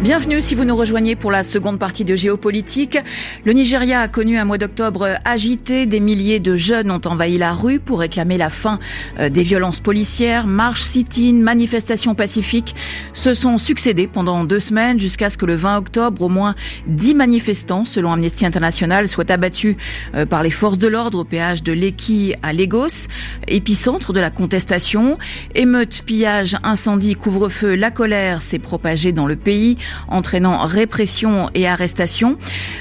Bienvenue 0.00 0.40
si 0.40 0.54
vous 0.54 0.64
nous 0.64 0.76
rejoignez 0.76 1.16
pour 1.16 1.32
la 1.32 1.42
seconde 1.42 1.80
partie 1.80 2.04
de 2.04 2.14
Géopolitique. 2.14 2.98
Le 3.44 3.52
Nigeria 3.52 4.02
a 4.02 4.06
connu 4.06 4.38
un 4.38 4.44
mois 4.44 4.56
d'octobre 4.56 5.18
agité. 5.24 5.86
Des 5.86 5.98
milliers 5.98 6.38
de 6.38 6.54
jeunes 6.54 6.92
ont 6.92 7.00
envahi 7.04 7.36
la 7.36 7.52
rue 7.52 7.80
pour 7.80 7.98
réclamer 7.98 8.38
la 8.38 8.48
fin 8.48 8.78
euh, 9.18 9.28
des 9.28 9.42
violences 9.42 9.80
policières. 9.80 10.46
Marches, 10.46 10.82
sit-in, 10.82 11.42
manifestations 11.42 12.14
pacifiques 12.14 12.76
se 13.12 13.34
sont 13.34 13.58
succédées 13.58 14.06
pendant 14.06 14.44
deux 14.44 14.60
semaines 14.60 15.00
jusqu'à 15.00 15.30
ce 15.30 15.36
que 15.36 15.46
le 15.46 15.56
20 15.56 15.78
octobre, 15.78 16.22
au 16.22 16.28
moins 16.28 16.54
dix 16.86 17.14
manifestants, 17.14 17.84
selon 17.84 18.12
Amnesty 18.12 18.46
International, 18.46 19.08
soient 19.08 19.32
abattus 19.32 19.74
euh, 20.14 20.26
par 20.26 20.44
les 20.44 20.52
forces 20.52 20.78
de 20.78 20.86
l'ordre 20.86 21.18
au 21.18 21.24
péage 21.24 21.64
de 21.64 21.72
Lekki 21.72 22.34
à 22.44 22.52
Lagos, 22.52 23.08
épicentre 23.48 24.12
de 24.12 24.20
la 24.20 24.30
contestation. 24.30 25.18
Émeutes, 25.56 26.04
pillages, 26.06 26.56
incendies, 26.62 27.16
couvre-feu, 27.16 27.74
la 27.74 27.90
colère 27.90 28.42
s'est 28.42 28.60
propagée 28.60 29.10
dans 29.10 29.26
le 29.26 29.34
pays 29.34 29.76
entraînant 30.08 30.66
répression 30.66 31.50
et 31.54 31.66
arrestation. 31.66 32.38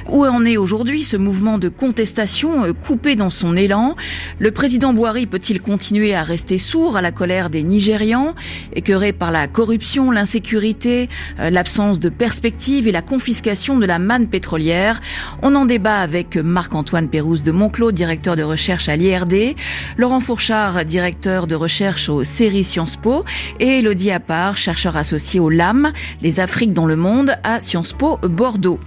Où 0.09 0.25
en 0.25 0.45
est 0.45 0.57
aujourd'hui 0.57 1.03
ce 1.03 1.17
mouvement 1.17 1.57
de 1.57 1.69
contestation 1.69 2.65
euh, 2.65 2.73
coupé 2.73 3.15
dans 3.15 3.29
son 3.29 3.55
élan? 3.55 3.95
Le 4.39 4.51
président 4.51 4.93
Bouhari 4.93 5.25
peut-il 5.25 5.61
continuer 5.61 6.13
à 6.13 6.23
rester 6.23 6.57
sourd 6.57 6.97
à 6.97 7.01
la 7.01 7.11
colère 7.11 7.49
des 7.49 7.63
Nigérians, 7.63 8.35
écœurés 8.73 9.13
par 9.13 9.31
la 9.31 9.47
corruption, 9.47 10.11
l'insécurité, 10.11 11.09
euh, 11.39 11.49
l'absence 11.49 11.99
de 11.99 12.09
perspective 12.09 12.87
et 12.87 12.91
la 12.91 13.01
confiscation 13.01 13.77
de 13.77 13.85
la 13.85 13.99
manne 13.99 14.27
pétrolière? 14.27 14.99
On 15.41 15.55
en 15.55 15.65
débat 15.65 15.99
avec 15.99 16.35
Marc-Antoine 16.35 17.07
Pérouse 17.07 17.43
de 17.43 17.51
Monclos, 17.51 17.91
directeur 17.91 18.35
de 18.35 18.43
recherche 18.43 18.89
à 18.89 18.95
l'IRD, 18.95 19.55
Laurent 19.97 20.19
Fourchard, 20.19 20.83
directeur 20.83 21.47
de 21.47 21.55
recherche 21.55 22.09
au 22.09 22.23
CERI 22.23 22.63
Sciences 22.63 22.97
Po, 22.97 23.23
et 23.59 23.79
Elodie 23.79 24.11
Appart, 24.11 24.55
chercheur 24.57 24.97
associé 24.97 25.39
au 25.39 25.49
LAM, 25.49 25.93
les 26.21 26.39
Afriques 26.39 26.73
dans 26.73 26.85
le 26.85 26.95
monde 26.97 27.37
à 27.43 27.61
Sciences 27.61 27.93
Po 27.93 28.17
Bordeaux. 28.17 28.79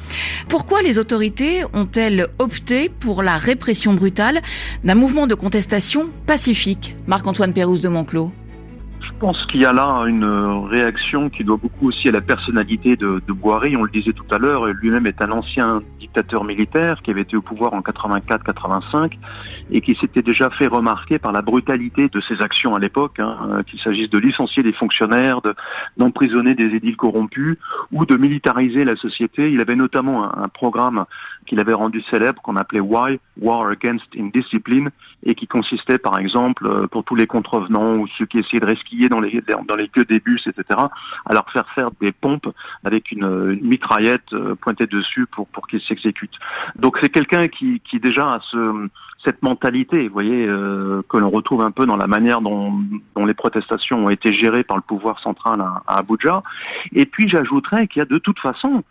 Pourquoi 0.48 0.82
les 0.82 0.98
autorités 0.98 1.64
ont-elles 1.72 2.28
opté 2.38 2.88
pour 2.88 3.22
la 3.22 3.38
répression 3.38 3.94
brutale 3.94 4.42
d'un 4.84 4.94
mouvement 4.94 5.26
de 5.26 5.34
contestation 5.34 6.10
pacifique? 6.26 6.96
Marc-Antoine 7.06 7.52
Pérouse 7.52 7.80
de 7.80 7.88
Monclos. 7.88 8.32
Je 9.00 9.12
pense 9.18 9.46
qu'il 9.46 9.60
y 9.60 9.64
a 9.64 9.72
là 9.72 10.04
une 10.06 10.24
réaction 10.68 11.30
qui 11.30 11.42
doit 11.42 11.56
beaucoup 11.56 11.88
aussi 11.88 12.08
à 12.08 12.12
la 12.12 12.20
personnalité 12.20 12.96
de, 12.96 13.22
de 13.26 13.32
Boiry. 13.32 13.76
On 13.76 13.82
le 13.82 13.90
disait 13.90 14.12
tout 14.12 14.26
à 14.30 14.38
l'heure, 14.38 14.66
lui-même 14.66 15.06
est 15.06 15.22
un 15.22 15.30
ancien 15.30 15.82
dictateur 15.98 16.44
militaire 16.44 17.00
qui 17.02 17.10
avait 17.10 17.22
été 17.22 17.36
au 17.36 17.42
pouvoir 17.42 17.72
en 17.72 17.80
84-85 17.80 19.12
et 19.70 19.80
qui 19.80 19.94
s'était 19.94 20.22
déjà 20.22 20.50
fait 20.50 20.66
remarquer 20.66 21.18
par 21.18 21.32
la 21.32 21.42
brutalité 21.42 22.08
de 22.08 22.20
ses 22.20 22.42
actions 22.42 22.74
à 22.74 22.78
l'époque, 22.78 23.20
hein, 23.20 23.62
qu'il 23.66 23.80
s'agisse 23.80 24.10
de 24.10 24.18
licencier 24.18 24.62
des 24.62 24.72
fonctionnaires, 24.72 25.40
d'emprisonner 25.96 26.54
des 26.54 26.74
édiles 26.74 26.96
corrompus 26.96 27.56
ou 27.92 28.04
de 28.04 28.16
militariser 28.16 28.84
la 28.84 28.96
société. 28.96 29.50
Il 29.50 29.60
avait 29.60 29.76
notamment 29.76 30.24
un 30.24 30.48
programme 30.48 31.04
qu'il 31.50 31.58
avait 31.58 31.74
rendu 31.74 32.00
célèbre 32.02 32.40
qu'on 32.42 32.54
appelait 32.54 32.78
Why 32.78 33.18
War 33.40 33.66
Against 33.66 34.06
Indiscipline 34.16 34.90
et 35.24 35.34
qui 35.34 35.48
consistait 35.48 35.98
par 35.98 36.16
exemple 36.16 36.64
euh, 36.64 36.86
pour 36.86 37.02
tous 37.02 37.16
les 37.16 37.26
contrevenants 37.26 37.96
ou 37.96 38.06
ceux 38.06 38.24
qui 38.24 38.38
essayaient 38.38 38.60
de 38.60 38.66
resquiller 38.66 39.08
dans 39.08 39.18
les 39.18 39.42
dans 39.66 39.74
les 39.74 39.88
queues 39.88 40.04
des 40.04 40.20
bus, 40.20 40.46
etc., 40.46 40.78
à 41.26 41.34
leur 41.34 41.50
faire 41.50 41.68
faire 41.70 41.90
des 42.00 42.12
pompes 42.12 42.48
avec 42.84 43.10
une, 43.10 43.58
mitraillette 43.62 44.32
euh, 44.32 44.54
pointée 44.54 44.86
dessus 44.86 45.26
pour 45.26 45.48
pour 45.48 45.66
qu'ils 45.66 45.80
s'exécutent. 45.80 46.38
Donc 46.76 46.98
c'est 47.00 47.08
quelqu'un 47.08 47.48
qui 47.48 47.80
qui 47.80 47.98
déjà 47.98 48.34
a 48.34 48.40
ce 48.40 48.88
cette 49.24 49.42
mentalité, 49.42 50.08
vous 50.08 50.14
voyez, 50.14 50.46
euh, 50.46 51.02
que 51.08 51.18
l'on 51.18 51.30
retrouve 51.30 51.60
un 51.62 51.70
peu 51.70 51.84
dans 51.86 51.96
la 51.96 52.06
manière 52.06 52.40
dont, 52.40 52.72
les 53.16 53.34
protestations 53.34 54.06
ont 54.06 54.08
été 54.08 54.32
gérées 54.32 54.64
par 54.64 54.76
le 54.76 54.82
pouvoir 54.82 55.20
central 55.20 55.60
à, 55.60 55.98
Abuja. 55.98 56.42
Et 56.92 57.04
puis 57.04 57.28
j'ajouterais 57.28 57.86
qu'il 57.86 58.00
y 58.00 58.02
a 58.02 58.06
de 58.06 58.18
toute 58.18 58.38
façon 58.38 58.82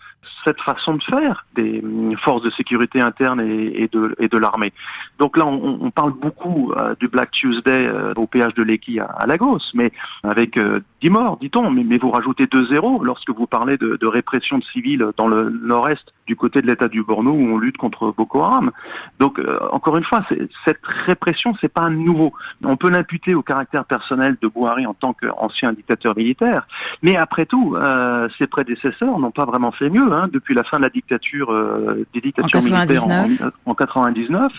cette 0.43 0.61
façon 0.61 0.95
de 0.95 1.03
faire 1.03 1.45
des 1.55 1.81
forces 2.17 2.41
de 2.43 2.49
sécurité 2.49 3.01
interne 3.01 3.39
et, 3.41 3.89
de, 3.91 4.37
l'armée. 4.37 4.73
Donc 5.17 5.37
là, 5.37 5.45
on, 5.45 5.91
parle 5.91 6.13
beaucoup 6.13 6.73
euh, 6.73 6.93
du 6.99 7.07
Black 7.07 7.31
Tuesday 7.31 7.87
euh, 7.87 8.13
au 8.15 8.27
péage 8.27 8.53
de 8.53 8.63
Lekki 8.63 8.99
à, 8.99 9.25
Lagos, 9.27 9.59
mais 9.73 9.91
avec 10.23 10.57
euh, 10.57 10.81
10 11.01 11.09
morts, 11.09 11.37
dit-on, 11.37 11.71
mais, 11.71 11.83
mais, 11.83 11.97
vous 11.97 12.11
rajoutez 12.11 12.45
2-0 12.45 13.03
lorsque 13.03 13.29
vous 13.29 13.47
parlez 13.47 13.77
de, 13.77 13.97
de, 13.99 14.07
répression 14.07 14.57
de 14.57 14.63
civils 14.63 15.05
dans 15.17 15.27
le 15.27 15.49
nord-est 15.49 16.13
du 16.27 16.35
côté 16.35 16.61
de 16.61 16.67
l'État 16.67 16.87
du 16.87 17.03
Borno 17.03 17.31
où 17.31 17.53
on 17.53 17.57
lutte 17.57 17.77
contre 17.77 18.13
Boko 18.15 18.41
Haram. 18.41 18.71
Donc 19.19 19.39
euh, 19.39 19.59
encore 19.71 19.97
une 19.97 20.03
fois, 20.03 20.25
cette 20.65 20.85
répression, 21.05 21.53
c'est 21.59 21.71
pas 21.71 21.89
nouveau. 21.89 22.33
On 22.63 22.77
peut 22.77 22.89
l'imputer 22.89 23.33
au 23.33 23.41
caractère 23.41 23.85
personnel 23.85 24.37
de 24.41 24.47
Bouhari 24.47 24.85
en 24.85 24.93
tant 24.93 25.13
qu'ancien 25.13 25.73
dictateur 25.73 26.15
militaire, 26.17 26.67
mais 27.01 27.15
après 27.15 27.45
tout, 27.45 27.75
euh, 27.75 28.27
ses 28.37 28.47
prédécesseurs 28.47 29.17
n'ont 29.19 29.31
pas 29.31 29.45
vraiment 29.45 29.71
fait 29.71 29.89
mieux 29.89 30.11
hein, 30.11 30.27
depuis 30.31 30.53
la 30.53 30.63
fin 30.63 30.77
de 30.77 30.83
la 30.83 30.89
dictature 30.89 31.51
euh, 31.51 32.05
des 32.13 32.21
dictatures 32.21 32.61
militaires 32.61 33.07
en, 33.07 33.71
en, 33.71 33.73
99. 33.73 34.51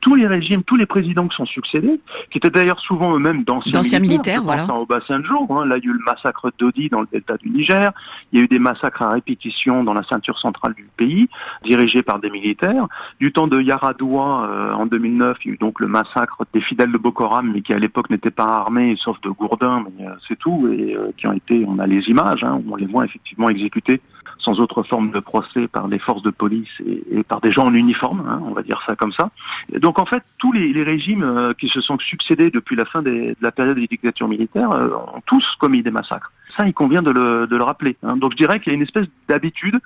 Tous 0.00 0.14
les 0.14 0.26
régimes, 0.26 0.62
tous 0.62 0.76
les 0.76 0.86
présidents 0.86 1.28
qui 1.28 1.36
sont 1.36 1.46
succédés, 1.46 2.00
qui 2.30 2.38
étaient 2.38 2.50
d'ailleurs 2.50 2.80
souvent 2.80 3.14
eux-mêmes 3.14 3.44
d'anciens 3.44 3.72
militaires, 3.72 4.00
militaires 4.00 4.42
voilà. 4.42 4.66
au 4.74 4.86
bassin 4.86 5.20
de 5.20 5.24
jour. 5.24 5.46
Hein, 5.50 5.66
là, 5.66 5.78
il 5.84 5.88
y 5.88 5.90
a 5.90 5.94
eu 5.94 5.98
le 5.98 6.04
massacre 6.04 6.50
d'Odi 6.58 6.88
dans 6.88 7.02
le 7.02 7.06
delta 7.10 7.36
du 7.36 7.50
Niger. 7.50 7.92
Il 8.32 8.38
y 8.38 8.42
a 8.42 8.44
eu 8.44 8.48
des 8.48 8.58
massacres 8.58 9.02
à 9.02 9.10
répétition 9.10 9.84
dans 9.84 9.94
la 9.94 10.02
ceinture 10.02 10.38
centrale 10.38 10.74
du 10.74 10.88
pays, 10.96 11.28
dirigés 11.62 12.02
par 12.02 12.18
des 12.18 12.30
militaires. 12.30 12.86
Du 13.20 13.32
temps 13.32 13.46
de 13.46 13.60
Yaradoua 13.60 14.48
euh, 14.48 14.72
en 14.72 14.86
2009, 14.86 15.38
il 15.44 15.48
y 15.48 15.50
a 15.50 15.54
eu 15.54 15.58
donc 15.58 15.80
le 15.80 15.86
massacre 15.86 16.44
des 16.52 16.60
fidèles 16.60 16.92
de 16.92 16.98
Boko 16.98 17.24
Haram, 17.24 17.50
mais 17.52 17.60
qui 17.60 17.72
à 17.72 17.78
l'époque 17.78 18.10
n'étaient 18.10 18.30
pas 18.30 18.56
armés, 18.56 18.96
sauf 18.96 19.20
de 19.20 19.28
gourdins, 19.30 19.84
mais 19.98 20.06
euh, 20.06 20.14
c'est 20.26 20.38
tout, 20.38 20.68
et 20.72 20.96
euh, 20.96 21.10
qui 21.16 21.26
ont 21.26 21.32
été, 21.32 21.64
on 21.66 21.78
a 21.78 21.86
les 21.86 22.08
images, 22.08 22.44
hein, 22.44 22.62
on 22.68 22.76
les 22.76 22.86
voit 22.86 23.04
effectivement 23.04 23.50
exécutés 23.50 24.00
sans 24.38 24.60
autre 24.60 24.82
forme 24.82 25.10
de 25.10 25.20
procès 25.20 25.68
par 25.68 25.88
des 25.88 25.98
forces 25.98 26.22
de 26.22 26.30
police 26.30 26.70
et, 26.86 27.22
par 27.22 27.40
des 27.40 27.52
gens 27.52 27.66
en 27.66 27.74
uniforme, 27.74 28.24
hein, 28.28 28.40
on 28.44 28.52
va 28.52 28.62
dire 28.62 28.82
ça 28.86 28.96
comme 28.96 29.12
ça. 29.12 29.30
Donc 29.78 29.98
en 29.98 30.06
fait, 30.06 30.22
tous 30.38 30.52
les, 30.52 30.72
les 30.72 30.82
régimes 30.82 31.22
euh, 31.22 31.52
qui 31.54 31.68
se 31.68 31.80
sont 31.80 31.98
succédés 31.98 32.50
depuis 32.50 32.76
la 32.76 32.84
fin 32.84 33.02
de 33.02 33.34
la 33.40 33.52
période 33.52 33.76
des 33.76 33.86
dictatures 33.86 34.28
militaires 34.28 34.70
euh, 34.72 34.88
ont 35.14 35.22
tous 35.26 35.44
commis 35.58 35.82
des 35.82 35.90
massacres. 35.90 36.32
Ça, 36.56 36.66
il 36.66 36.74
convient 36.74 37.02
de 37.02 37.10
le, 37.10 37.62
rappeler. 37.62 37.96
Hein. 38.02 38.16
Donc 38.16 38.32
je 38.32 38.36
dirais 38.36 38.60
qu'il 38.60 38.72
y 38.72 38.74
a 38.74 38.76
une 38.76 38.82
espèce 38.82 39.06
d'habitude 39.28 39.78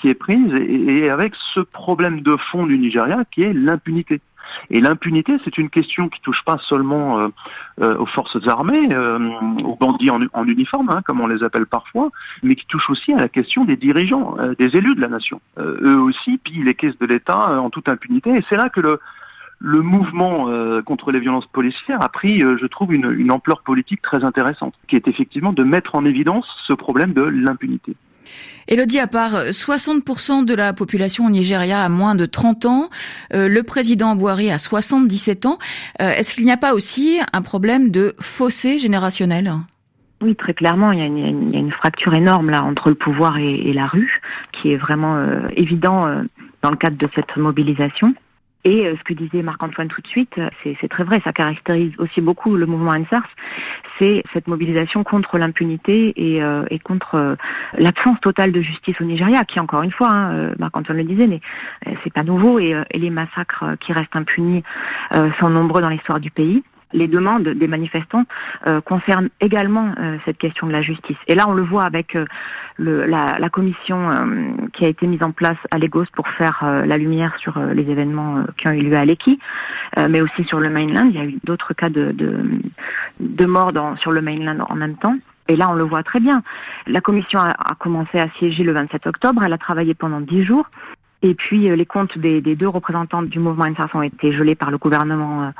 qui 0.00 0.08
est 0.08 0.14
prise 0.14 0.54
et 0.54 1.10
avec 1.10 1.34
ce 1.54 1.60
problème 1.60 2.20
de 2.20 2.36
fond 2.36 2.66
du 2.66 2.78
Nigeria 2.78 3.24
qui 3.30 3.42
est 3.42 3.52
l'impunité. 3.52 4.20
Et 4.70 4.80
l'impunité, 4.80 5.36
c'est 5.44 5.58
une 5.58 5.70
question 5.70 6.08
qui 6.08 6.20
touche 6.20 6.42
pas 6.44 6.58
seulement 6.58 7.18
euh, 7.18 7.28
euh, 7.80 7.96
aux 7.98 8.06
forces 8.06 8.46
armées, 8.46 8.88
euh, 8.92 9.18
aux 9.64 9.76
bandits 9.76 10.10
en, 10.10 10.46
uniforme, 10.46 10.90
hein, 10.90 11.02
comme 11.04 11.20
on 11.20 11.26
les 11.26 11.42
appelle 11.42 11.66
parfois, 11.66 12.10
mais 12.42 12.54
qui 12.54 12.66
touche 12.66 12.90
aussi 12.90 13.12
à 13.12 13.18
la 13.18 13.28
question 13.28 13.64
des 13.64 13.76
dirigeants, 13.76 14.36
des 14.58 14.76
élus 14.76 14.94
de 14.94 15.00
la 15.00 15.08
nation. 15.08 15.40
Eux 15.58 15.98
aussi 15.98 16.38
pillent 16.38 16.64
les 16.64 16.74
caisses 16.74 16.98
de 16.98 17.06
l'État 17.06 17.60
en 17.60 17.70
toute 17.70 17.88
impunité. 17.88 18.30
Et 18.30 18.44
c'est 18.48 18.56
là 18.56 18.68
que 18.68 18.80
le, 18.80 19.00
mouvement 19.60 20.48
contre 20.82 21.10
les 21.10 21.20
violences 21.20 21.46
policières 21.46 22.02
a 22.02 22.08
pris, 22.08 22.40
je 22.40 22.66
trouve, 22.66 22.92
une, 22.92 23.30
ampleur 23.30 23.62
politique 23.62 24.02
très 24.02 24.24
intéressante, 24.24 24.74
qui 24.86 24.96
est 24.96 25.08
effectivement 25.08 25.52
de 25.52 25.64
mettre 25.64 25.94
en 25.94 26.04
évidence 26.04 26.46
ce 26.66 26.72
problème 26.72 27.12
de 27.12 27.22
l'impunité. 27.22 27.96
Elodie, 28.68 28.98
à 28.98 29.06
part 29.06 29.34
60% 29.50 30.44
de 30.44 30.54
la 30.54 30.72
population 30.72 31.26
au 31.26 31.30
Nigeria 31.30 31.82
a 31.82 31.88
moins 31.88 32.14
de 32.14 32.26
30 32.26 32.66
ans, 32.66 32.90
euh, 33.34 33.48
le 33.48 33.62
président 33.62 34.16
Bouhari 34.16 34.50
a 34.50 34.58
77 34.58 35.46
ans. 35.46 35.58
Euh, 36.00 36.10
Est-ce 36.10 36.34
qu'il 36.34 36.44
n'y 36.44 36.52
a 36.52 36.56
pas 36.56 36.74
aussi 36.74 37.20
un 37.32 37.42
problème 37.42 37.90
de 37.90 38.14
fossé 38.20 38.78
générationnel? 38.78 39.52
Oui, 40.24 40.34
très 40.36 40.54
clairement, 40.54 40.92
il 40.92 41.00
y, 41.00 41.02
a 41.02 41.06
une, 41.06 41.70
fracture 41.70 42.14
énorme 42.14 42.48
là 42.48 42.64
entre 42.64 42.88
le 42.88 42.94
pouvoir 42.94 43.36
et, 43.38 43.72
la 43.74 43.86
rue, 43.86 44.22
qui 44.52 44.72
est 44.72 44.76
vraiment 44.76 45.16
euh, 45.16 45.48
évident 45.54 46.06
euh, 46.06 46.22
dans 46.62 46.70
le 46.70 46.76
cadre 46.76 46.96
de 46.96 47.08
cette 47.14 47.36
mobilisation. 47.36 48.14
Et 48.64 48.86
euh, 48.86 48.96
ce 48.96 49.04
que 49.04 49.12
disait 49.12 49.42
Marc-Antoine 49.42 49.88
tout 49.88 50.00
de 50.00 50.06
suite, 50.06 50.40
c'est 50.62 50.88
très 50.88 51.04
vrai, 51.04 51.20
ça 51.22 51.32
caractérise 51.32 51.92
aussi 51.98 52.22
beaucoup 52.22 52.56
le 52.56 52.64
mouvement 52.64 52.92
ANSARS, 52.92 53.28
c'est 53.98 54.24
cette 54.32 54.48
mobilisation 54.48 55.04
contre 55.04 55.36
l'impunité 55.36 56.14
et, 56.16 56.42
euh, 56.42 56.64
et, 56.70 56.78
contre 56.78 57.14
euh, 57.16 57.36
l'absence 57.76 58.18
totale 58.20 58.52
de 58.52 58.62
justice 58.62 58.98
au 59.00 59.04
Nigeria, 59.04 59.44
qui 59.44 59.60
encore 59.60 59.82
une 59.82 59.92
fois, 59.92 60.10
hein, 60.10 60.54
Marc-Antoine 60.58 60.98
le 60.98 61.04
disait, 61.04 61.26
mais 61.26 61.40
c'est 62.02 62.12
pas 62.12 62.22
nouveau, 62.22 62.58
et, 62.58 62.74
et, 62.90 62.98
les 62.98 63.10
massacres 63.10 63.76
qui 63.80 63.92
restent 63.92 64.16
impunis 64.16 64.62
sont 65.38 65.50
nombreux 65.50 65.82
dans 65.82 65.90
l'histoire 65.90 66.20
du 66.20 66.30
pays 66.30 66.62
les 66.94 67.08
demandes 67.08 67.48
des 67.48 67.66
manifestants 67.66 68.24
euh, 68.66 68.80
concernent 68.80 69.28
également 69.40 69.92
euh, 69.98 70.16
cette 70.24 70.38
question 70.38 70.66
de 70.66 70.72
la 70.72 70.80
justice. 70.80 71.16
Et 71.26 71.34
là, 71.34 71.46
on 71.48 71.52
le 71.52 71.62
voit 71.62 71.84
avec 71.84 72.16
euh, 72.16 72.24
le, 72.78 73.04
la, 73.04 73.38
la, 73.38 73.48
commission 73.50 74.08
qui 74.72 74.84
a 74.84 74.88
été 74.88 75.06
mise 75.06 75.22
en 75.22 75.32
place 75.32 75.56
à 75.70 75.78
Lagos 75.78 76.06
pour 76.14 76.28
faire 76.28 76.64
la 76.64 76.96
lumière 76.96 77.36
sur 77.38 77.58
les 77.58 77.88
événements 77.88 78.44
qui 78.56 78.66
ont 78.66 78.72
eu 78.72 78.80
lieu 78.80 78.96
à 78.96 79.04
Lekki, 79.04 79.38
mais 80.10 80.20
aussi 80.20 80.42
sur 80.44 80.58
le 80.58 80.70
mainland. 80.70 81.06
Il 81.08 81.16
y 81.16 81.20
a 81.20 81.24
eu 81.24 81.38
d'autres 81.44 81.72
cas 81.72 81.88
de, 81.88 83.46
morts 83.46 83.72
sur 83.98 84.10
le 84.10 84.20
mainland 84.20 84.66
en 84.68 84.74
même 84.74 84.96
temps. 84.96 85.16
Et 85.46 85.54
là, 85.54 85.70
on 85.70 85.74
le 85.74 85.84
voit 85.84 86.02
très 86.02 86.18
bien. 86.18 86.42
La 86.88 87.00
commission 87.00 87.38
a, 87.38 87.74
commencé 87.78 88.18
à 88.18 88.28
siéger 88.38 88.64
le 88.64 88.72
27 88.72 89.06
octobre. 89.06 89.42
Elle 89.44 89.52
a 89.52 89.58
travaillé 89.58 89.94
pendant 89.94 90.20
dix 90.20 90.42
jours. 90.42 90.68
Et 91.22 91.34
puis 91.34 91.74
les 91.74 91.86
comptes 91.86 92.18
des, 92.18 92.40
deux 92.40 92.68
représentants 92.68 93.22
du 93.22 93.38
mouvement 93.38 93.64
INSAS 93.64 93.88
ont 93.94 94.02
été 94.02 94.32
gelés 94.32 94.56
par 94.56 94.72
le 94.72 94.78
gouvernement 94.78 95.52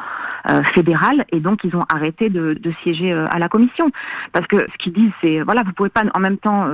fédérale 0.75 1.25
et 1.33 1.41
donc 1.41 1.65
ils 1.65 1.75
ont 1.75 1.85
arrêté 1.89 2.29
de, 2.29 2.59
siéger 2.83 3.13
à 3.13 3.39
la 3.39 3.49
commission 3.49 3.91
parce 4.33 4.47
que 4.47 4.59
ce 4.59 4.77
qu'ils 4.79 4.93
disent 4.93 5.13
c'est 5.23 5.41
voilà 5.41 5.63
vous 5.63 5.73
pouvez 5.73 5.89
pas 5.89 6.03
en 6.13 6.21
même 6.21 6.39
temps 6.39 6.67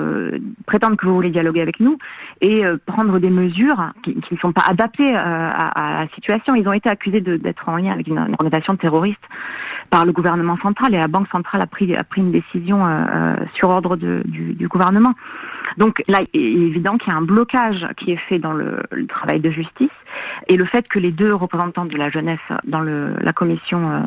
prétendre 0.66 0.96
que 0.96 1.06
vous 1.06 1.14
voulez 1.14 1.30
dialoguer 1.30 1.60
avec 1.60 1.78
nous 1.78 1.98
et 2.40 2.64
prendre 2.86 3.18
des 3.18 3.30
mesures 3.30 3.92
qui 4.02 4.16
ne 4.30 4.36
sont 4.38 4.52
pas 4.52 4.64
adaptées 4.66 5.14
à, 5.14 6.00
la 6.00 6.08
situation. 6.14 6.54
Ils 6.54 6.66
ont 6.68 6.72
été 6.72 6.88
accusés 6.88 7.20
d'être 7.20 7.68
en 7.68 7.76
lien 7.76 7.92
avec 7.92 8.06
une, 8.06 8.18
organisation 8.18 8.76
terroriste 8.76 9.20
par 9.90 10.04
le 10.04 10.12
gouvernement 10.12 10.56
central 10.58 10.94
et 10.94 10.98
la 10.98 11.08
Banque 11.08 11.28
centrale 11.28 11.60
a 11.62 11.66
pris, 11.66 11.94
a 11.94 12.04
pris 12.04 12.20
une 12.20 12.32
décision 12.32 12.82
sur 13.54 13.68
ordre 13.68 13.96
du, 13.96 14.68
gouvernement. 14.68 15.14
Donc 15.76 16.02
là, 16.08 16.20
il 16.32 16.40
est 16.40 16.66
évident 16.66 16.98
qu'il 16.98 17.12
y 17.12 17.14
a 17.14 17.18
un 17.18 17.22
blocage 17.22 17.86
qui 17.96 18.12
est 18.12 18.16
fait 18.16 18.38
dans 18.38 18.52
le, 18.52 18.82
travail 19.08 19.40
de 19.40 19.50
justice 19.50 19.90
et 20.48 20.56
le 20.56 20.64
fait 20.64 20.86
que 20.88 20.98
les 20.98 21.10
deux 21.12 21.34
représentants 21.34 21.84
de 21.84 21.96
la 21.96 22.10
jeunesse 22.10 22.38
dans 22.64 22.80
le, 22.80 23.14
la 23.20 23.32
commission 23.32 23.59
euh, 23.72 24.00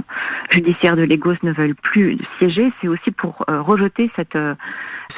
judiciaire 0.49 0.95
de 0.95 1.03
Lagos 1.03 1.35
ne 1.43 1.51
veulent 1.51 1.75
plus 1.75 2.17
siéger, 2.37 2.71
c'est 2.81 2.87
aussi 2.87 3.11
pour 3.11 3.43
euh, 3.49 3.61
rejeter 3.61 4.11
cette, 4.15 4.35
euh, 4.35 4.55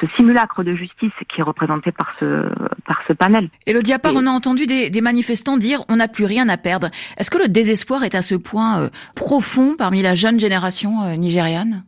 ce 0.00 0.06
simulacre 0.16 0.62
de 0.62 0.74
justice 0.74 1.12
qui 1.28 1.40
est 1.40 1.44
représenté 1.44 1.92
par 1.92 2.12
ce, 2.20 2.48
par 2.86 3.02
ce 3.06 3.12
panel. 3.12 3.48
Et 3.66 3.72
le 3.72 3.82
diapar, 3.82 4.12
on 4.14 4.26
a 4.26 4.30
entendu 4.30 4.66
des, 4.66 4.90
des 4.90 5.00
manifestants 5.00 5.56
dire 5.56 5.84
on 5.88 5.96
n'a 5.96 6.08
plus 6.08 6.24
rien 6.24 6.48
à 6.48 6.56
perdre. 6.56 6.90
Est-ce 7.16 7.30
que 7.30 7.38
le 7.38 7.48
désespoir 7.48 8.04
est 8.04 8.14
à 8.14 8.22
ce 8.22 8.34
point 8.34 8.90
profond 9.14 9.74
parmi 9.76 10.02
la 10.02 10.14
jeune 10.14 10.38
génération 10.40 11.16
nigériane? 11.16 11.84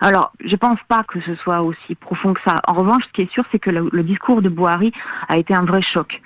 Alors, 0.00 0.32
je 0.44 0.56
pense 0.56 0.78
pas 0.88 1.04
que 1.04 1.20
ce 1.20 1.34
soit 1.34 1.62
aussi 1.62 1.94
profond 1.94 2.34
que 2.34 2.40
ça. 2.44 2.60
En 2.66 2.72
revanche, 2.74 3.04
ce 3.06 3.12
qui 3.12 3.22
est 3.22 3.32
sûr, 3.32 3.44
c'est 3.52 3.58
que 3.58 3.70
le, 3.70 3.88
le 3.92 4.02
discours 4.02 4.42
de 4.42 4.48
Bouhari 4.48 4.92
a 5.28 5.36
été 5.38 5.54
un 5.54 5.64
vrai 5.64 5.82
choc 5.82 6.20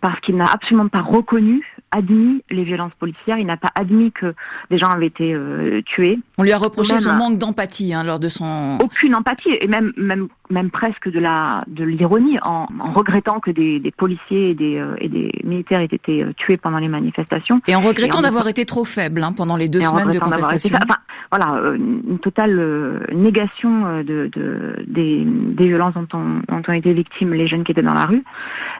parce 0.00 0.20
qu'il 0.20 0.36
n'a 0.36 0.46
absolument 0.46 0.88
pas 0.88 1.00
reconnu 1.00 1.62
admis 1.90 2.42
les 2.50 2.64
violences 2.64 2.92
policières, 2.98 3.38
il 3.38 3.46
n'a 3.46 3.56
pas 3.56 3.70
admis 3.74 4.12
que 4.12 4.34
des 4.70 4.78
gens 4.78 4.88
avaient 4.88 5.06
été 5.06 5.32
euh, 5.34 5.82
tués. 5.82 6.18
On 6.38 6.42
lui 6.42 6.52
a 6.52 6.58
reproché 6.58 6.98
son 6.98 7.12
manque 7.12 7.38
d'empathie 7.38 7.94
hein, 7.94 8.04
lors 8.04 8.18
de 8.18 8.28
son... 8.28 8.78
Aucune 8.80 9.14
empathie, 9.14 9.56
et 9.60 9.66
même, 9.66 9.92
même, 9.96 10.28
même 10.50 10.70
presque 10.70 11.10
de 11.10 11.18
la 11.18 11.64
de 11.66 11.84
l'ironie, 11.84 12.38
en, 12.42 12.66
en, 12.80 12.90
regrettant 12.92 13.40
que 13.40 13.50
des, 13.50 13.80
des 13.80 13.90
policiers 13.90 14.50
et 14.50 14.54
des, 14.54 14.78
euh, 14.78 14.94
et 14.98 15.08
des 15.08 15.32
militaires 15.44 15.80
aient 15.80 15.84
été 15.84 16.22
euh, 16.22 16.32
tués 16.36 16.56
pendant 16.56 16.78
les 16.78 16.88
manifestations. 16.88 17.60
Et 17.66 17.74
en 17.74 17.80
regrettant 17.80 18.22
d'avoir 18.22 18.48
été 18.48 18.64
trop 18.64 18.84
faible 18.84 19.22
hein, 19.22 19.32
pendant 19.32 19.56
les 19.56 19.68
deux 19.68 19.80
semaines 19.80 20.10
de 20.10 20.18
contestation. 20.18 20.76
Enfin, 20.76 20.96
voilà, 21.30 21.74
une 21.74 22.18
totale 22.18 23.06
négation 23.12 24.02
de, 24.02 24.30
de, 24.32 24.84
des, 24.86 25.24
des 25.26 25.66
violences 25.66 25.94
dont 25.94 26.06
ont, 26.14 26.42
dont 26.48 26.62
ont 26.68 26.72
été 26.72 26.92
victimes 26.92 27.34
les 27.34 27.46
jeunes 27.46 27.64
qui 27.64 27.72
étaient 27.72 27.82
dans 27.82 27.94
la 27.94 28.06
rue. 28.06 28.22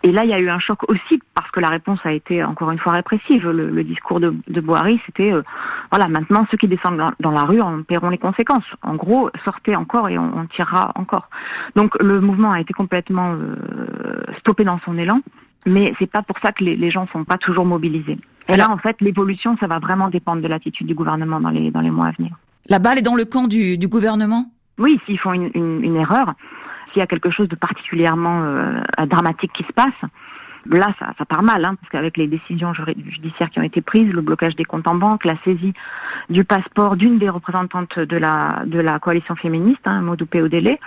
Et 0.03 0.13
là, 0.13 0.25
il 0.25 0.31
y 0.31 0.35
a 0.35 0.39
eu 0.39 0.49
un 0.49 0.59
choc 0.59 0.89
aussi, 0.89 1.21
parce 1.35 1.51
que 1.51 1.61
la 1.61 1.69
réponse 1.69 2.01
a 2.05 2.13
été, 2.13 2.45
encore 2.45 2.71
une 2.71 2.79
fois, 2.79 2.93
répressive. 2.93 3.49
Le, 3.49 3.85
discours 3.85 4.21
de, 4.21 4.35
de 4.49 4.61
Boiry, 4.61 5.01
c'était 5.07 5.33
euh, 5.33 5.43
voilà, 5.91 6.09
maintenant 6.09 6.47
ceux 6.51 6.57
qui 6.57 6.69
descendent 6.69 7.01
dans, 7.21 7.31
la 7.31 7.45
rue 7.45 7.61
en 7.61 7.83
paieront 7.83 8.11
les 8.11 8.19
conséquences. 8.19 8.65
En 8.83 8.95
gros, 8.95 9.31
sortez 9.45 9.77
encore 9.77 10.09
et 10.09 10.19
on, 10.19 10.47
tirera 10.47 10.93
encore. 10.95 11.29
Donc 11.75 12.01
le 12.03 12.21
mouvement 12.21 12.53
a 12.53 12.61
été 12.61 12.73
complètement 12.73 13.35
euh, 13.35 13.57
stoppé 14.39 14.65
dans 14.65 14.79
son 14.81 14.97
élan, 14.99 15.21
mais 15.65 15.93
c'est 15.99 16.11
pas 16.11 16.23
pour 16.23 16.39
ça 16.39 16.53
que 16.53 16.65
les, 16.65 16.91
gens 16.91 17.07
sont 17.13 17.25
pas 17.25 17.39
toujours 17.39 17.65
mobilisés. 17.65 18.19
Et 18.49 18.57
là, 18.57 18.71
en 18.71 18.79
fait, 18.79 18.97
l'évolution, 19.01 19.57
ça 19.59 19.67
va 19.67 19.79
vraiment 19.79 20.09
dépendre 20.09 20.41
de 20.41 20.49
l'attitude 20.49 20.87
du 20.87 20.95
gouvernement 20.95 21.41
dans 21.41 21.51
les 21.51 21.71
dans 21.71 21.81
les 21.81 21.91
mois 21.91 22.07
à 22.07 22.13
venir. 22.13 22.37
La 22.69 22.79
balle 22.79 22.99
est 22.99 23.03
dans 23.03 23.15
le 23.15 23.25
camp 23.25 23.49
du, 23.49 23.79
gouvernement? 23.89 24.51
Oui, 24.79 25.01
s'ils 25.07 25.19
font 25.19 25.33
une, 25.33 25.97
erreur, 25.97 26.35
s'il 26.93 27.01
y 27.01 27.03
a 27.03 27.07
quelque 27.07 27.31
chose 27.31 27.49
de 27.49 27.57
particulièrement 27.57 28.43
euh, 28.43 28.81
dramatique 29.07 29.53
qui 29.53 29.65
se 29.65 29.73
passe, 29.73 29.95
là, 30.71 30.95
ça, 30.99 31.25
part 31.25 31.43
mal, 31.43 31.65
hein, 31.65 31.77
parce 31.81 31.91
qu'avec 31.91 32.17
les 32.17 32.27
décisions 32.27 32.73
judiciaires 32.75 33.51
qui 33.51 33.59
ont 33.59 33.63
été 33.63 33.81
prises, 33.81 34.11
le 34.13 34.21
blocage 34.21 34.57
des 34.57 34.65
comptes 34.65 34.89
en 34.89 34.95
banque, 34.95 35.25
la 35.25 35.37
saisie 35.45 35.75
du 36.31 36.45
passeport 36.45 36.97
d'une 36.97 37.19
des 37.19 37.29
représentantes 37.29 37.99
de 37.99 38.17
la, 38.17 38.99
coalition 39.01 39.37
féministe, 39.37 39.83
hein, 39.85 40.03
Modoupé 40.03 40.43
Odele, 40.43 40.79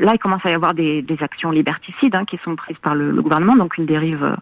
là, 0.00 0.12
il 0.14 0.18
commence 0.18 0.44
à 0.44 0.50
y 0.50 0.54
avoir 0.54 0.74
des, 0.74 1.04
actions 1.20 1.50
liberticides 1.50 2.14
hein, 2.14 2.24
qui 2.24 2.38
sont 2.44 2.56
prises 2.56 2.78
par 2.78 2.94
le, 2.94 3.20
gouvernement, 3.22 3.56
donc 3.56 3.78
une 3.78 3.86
dérive, 3.86 4.36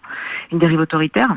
autoritaire. 0.53 1.37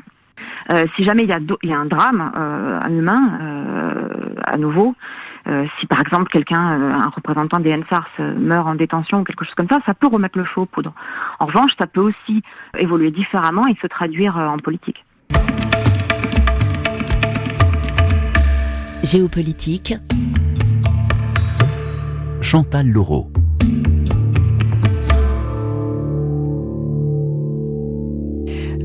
Euh, 0.72 0.86
si 0.96 1.04
jamais 1.04 1.24
il 1.24 1.30
y 1.30 1.74
a, 1.74 1.78
un 1.78 1.86
drame, 1.86 2.32
euh, 2.36 2.80
un 2.82 2.92
humain, 2.92 3.40
euh, 3.42 4.10
à 4.44 4.58
nouveau, 4.58 4.94
euh, 4.94 5.33
si 5.80 5.88
par 5.88 6.00
exemple 6.02 6.30
quelqu'un, 6.32 6.80
euh, 6.80 6.94
un 6.94 7.10
représentant 7.10 7.60
des 7.60 7.76
NSARS 7.76 8.08
euh, 8.20 8.34
meurt 8.38 8.68
en 8.68 8.76
détention 8.76 9.22
ou 9.22 9.24
quelque 9.24 9.44
chose 9.44 9.56
comme 9.56 9.68
ça, 9.68 9.80
ça 9.86 9.94
peut 9.94 10.08
remettre 10.08 10.38
le 10.38 10.46
feu 10.46 10.62
aux 10.62 10.66
poudres. 10.66 10.94
En 11.40 11.46
revanche, 11.46 11.72
ça 11.78 11.88
peut 11.88 12.02
aussi 12.02 12.42
évoluer 12.78 13.12
différemment 13.12 13.68
et 13.68 13.76
se 13.82 13.88
traduire 13.88 14.38
en 14.38 14.58
politique. 14.58 15.06
Géopolitique. 19.04 19.96
Chantal 22.42 22.88
Laureau. 22.88 23.32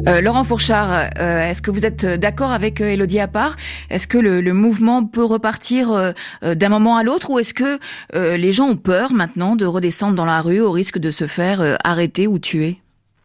Euh, 0.08 0.22
Laurent 0.22 0.42
Fourchard, 0.42 1.10
euh, 1.18 1.50
est-ce 1.50 1.60
que 1.60 1.70
vous 1.70 1.84
êtes 1.84 2.06
d'accord 2.06 2.50
avec 2.50 2.80
euh, 2.80 2.92
Elodie 2.92 3.20
Appart 3.20 3.58
Est-ce 3.90 4.06
que 4.06 4.16
le, 4.16 4.40
le, 4.40 4.54
mouvement 4.54 5.04
peut 5.04 5.24
repartir 5.24 6.14
d'un 6.42 6.68
moment 6.70 6.96
à 6.96 7.02
l'autre? 7.02 7.30
Ou 7.30 7.38
est-ce 7.38 7.52
que 7.52 7.78
les 8.14 8.52
gens 8.52 8.68
ont 8.68 8.76
peur 8.76 9.12
maintenant 9.12 9.54
de 9.54 9.66
redescendre 9.66 10.14
dans 10.14 10.24
la 10.24 10.40
rue 10.40 10.60
au 10.60 10.70
risque 10.70 10.98
de 10.98 11.10
se 11.10 11.26
faire 11.26 11.78
arrêter 11.84 12.26
ou 12.26 12.38
tuer? 12.38 12.80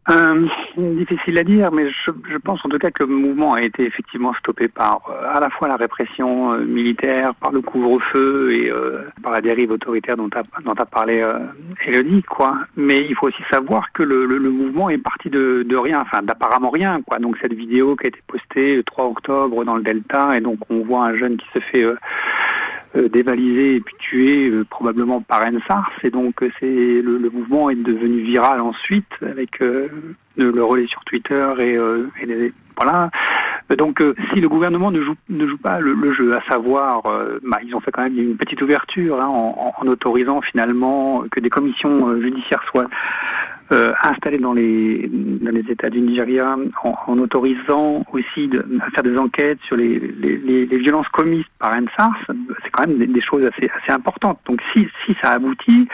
Euh, 0.10 0.48
difficile 0.78 1.38
à 1.38 1.44
dire, 1.46 1.72
mais 1.72 1.90
je, 1.90 2.12
je, 2.30 2.38
pense 2.38 2.66
en 2.66 2.70
tout 2.70 2.78
cas 2.78 2.92
que 2.92 3.04
le 3.04 3.10
mouvement 3.10 3.54
a 3.54 3.62
été 3.62 3.86
effectivement 3.86 4.34
stoppé 4.34 4.68
par 4.68 5.02
euh, 5.10 5.34
à 5.34 5.40
la 5.40 5.50
fois 5.50 5.70
la 5.70 5.78
répression 5.78 6.52
euh, 6.52 6.66
militaire, 6.66 7.34
par 7.36 7.54
le 7.54 7.62
couvre-feu 7.62 8.52
et 8.52 8.70
euh, 8.70 9.04
par 9.22 9.32
la 9.32 9.40
dérive 9.40 9.72
autoritaire 9.72 10.18
dont 10.18 10.30
a, 10.36 10.44
dont 10.62 10.74
a 10.74 10.86
parlé 10.86 11.26
Elodie, 11.86 12.24
quoi. 12.24 12.58
Mais 12.76 13.06
il 13.06 13.16
faut 13.16 13.28
aussi 13.28 13.44
savoir 13.50 13.94
que 13.94 14.04
le, 14.04 14.28
mouvement 14.50 14.90
est 14.90 14.98
parti 14.98 15.30
de, 15.30 15.64
de 15.66 15.76
rien, 15.78 16.02
enfin 16.02 16.22
d'apparemment 16.22 16.70
rien, 16.70 17.02
quoi. 17.02 17.20
Donc 17.20 17.38
cette 17.42 17.54
vidéo 17.54 17.96
qui 17.96 18.08
a 18.08 18.10
été 18.10 18.20
postée 18.28 18.76
le 18.76 18.84
3 18.84 19.06
octobre 19.06 19.64
dans 19.64 19.78
le 19.78 19.84
Delta, 19.84 20.36
et 20.36 20.42
donc 20.42 20.60
on 20.70 20.84
voit 20.84 21.06
un 21.06 21.16
jeune 21.16 21.38
qui 21.38 21.48
se 21.54 21.60
fait 21.60 21.86
dévalisé 22.96 23.76
et 23.76 23.80
puis 23.80 23.96
tué 23.98 24.50
euh, 24.50 24.66
probablement 24.70 25.22
par 25.22 25.42
Ensars. 25.42 25.92
Et 26.04 26.10
donc 26.10 26.44
euh, 26.44 26.52
c'est 26.60 26.66
le, 26.66 27.18
le, 27.18 27.30
mouvement 27.30 27.70
est 27.70 27.76
devenu 27.76 28.22
viral 28.22 28.62
ensuite 28.62 29.12
avec 29.22 29.60
le, 29.60 30.64
relais 30.64 30.88
sur 30.88 31.04
Twitter 31.04 31.48
et, 31.60 31.74
et 32.24 32.54
voilà. 32.76 33.10
Donc 33.78 34.04
si 34.34 34.42
le 34.42 34.50
gouvernement 34.50 34.92
ne 34.92 35.02
joue 35.02 35.16
ne 35.30 35.48
joue 35.48 35.58
pas 35.58 35.80
le, 35.80 35.94
le 35.94 36.14
jeu, 36.14 36.36
à 36.36 36.42
savoir, 36.42 37.04
bah, 37.44 37.60
ils 37.66 37.76
ont 37.76 37.80
fait 37.80 37.92
quand 37.92 38.04
même 38.04 38.18
une 38.18 38.38
petite 38.38 38.62
ouverture 38.62 39.22
hein, 39.22 39.28
en, 39.28 39.74
en, 39.78 39.88
autorisant 39.88 40.42
finalement 40.42 41.24
que 41.32 41.40
des 41.40 41.50
commissions 41.50 42.20
judiciaires 42.22 42.64
soient 42.70 42.90
euh, 43.74 43.92
installé 44.04 44.38
dans 44.38 44.54
les, 44.54 45.10
dans 45.12 45.52
les 45.52 45.70
États 45.72 45.90
du 45.90 46.00
Nigeria 46.02 46.56
en, 46.84 47.18
autorisant 47.18 48.06
aussi 48.14 48.48
de, 48.48 48.66
à 48.82 48.90
faire 48.92 49.04
des 49.04 49.18
enquêtes 49.18 49.60
sur 49.64 49.76
les, 49.76 50.00
les, 50.00 50.66
les 50.66 50.78
violences 50.78 51.08
commises 51.10 51.46
par 51.60 51.76
NSAR, 51.76 52.12
c'est 52.64 52.70
quand 52.70 52.88
même 52.88 52.98
des, 52.98 53.22
choses 53.22 53.44
assez, 53.46 53.70
assez 53.70 53.92
importantes. 53.92 54.40
Donc 54.46 54.62
si, 54.72 54.88
si 55.06 55.16
ça 55.22 55.32
aboutit 55.32 55.88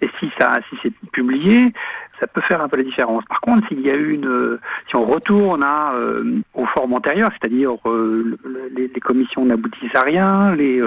et 0.00 0.08
si, 0.18 0.30
ça, 0.38 0.58
si 0.70 0.76
c'est 0.82 0.92
publié, 1.12 1.72
ça 2.18 2.26
peut 2.26 2.40
faire 2.40 2.62
un 2.62 2.68
peu 2.68 2.78
la 2.78 2.84
différence. 2.84 3.24
Par 3.28 3.40
contre, 3.40 3.68
s'il 3.68 3.80
y 3.80 3.90
a 3.90 3.96
une, 3.96 4.58
si 4.88 4.96
on 4.96 5.04
retourne 5.04 5.64
euh, 5.64 6.40
aux 6.54 6.66
formes 6.66 6.94
antérieures, 6.94 7.30
c'est-à-dire 7.38 7.76
euh, 7.86 8.38
les, 8.74 8.88
les, 8.88 9.00
commissions 9.00 9.44
n'aboutissent 9.44 9.94
à 9.94 10.02
rien, 10.02 10.54
les 10.54 10.80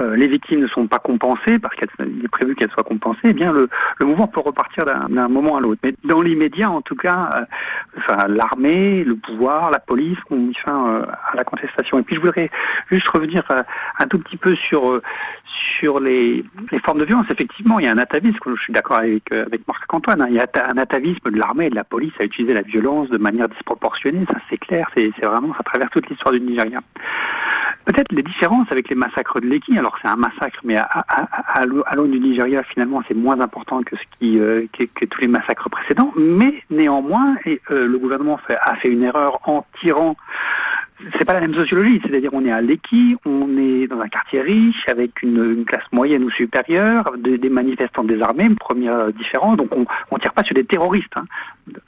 euh, 0.00 0.16
les 0.16 0.28
victimes 0.28 0.60
ne 0.60 0.66
sont 0.66 0.86
pas 0.86 0.98
compensées, 0.98 1.58
parce 1.58 1.74
qu'il 1.74 2.24
est 2.24 2.28
prévu 2.28 2.54
qu'elles 2.54 2.70
soient 2.70 2.84
compensées, 2.84 3.20
eh 3.24 3.32
bien 3.32 3.52
le, 3.52 3.68
mouvement 4.00 4.28
peut 4.28 4.40
repartir 4.40 4.84
d'un 4.84 5.28
moment 5.28 5.56
à 5.56 5.60
l'autre. 5.60 5.80
Mais 5.82 5.94
dans 6.04 6.22
l'immédiat, 6.22 6.70
en 6.70 6.80
tout 6.80 6.94
cas, 6.94 7.46
euh, 8.08 8.26
l'armée, 8.28 9.04
le 9.04 9.16
pouvoir, 9.16 9.70
la 9.70 9.78
police 9.78 10.18
ont 10.30 10.36
mis 10.36 10.54
fin 10.54 10.88
euh, 10.88 11.02
à 11.32 11.36
la 11.36 11.44
contestation. 11.44 11.98
Et 11.98 12.02
puis 12.02 12.16
je 12.16 12.20
voudrais 12.20 12.50
juste 12.90 13.08
revenir 13.08 13.44
un 13.98 14.06
tout 14.06 14.18
petit 14.18 14.36
peu 14.36 14.54
sur 14.54 15.00
sur 15.78 16.00
les, 16.00 16.44
formes 16.84 16.98
de 16.98 17.04
violence. 17.04 17.26
Effectivement, 17.30 17.78
il 17.78 17.86
y 17.86 17.88
a 17.88 17.92
un 17.92 17.98
atavisme, 17.98 18.38
je 18.46 18.62
suis 18.62 18.72
d'accord 18.72 18.98
avec, 18.98 19.30
avec 19.32 19.66
Marc-Antoine, 19.66 20.22
hein, 20.22 20.26
il 20.28 20.36
y 20.36 20.40
a 20.40 20.46
un 20.70 20.78
atavisme 20.78 21.30
de 21.30 21.38
l'armée 21.38 21.66
et 21.66 21.70
de 21.70 21.74
la 21.74 21.84
police 21.84 22.12
à 22.20 22.24
utiliser 22.24 22.54
la 22.54 22.62
violence 22.62 23.08
de 23.10 23.18
manière 23.18 23.48
disproportionnée, 23.48 24.24
ça 24.28 24.38
c'est 24.48 24.58
clair, 24.58 24.88
c'est 24.94 25.10
vraiment, 25.22 25.54
ça 25.54 25.62
traverse 25.64 25.90
toute 25.90 26.08
l'histoire 26.08 26.32
du 26.32 26.40
Nigeria. 26.40 26.80
Peut-être 27.84 28.12
les 28.12 28.22
différences 28.22 28.70
avec 28.70 28.88
les 28.88 28.94
massacres 28.94 29.40
de 29.40 29.46
Leki, 29.46 29.78
c'est 30.00 30.08
un 30.08 30.16
massacre, 30.16 30.60
mais 30.64 30.76
à, 30.76 31.64
l'aune 31.66 32.10
du 32.10 32.20
Nigeria, 32.20 32.62
finalement, 32.62 33.02
c'est 33.08 33.14
moins 33.14 33.40
important 33.40 33.82
que 33.82 33.96
ce 33.96 34.02
qui 34.18 34.38
euh, 34.38 34.66
que, 34.72 35.04
tous 35.04 35.20
les 35.20 35.28
massacres 35.28 35.70
précédents. 35.70 36.12
Mais 36.16 36.62
néanmoins, 36.70 37.36
et, 37.46 37.60
euh, 37.70 37.86
le 37.86 37.98
gouvernement 37.98 38.38
a 38.48 38.76
fait 38.76 38.88
une 38.88 39.02
erreur 39.02 39.40
en 39.48 39.64
tirant 39.80 40.16
c'est 41.16 41.24
pas 41.24 41.34
la 41.34 41.40
même 41.40 41.54
sociologie, 41.54 42.00
c'est-à-dire 42.02 42.30
on 42.32 42.44
est 42.44 42.50
à 42.50 42.60
Leki, 42.60 43.16
on 43.24 43.56
est 43.56 43.86
dans 43.86 44.00
un 44.00 44.08
quartier 44.08 44.40
riche 44.40 44.84
avec 44.88 45.22
une, 45.22 45.58
une 45.58 45.64
classe 45.64 45.84
moyenne 45.92 46.24
ou 46.24 46.30
supérieure, 46.30 47.12
des, 47.18 47.38
manifestants 47.48 48.04
désarmés, 48.04 48.48
première 48.58 49.12
différence. 49.12 49.56
Donc 49.56 49.74
on, 49.74 49.86
on 50.10 50.18
tire 50.18 50.32
pas 50.32 50.44
sur 50.44 50.54
des 50.54 50.64
terroristes, 50.64 51.12
hein. 51.16 51.24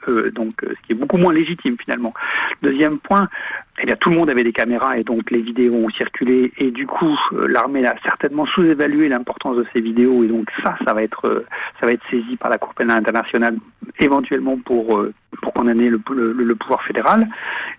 euh, 0.09 0.31
donc 0.31 0.63
euh, 0.63 0.75
ce 0.77 0.87
qui 0.87 0.93
est 0.93 0.95
beaucoup 0.95 1.17
moins 1.17 1.33
légitime 1.33 1.77
finalement. 1.79 2.15
Deuxième 2.63 2.99
point, 2.99 3.29
eh 3.83 3.87
bien, 3.87 3.97
tout 3.97 4.11
le 4.11 4.17
monde 4.17 4.29
avait 4.29 4.45
des 4.45 4.53
caméras 4.53 4.99
et 4.99 5.05
donc 5.05 5.31
les 5.31 5.41
vidéos 5.41 5.75
ont 5.75 5.89
circulé 5.89 6.53
et 6.59 6.71
du 6.71 6.87
coup 6.87 7.19
euh, 7.33 7.49
l'armée 7.49 7.87
a 7.87 7.95
certainement 8.03 8.45
sous-évalué 8.45 9.09
l'importance 9.09 9.57
de 9.57 9.65
ces 9.73 9.81
vidéos 9.81 10.23
et 10.23 10.29
donc 10.29 10.51
ça, 10.63 10.77
ça 10.85 10.93
va 10.93 11.03
être 11.03 11.27
euh, 11.27 11.47
ça 11.81 11.87
va 11.87 11.93
être 11.93 12.03
saisi 12.11 12.37
par 12.37 12.51
la 12.51 12.59
Cour 12.59 12.75
pénale 12.75 12.99
internationale 12.99 13.57
éventuellement 13.99 14.59
pour 14.59 14.99
euh, 14.99 15.15
pour 15.41 15.55
condamner 15.55 15.89
le, 15.89 16.55
pouvoir 16.55 16.83
fédéral. 16.83 17.27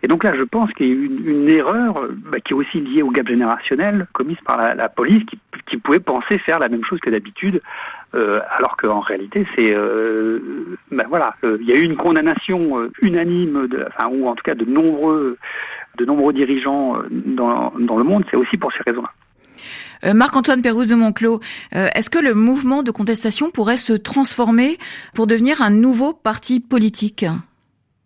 Et 0.01 0.07
donc 0.07 0.23
là, 0.23 0.31
je 0.35 0.41
pense 0.41 0.71
qu'il 0.73 0.87
y 0.87 0.89
a 0.89 0.93
eu 0.93 1.05
une, 1.05 1.49
erreur 1.49 2.07
bah, 2.31 2.39
qui 2.39 2.53
est 2.53 2.55
aussi 2.55 2.79
liée 2.79 3.03
au 3.03 3.11
gap 3.11 3.27
générationnel 3.27 4.07
commise 4.13 4.37
par 4.45 4.57
la, 4.57 4.89
police 4.89 5.23
qui, 5.67 5.77
pouvait 5.77 5.99
penser 5.99 6.37
faire 6.39 6.59
la 6.59 6.69
même 6.69 6.83
chose 6.83 6.99
que 6.99 7.09
d'habitude, 7.09 7.61
alors 8.13 8.75
qu'en 8.77 8.99
réalité, 8.99 9.45
c'est 9.55 9.73
ben 9.73 11.05
voilà, 11.09 11.35
il 11.43 11.65
y 11.65 11.71
a 11.71 11.75
eu 11.75 11.83
une 11.83 11.95
condamnation 11.95 12.89
unanime, 13.01 13.67
de, 13.67 13.85
enfin 13.87 14.09
ou 14.09 14.27
en 14.27 14.35
tout 14.35 14.43
cas 14.43 14.55
de 14.55 14.65
nombreux 14.65 15.37
de 15.97 16.05
nombreux 16.05 16.33
dirigeants 16.33 16.97
euh, 16.97 17.07
dans, 17.09 17.73
dans 17.79 17.97
le 17.97 18.03
monde, 18.03 18.23
c'est 18.29 18.37
aussi 18.37 18.57
pour 18.57 18.71
ces 18.71 18.83
raisons-là. 18.85 19.11
Euh, 20.03 20.13
Marc-Antoine 20.13 20.61
Pérouse 20.61 20.89
de 20.89 20.95
Monclos, 20.95 21.39
euh, 21.75 21.87
est-ce 21.93 22.09
que 22.09 22.17
le 22.17 22.33
mouvement 22.33 22.81
de 22.81 22.91
contestation 22.91 23.51
pourrait 23.51 23.77
se 23.77 23.93
transformer 23.93 24.77
pour 25.13 25.27
devenir 25.27 25.61
un 25.61 25.69
nouveau 25.69 26.13
parti 26.13 26.59
politique? 26.59 27.25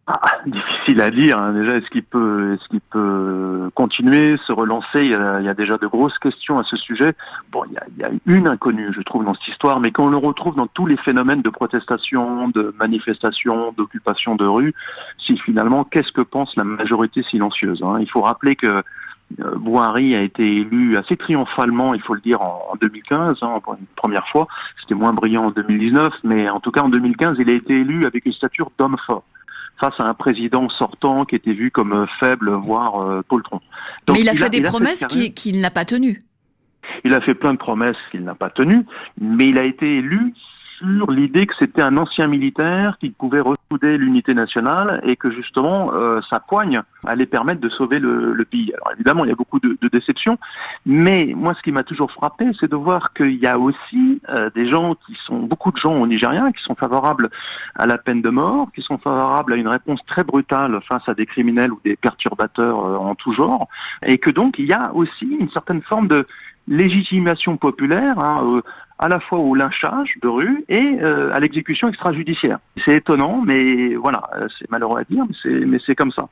Ah, 0.08 0.22
difficile 0.46 1.02
à 1.02 1.10
dire. 1.10 1.40
Hein. 1.40 1.54
Déjà, 1.54 1.78
est-ce 1.78 1.90
qu'il 1.90 2.04
peut, 2.04 2.54
est-ce 2.54 2.68
qu'il 2.70 2.82
peut 2.82 3.72
continuer, 3.74 4.38
se 4.38 4.52
relancer? 4.52 5.04
Il 5.04 5.10
y, 5.10 5.16
a, 5.16 5.54
déjà 5.56 5.78
de 5.78 5.88
grosses 5.88 6.20
questions 6.20 6.60
à 6.60 6.64
ce 6.64 6.76
sujet. 6.76 7.14
Bon, 7.52 7.64
il 7.66 8.00
y, 8.00 8.04
a, 8.04 8.12
une 8.28 8.48
inconnue, 8.48 8.94
je 8.94 9.02
trouve, 9.02 9.26
dans 9.26 9.34
cette 9.34 9.48
histoire, 9.48 9.80
mais 9.80 9.92
qu'on 9.92 10.10
le 10.10 10.18
retrouve 10.18 10.56
dans 10.56 10.68
tous 10.68 10.86
les 10.86 10.98
phénomènes 10.98 11.42
de 11.42 11.50
protestation, 11.50 12.50
de 12.50 12.76
manifestation, 12.80 13.74
d'occupation 13.76 14.36
de 14.36 14.46
rue, 14.46 14.76
si 15.18 15.38
finalement, 15.38 15.84
qu'est-ce 15.84 16.12
que 16.12 16.22
pense 16.22 16.56
la 16.56 16.64
majorité 16.64 17.24
silencieuse 17.24 17.82
hein? 17.84 17.98
Il 18.00 18.10
faut 18.10 18.22
rappeler 18.22 18.56
que 18.56 18.84
euh, 19.40 19.56
Bouhari 19.56 20.16
a 20.16 20.22
été 20.22 20.58
élu 20.58 20.98
assez 20.98 21.18
triomphalement, 21.18 21.96
il 21.96 22.02
faut 22.02 22.14
le 22.14 22.22
dire, 22.22 22.44
en, 22.44 22.76
2015, 22.80 23.40
hein, 23.42 23.60
pour 23.64 23.74
une 23.74 23.88
première 23.96 24.28
fois. 24.28 24.48
C'était 24.80 24.94
moins 24.94 25.14
brillant 25.14 25.46
en 25.46 25.52
2019, 25.52 26.14
mais 26.24 26.48
en 26.48 26.60
tout 26.60 26.70
cas 26.70 26.82
en 26.82 26.90
2015, 26.90 27.38
il 27.40 27.50
a 27.50 27.54
été 27.54 27.80
élu 27.80 28.06
avec 28.06 28.28
une 28.28 28.34
stature 28.34 28.70
d'homme 28.78 28.98
fort 29.08 29.24
face 29.80 29.96
à 30.00 30.04
un 30.04 30.14
président 30.14 30.70
sortant 30.70 31.26
qui 31.26 31.36
était 31.36 31.54
vu 31.54 31.72
comme 31.72 32.08
faible, 32.20 32.52
voire 32.52 33.02
euh, 33.02 33.22
poltron. 33.28 33.60
Mais 34.10 34.22
il 34.22 34.30
a 34.30 34.34
fait 34.34 34.50
des 34.50 34.62
promesses 34.62 35.06
qu'il 35.36 35.60
n'a 35.60 35.72
pas 35.72 35.86
tenues. 35.86 36.22
Il 37.04 37.14
a 37.14 37.22
fait 37.22 37.36
plein 37.36 37.54
de 37.54 37.58
promesses 37.58 37.98
qu'il 38.12 38.24
n'a 38.24 38.36
pas 38.36 38.50
tenues, 38.50 38.86
mais 39.20 39.50
il 39.50 39.58
a 39.58 39.64
été 39.64 39.98
élu 39.98 40.34
sur 40.78 41.12
l'idée 41.12 41.46
que 41.46 41.56
c'était 41.58 41.82
un 41.82 41.98
ancien 41.98 42.28
militaire 42.28 42.98
qui 43.00 43.10
pouvait 43.10 43.40
ressouder 43.40 43.98
l'unité 43.98 44.34
nationale 44.34 45.00
et 45.04 45.16
que 45.16 45.32
justement 45.32 45.94
euh, 45.94 46.20
sa 46.30 46.40
poigne 46.40 46.82
allait 47.06 47.26
permettre 47.26 47.62
de 47.62 47.70
sauver 47.70 48.00
le, 48.00 48.46
pays. 48.50 48.72
Alors 48.76 48.94
évidemment, 48.94 49.26
il 49.26 49.30
y 49.30 49.32
a 49.32 49.36
beaucoup 49.36 49.60
de, 49.60 49.78
de 49.82 49.88
déceptions, 49.88 50.38
mais 50.86 51.34
moi, 51.36 51.54
ce 51.54 51.62
qui 51.62 51.72
m'a 51.72 51.84
toujours 51.84 52.12
frappé, 52.12 52.46
c'est 52.60 52.70
de 52.70 52.76
voir 52.76 53.14
qu'il 53.14 53.36
y 53.36 53.48
a 53.48 53.58
aussi 53.58 54.22
euh, 54.30 54.50
des 54.54 54.68
gens 54.68 54.96
qui 55.06 55.16
sont, 55.26 55.40
beaucoup 55.40 55.72
de 55.72 55.78
gens 55.78 56.00
au 56.00 56.06
Nigeria, 56.06 56.52
qui 56.52 56.64
sont 56.64 56.76
favorables 56.76 57.30
à 57.76 57.86
la 57.86 57.98
peine 57.98 58.22
de 58.22 58.30
mort, 58.30 58.70
qui 58.76 58.82
sont 58.82 58.98
favorables 58.98 59.54
à 59.54 59.56
une 59.56 59.68
réponse 59.68 60.02
très 60.06 60.24
brutale 60.24 60.80
face 60.88 61.08
à 61.08 61.14
des 61.14 61.26
criminels 61.26 61.72
ou 61.72 61.80
des 61.84 61.96
perturbateurs 61.96 62.86
euh, 62.86 62.98
en 62.98 63.16
tout 63.16 63.32
genre, 63.32 63.68
et 64.06 64.18
que 64.18 64.30
donc 64.30 64.60
il 64.60 64.66
y 64.66 64.74
a 64.74 64.94
aussi 64.94 65.26
une 65.26 65.50
certaine 65.50 65.82
forme 65.82 66.08
de 66.08 66.28
légitimation 66.68 67.58
populaire. 67.58 68.20
Hein, 68.20 68.62
à 68.98 69.10
la 69.10 69.20
fois 69.20 69.40
au 69.40 69.56
lynchage 69.56 70.16
de 70.22 70.28
rue 70.28 70.64
et 70.70 70.98
euh, 71.02 71.34
à 71.34 71.40
l'exécution 71.40 71.90
extrajudiciaire. 71.90 72.60
C'est 72.86 72.96
étonnant, 72.96 73.42
mais 73.46 73.96
voilà, 73.96 74.24
euh, 74.38 74.48
c'est 74.58 74.70
malheureux 74.72 75.02
à 75.02 75.04
dire, 75.04 75.26
mais 75.46 75.80
c'est 75.86 75.96
comme 75.96 76.12
ça. 76.12 76.30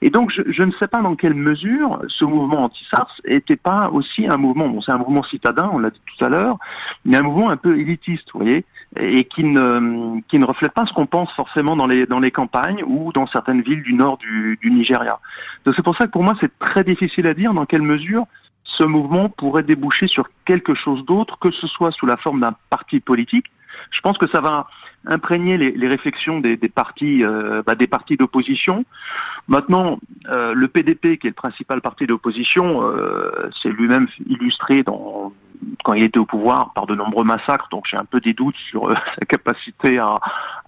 Et 0.00 0.08
donc, 0.08 0.30
je, 0.30 0.42
je, 0.46 0.62
ne 0.62 0.72
sais 0.72 0.88
pas 0.88 1.02
dans 1.02 1.14
quelle 1.14 1.34
mesure 1.34 2.00
ce 2.08 2.24
mouvement 2.24 2.64
anti-SARS 2.64 3.20
n'était 3.28 3.56
pas 3.56 3.90
aussi 3.90 4.26
un 4.26 4.38
mouvement, 4.38 4.68
bon, 4.68 4.80
c'est 4.80 4.92
un 4.92 4.98
mouvement 4.98 5.22
citadin, 5.22 5.68
on 5.72 5.78
l'a 5.78 5.90
dit 5.90 6.00
tout 6.16 6.24
à 6.24 6.28
l'heure, 6.28 6.58
mais 7.04 7.18
un 7.18 7.22
mouvement 7.22 7.50
un 7.50 7.58
peu 7.58 7.78
élitiste, 7.78 8.30
vous 8.32 8.40
voyez, 8.40 8.64
et 8.98 9.24
qui 9.24 9.44
ne, 9.44 10.20
qui 10.28 10.38
ne 10.38 10.46
reflète 10.46 10.72
pas 10.72 10.86
ce 10.86 10.94
qu'on 10.94 11.06
pense 11.06 11.30
forcément 11.32 11.76
dans 11.76 11.86
les, 11.86 12.06
dans 12.06 12.20
les 12.20 12.30
campagnes 12.30 12.82
ou 12.86 13.12
dans 13.12 13.26
certaines 13.26 13.60
villes 13.60 13.82
du 13.82 13.92
nord 13.92 14.16
du, 14.16 14.58
du 14.62 14.70
Nigeria. 14.70 15.20
Donc 15.66 15.74
c'est 15.74 15.82
pour 15.82 15.96
ça 15.96 16.06
que 16.06 16.12
pour 16.12 16.22
moi, 16.22 16.34
c'est 16.40 16.58
très 16.58 16.82
difficile 16.82 17.26
à 17.26 17.34
dire 17.34 17.52
dans 17.52 17.66
quelle 17.66 17.82
mesure 17.82 18.26
ce 18.66 18.84
mouvement 18.84 19.28
pourrait 19.28 19.62
déboucher 19.62 20.08
sur 20.08 20.28
quelque 20.44 20.74
chose 20.74 21.04
d'autre, 21.04 21.38
que 21.38 21.50
ce 21.50 21.66
soit 21.66 21.92
sous 21.92 22.06
la 22.06 22.16
forme 22.16 22.40
d'un 22.40 22.54
parti 22.70 23.00
politique. 23.00 23.46
Je 23.90 24.00
pense 24.00 24.18
que 24.18 24.28
ça 24.28 24.40
va 24.40 24.66
imprégner 25.06 25.56
les, 25.56 25.88
réflexions 25.88 26.40
des, 26.40 26.56
partis, 26.68 27.24
euh, 27.24 27.62
bah, 27.64 27.74
des 27.74 27.86
partis 27.86 28.16
d'opposition. 28.16 28.84
Maintenant, 29.48 29.98
euh, 30.28 30.54
le 30.54 30.68
PDP, 30.68 31.18
qui 31.18 31.26
est 31.26 31.30
le 31.30 31.34
principal 31.34 31.80
parti 31.80 32.06
d'opposition, 32.06 32.82
euh, 32.82 33.48
c'est 33.62 33.70
lui-même 33.70 34.08
illustré 34.26 34.82
dans 34.82 35.32
quand 35.84 35.94
il 35.94 36.02
était 36.02 36.18
au 36.18 36.26
pouvoir 36.26 36.72
par 36.72 36.86
de 36.86 36.94
nombreux 36.94 37.24
massacres, 37.24 37.68
donc 37.70 37.86
j'ai 37.86 37.96
un 37.96 38.04
peu 38.04 38.20
des 38.20 38.32
doutes 38.32 38.56
sur 38.56 38.88
euh, 38.88 38.94
sa 39.18 39.26
capacité 39.26 39.98
à, 39.98 40.18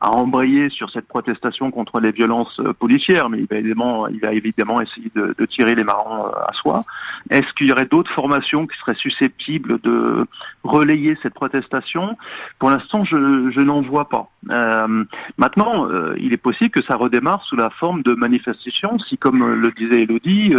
à, 0.00 0.10
embrayer 0.10 0.68
sur 0.70 0.90
cette 0.90 1.08
protestation 1.08 1.70
contre 1.70 2.00
les 2.00 2.12
violences 2.12 2.60
euh, 2.60 2.72
policières, 2.72 3.28
mais 3.28 3.38
il 3.38 3.46
va 3.46 3.56
évidemment, 3.56 4.08
il 4.08 4.20
va 4.20 4.32
évidemment 4.32 4.80
essayer 4.80 5.10
de, 5.14 5.34
de 5.36 5.46
tirer 5.46 5.74
les 5.74 5.84
marrons 5.84 6.26
euh, 6.26 6.30
à 6.46 6.52
soi. 6.52 6.84
Est-ce 7.30 7.52
qu'il 7.54 7.66
y 7.66 7.72
aurait 7.72 7.86
d'autres 7.86 8.12
formations 8.12 8.66
qui 8.66 8.78
seraient 8.78 8.94
susceptibles 8.94 9.80
de 9.80 10.26
relayer 10.64 11.16
cette 11.22 11.34
protestation? 11.34 12.16
Pour 12.58 12.70
l'instant, 12.70 13.04
je, 13.04 13.50
je 13.50 13.60
n'en 13.60 13.82
vois 13.82 14.08
pas. 14.08 14.27
Euh, 14.50 15.04
maintenant, 15.36 15.88
il 16.16 16.32
est 16.32 16.38
possible 16.38 16.70
que 16.70 16.82
ça 16.82 16.94
redémarre 16.94 17.42
sous 17.44 17.56
la 17.56 17.70
forme 17.70 18.02
de 18.02 18.14
manifestations, 18.14 18.98
si, 19.00 19.18
comme 19.18 19.54
le 19.54 19.70
disait 19.72 20.02
Elodie, 20.02 20.54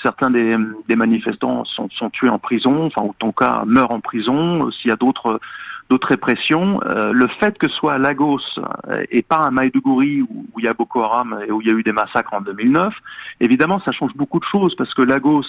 certains 0.00 0.30
des, 0.30 0.56
des 0.88 0.96
manifestants 0.96 1.64
sont, 1.64 1.90
sont, 1.90 2.08
tués 2.10 2.28
en 2.28 2.38
prison, 2.38 2.86
enfin, 2.86 3.02
ou 3.02 3.14
ton 3.18 3.32
cas 3.32 3.64
meurt 3.66 3.90
en 3.90 4.00
prison, 4.00 4.70
s'il 4.70 4.90
y 4.90 4.92
a 4.92 4.96
d'autres 4.96 5.40
d'autres 5.88 6.08
répressions, 6.08 6.80
euh, 6.84 7.12
le 7.12 7.28
fait 7.28 7.58
que 7.58 7.68
ce 7.68 7.76
soit 7.76 7.94
à 7.94 7.98
Lagos 7.98 8.40
euh, 8.88 9.04
et 9.10 9.22
pas 9.22 9.46
à 9.46 9.50
Maïdougouri 9.50 10.22
où, 10.22 10.46
il 10.58 10.64
y 10.64 10.68
a 10.68 10.74
Boko 10.74 11.02
Haram 11.02 11.38
et 11.46 11.52
où 11.52 11.60
il 11.60 11.68
y 11.68 11.70
a 11.70 11.74
eu 11.74 11.82
des 11.82 11.92
massacres 11.92 12.34
en 12.34 12.40
2009, 12.40 12.92
évidemment 13.40 13.80
ça 13.80 13.92
change 13.92 14.14
beaucoup 14.14 14.40
de 14.40 14.44
choses 14.44 14.74
parce 14.74 14.92
que 14.94 15.02
Lagos 15.02 15.44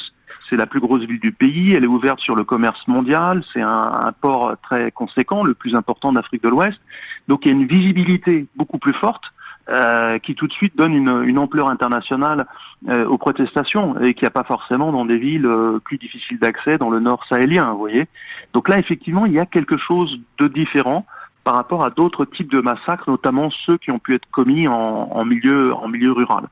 c'est 0.50 0.56
la 0.56 0.65
plus 0.65 0.80
grosse 0.80 1.04
ville 1.04 1.19
du 1.19 1.32
pays, 1.32 1.73
elle 1.73 1.84
est 1.84 1.88
ouverte 1.88 2.19
sur 2.19 2.36
le 2.36 2.43
commerce 2.43 2.88
mondial, 2.88 3.43
c'est 3.54 3.62
un, 3.62 4.12
port 4.21 4.56
très 4.62 4.91
conséquent, 4.91 5.43
le 5.43 5.54
plus 5.54 5.76
important 5.76 6.13
d'Afrique 6.13 6.43
de 6.43 6.50
l'Ouest, 6.50 6.80
donc 7.28 7.45
il 7.45 7.50
y 7.50 7.52
a 7.52 7.56
une 7.56 7.67
visibilité 7.67 8.47
beaucoup 8.56 8.78
plus 8.78 8.93
forte 8.93 9.34
euh, 9.69 10.17
qui 10.19 10.34
tout 10.34 10.47
de 10.47 10.54
suite 10.54 10.78
donne 10.78 10.93
une, 10.93 11.23
une 11.26 11.38
ampleur 11.38 11.67
internationale 11.67 12.47
euh, 12.88 13.06
aux 13.06 13.17
protestations 13.17 14.00
et 14.00 14.13
qu'il 14.13 14.23
n'y 14.23 14.28
a 14.28 14.32
pas 14.32 14.45
forcément 14.45 14.93
dans 14.93 15.04
des 15.04 15.17
villes 15.17 15.45
euh, 15.45 15.80
plus 15.84 15.97
difficiles 15.97 16.39
d'accès 16.39 16.78
dans 16.78 16.89
le 16.89 17.02
nord 17.02 17.26
sahélien, 17.28 17.71
vous 17.73 17.80
voyez. 17.80 18.08
Donc 18.54 18.69
là, 18.69 18.80
effectivement, 18.80 19.26
il 19.26 19.34
y 19.34 19.39
a 19.39 19.45
quelque 19.45 19.76
chose 19.76 20.21
de 20.38 20.47
différent 20.47 21.06
par 21.48 21.56
rapport 21.56 21.82
à 21.86 21.92
d'autres 21.92 22.26
types 22.26 22.52
de 22.52 22.60
massacres, 22.60 23.10
notamment 23.10 23.50
ceux 23.50 23.78
qui 23.78 23.90
ont 23.90 24.00
pu 24.00 24.14
être 24.14 24.30
commis 24.32 24.68
en, 24.68 25.24
milieu 25.24 25.72
rural. 26.12 26.44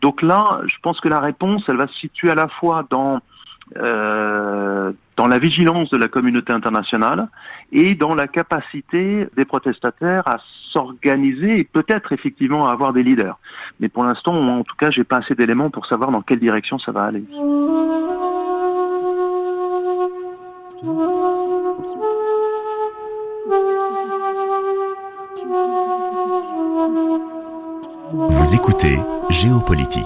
Donc 0.00 0.20
là, 0.20 0.62
je 0.66 0.78
pense 0.82 1.00
que 1.00 1.08
la 1.08 1.20
réponse, 1.20 1.62
elle 1.68 1.76
va 1.76 1.86
se 1.86 1.94
situer 1.94 2.28
à 2.28 2.34
la 2.34 2.48
fois 2.48 2.84
dans 2.90 3.20
euh, 3.76 4.90
dans 5.16 5.28
la 5.28 5.38
vigilance 5.38 5.90
de 5.90 5.96
la 5.96 6.08
communauté 6.08 6.52
internationale 6.52 7.28
et 7.70 7.94
dans 7.94 8.16
la 8.16 8.26
capacité 8.26 9.28
des 9.36 9.44
protestataires 9.44 10.26
à 10.26 10.38
s'organiser 10.72 11.60
et 11.60 11.64
peut-être 11.64 12.10
effectivement 12.10 12.66
à 12.66 12.72
avoir 12.72 12.92
des 12.92 13.04
leaders. 13.04 13.38
Mais 13.78 13.88
pour 13.88 14.02
l'instant, 14.02 14.34
en 14.34 14.64
tout 14.64 14.74
cas, 14.76 14.90
j'ai 14.90 15.04
pas 15.04 15.18
assez 15.18 15.36
d'éléments 15.36 15.70
pour 15.70 15.86
savoir 15.86 16.10
dans 16.10 16.22
quelle 16.22 16.40
direction 16.40 16.80
ça 16.80 16.90
va 16.90 17.04
aller. 17.04 17.22
Vous 28.14 28.54
écoutez 28.54 28.98
Géopolitique. 29.30 30.04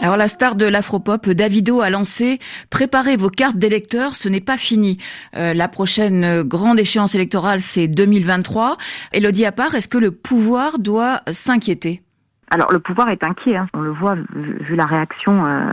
Alors 0.00 0.18
la 0.18 0.28
star 0.28 0.54
de 0.54 0.66
l'afropop, 0.66 1.30
Davido, 1.30 1.80
a 1.80 1.88
lancé 1.88 2.38
«Préparez 2.70 3.16
vos 3.16 3.30
cartes 3.30 3.56
d'électeurs, 3.56 4.14
ce 4.14 4.28
n'est 4.28 4.42
pas 4.42 4.58
fini 4.58 4.98
euh, 5.34 5.54
La 5.54 5.68
prochaine 5.68 6.42
grande 6.42 6.78
échéance 6.78 7.14
électorale, 7.14 7.62
c'est 7.62 7.88
2023. 7.88 8.76
Elodie 9.12 9.46
Appart, 9.46 9.72
est-ce 9.72 9.88
que 9.88 9.96
le 9.96 10.10
pouvoir 10.10 10.78
doit 10.78 11.22
s'inquiéter? 11.32 12.02
Alors 12.50 12.72
le 12.72 12.78
pouvoir 12.78 13.10
est 13.10 13.22
inquiet, 13.24 13.56
hein. 13.56 13.68
on 13.74 13.80
le 13.80 13.90
voit 13.90 14.16
vu, 14.34 14.74
la 14.74 14.86
réaction 14.86 15.44
euh, 15.44 15.68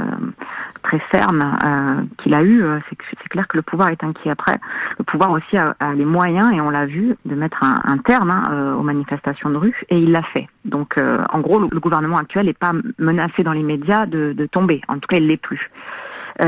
très 0.84 1.00
ferme 1.00 1.42
euh, 1.42 2.04
qu'il 2.18 2.34
a 2.34 2.44
eue, 2.44 2.64
euh, 2.64 2.80
c'est 2.90 3.30
clair 3.30 3.48
que 3.48 3.56
le 3.56 3.64
pouvoir 3.64 3.90
est 3.90 4.04
inquiet. 4.04 4.30
Après, 4.30 4.58
le 4.98 5.04
pouvoir 5.06 5.32
aussi 5.32 5.58
a, 5.58 5.76
les 5.96 6.06
moyens, 6.06 6.54
et 6.54 6.62
on 6.62 6.70
l'a 6.70 6.86
vu, 6.86 7.16
de 7.26 7.36
mettre 7.36 7.64
un, 7.64 7.98
terme 8.00 8.30
hein, 8.30 8.76
aux 8.78 8.84
manifestations 8.84 9.50
de 9.50 9.58
rue, 9.58 9.84
et 9.90 10.00
il 10.00 10.12
l'a 10.12 10.24
fait. 10.24 10.48
Donc 10.66 11.00
en 11.30 11.40
gros, 11.40 11.60
le, 11.60 11.80
gouvernement 11.80 12.18
actuel 12.18 12.48
n'est 12.48 12.54
pas 12.54 12.74
menacé 13.00 13.44
dans 13.44 13.54
les 13.54 13.64
médias 13.64 14.06
de, 14.06 14.34
de, 14.34 14.46
tomber, 14.46 14.82
en 14.88 14.96
tout 14.96 15.08
cas 15.08 15.18
il 15.18 15.28
l'est 15.28 15.38
plus. 15.38 15.70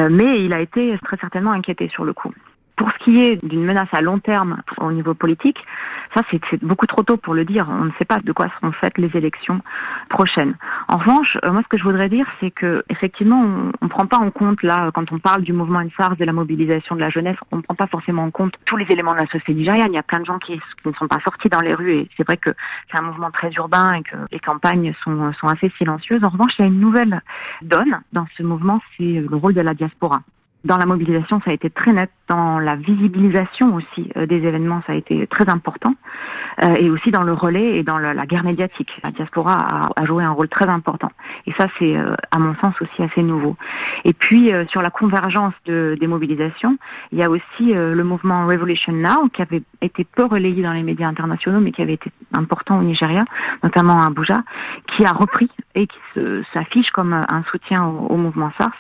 mais 0.10 0.44
il 0.44 0.54
a 0.54 0.60
été 0.60 0.98
très 1.04 1.18
certainement 1.18 1.52
inquiété 1.52 1.90
sur 1.90 2.04
le 2.04 2.14
coup. 2.14 2.34
Pour 2.78 2.92
ce 2.92 2.98
qui 3.00 3.24
est 3.24 3.44
d'une 3.44 3.66
menace 3.66 3.90
à 3.92 4.02
long 4.02 4.20
terme 4.20 4.62
au 4.78 4.92
niveau 4.92 5.16
politique, 5.16 5.66
ça 6.14 6.22
c'est 6.30 6.64
beaucoup 6.64 6.86
trop 6.86 7.02
tôt 7.02 7.18
pour 7.18 7.34
le 7.34 7.44
dire. 7.44 7.68
On 7.68 7.86
ne 7.86 7.92
sait 7.98 8.06
pas 8.06 8.20
de 8.20 8.32
quoi 8.32 8.50
seront 8.60 8.72
faites 8.72 9.00
les 9.00 9.10
élections 9.18 9.62
prochaines. 10.10 10.56
En 10.88 10.98
revanche, 10.98 11.40
euh, 11.44 11.52
moi 11.52 11.64
ce 11.64 11.68
que 11.70 11.78
je 11.78 11.84
voudrais 11.84 12.08
dire, 12.08 12.28
c'est 12.40 12.52
que 12.52 12.84
effectivement, 12.90 13.44
on 13.82 13.86
ne 13.86 13.90
prend 13.90 14.06
pas 14.06 14.18
en 14.18 14.30
compte 14.30 14.62
là, 14.62 14.90
quand 14.94 15.12
on 15.12 15.18
parle 15.18 15.42
du 15.42 15.54
mouvement 15.54 15.82
NSARS, 15.82 16.18
de 16.18 16.26
la 16.26 16.34
mobilisation 16.34 16.96
de 16.96 17.02
la 17.02 17.10
jeunesse, 17.10 17.38
on 17.52 17.58
ne 17.58 17.62
prend 17.64 17.74
pas 17.74 17.88
forcément 17.88 18.24
en 18.24 18.32
compte 18.32 18.54
tous 18.66 18.78
les 18.78 18.86
éléments 18.92 19.14
de 19.14 19.22
la 19.22 19.26
société 19.26 19.56
nigériane. 19.56 19.92
Il 19.92 19.96
y 19.96 20.00
a 20.00 20.04
plein 20.04 20.20
de 20.20 20.26
gens 20.26 20.38
qui, 20.38 20.62
ne 20.86 20.94
sont 20.94 21.08
pas 21.08 21.20
sortis 21.22 21.50
dans 21.50 21.62
les 21.62 21.74
rues 21.74 21.94
et 21.94 22.10
c'est 22.16 22.28
vrai 22.28 22.38
que 22.38 22.52
c'est 22.92 22.98
un 23.00 23.02
mouvement 23.02 23.32
très 23.32 23.50
urbain 23.54 23.94
et 23.94 24.04
que 24.04 24.18
les 24.32 24.40
campagnes 24.40 24.94
sont 25.04 25.48
assez 25.48 25.72
silencieuses. 25.80 26.24
En 26.24 26.30
revanche, 26.30 26.54
il 26.60 26.62
y 26.62 26.66
a 26.66 26.68
une 26.68 26.80
nouvelle 26.80 27.22
donne 27.64 28.02
dans 28.14 28.28
ce 28.38 28.44
mouvement, 28.44 28.80
c'est 28.98 29.26
le 29.28 29.36
rôle 29.36 29.56
de 29.56 29.62
la 29.62 29.74
diaspora. 29.74 30.22
Dans 30.68 30.78
la 30.78 30.86
mobilisation, 30.86 31.40
ça 31.46 31.52
a 31.52 31.54
été 31.54 31.70
très 31.70 31.94
net. 31.94 32.12
Dans 32.28 32.60
la 32.60 32.76
visibilisation 32.76 33.74
aussi 33.74 34.12
euh, 34.18 34.26
des 34.26 34.36
événements, 34.36 34.82
ça 34.86 34.92
a 34.92 34.96
été 34.98 35.26
très 35.28 35.48
important. 35.48 35.94
Euh, 36.62 36.76
et 36.78 36.90
aussi 36.90 37.10
dans 37.10 37.24
le 37.24 37.32
relais 37.32 37.78
et 37.78 37.84
dans 37.84 37.98
la, 37.98 38.26
guerre 38.26 38.44
médiatique. 38.44 39.00
La 39.02 39.12
diaspora 39.12 39.92
a, 39.96 40.06
joué 40.06 40.26
un 40.26 40.32
rôle 40.32 40.50
très 40.50 40.68
important. 40.68 41.10
Et 41.46 41.54
ça, 41.54 41.68
c'est 41.80 41.96
euh, 41.96 42.16
à 42.32 42.40
mon 42.40 42.54
sens 42.56 42.76
aussi 42.82 43.02
assez 43.02 43.24
nouveau. 43.24 43.56
Et 44.04 44.12
puis, 44.12 44.52
sur 44.68 44.82
la 44.82 44.90
convergence 44.90 45.54
de, 45.66 45.96
des 45.98 46.08
mobilisations, 46.08 46.78
il 47.14 47.20
y 47.20 47.24
a 47.24 47.30
aussi 47.30 47.74
le 47.74 48.04
mouvement 48.04 48.46
Revolution 48.46 48.92
Now, 48.92 49.30
qui 49.30 49.42
avait 49.42 49.64
été 49.82 50.04
peu 50.04 50.26
relayé 50.26 50.62
dans 50.64 50.74
les 50.74 50.84
médias 50.84 51.08
internationaux, 51.08 51.62
mais 51.62 51.72
qui 51.72 51.82
avait 51.82 51.94
été 51.94 52.12
important 52.34 52.80
au 52.80 52.84
Nigeria, 52.84 53.24
notamment 53.64 54.02
à 54.02 54.08
Abuja, 54.08 54.44
qui 54.88 55.06
a 55.06 55.14
repris 55.14 55.50
et 55.76 55.88
qui 55.88 56.00
s'affiche 56.54 56.92
comme 56.92 57.14
un 57.14 57.44
soutien 57.52 57.86
au 57.86 58.18
mouvement 58.18 58.52
SARS. 58.58 58.76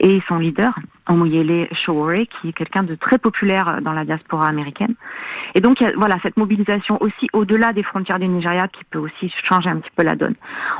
Et 0.00 0.20
son 0.28 0.38
leader, 0.38 0.74
Omoyele 1.06 1.68
Showore, 1.72 2.26
qui 2.28 2.48
est 2.48 2.52
quelqu'un 2.52 2.82
de 2.82 2.94
très 2.94 3.18
populaire 3.18 3.80
dans 3.82 3.92
la 3.92 4.04
diaspora 4.04 4.48
américaine. 4.48 4.94
Et 5.54 5.60
donc, 5.60 5.80
il 5.80 5.84
y 5.84 5.86
a, 5.86 5.92
voilà, 5.96 6.16
cette 6.22 6.36
mobilisation 6.36 7.00
aussi 7.02 7.28
au-delà 7.32 7.72
des 7.72 7.82
frontières 7.82 8.18
du 8.18 8.28
Nigeria 8.28 8.68
qui 8.68 8.84
peut 8.84 8.98
aussi 8.98 9.32
changer 9.42 9.70
un 9.70 9.76
petit 9.76 9.90
peu 9.96 10.02
la 10.02 10.14
donne. 10.14 10.34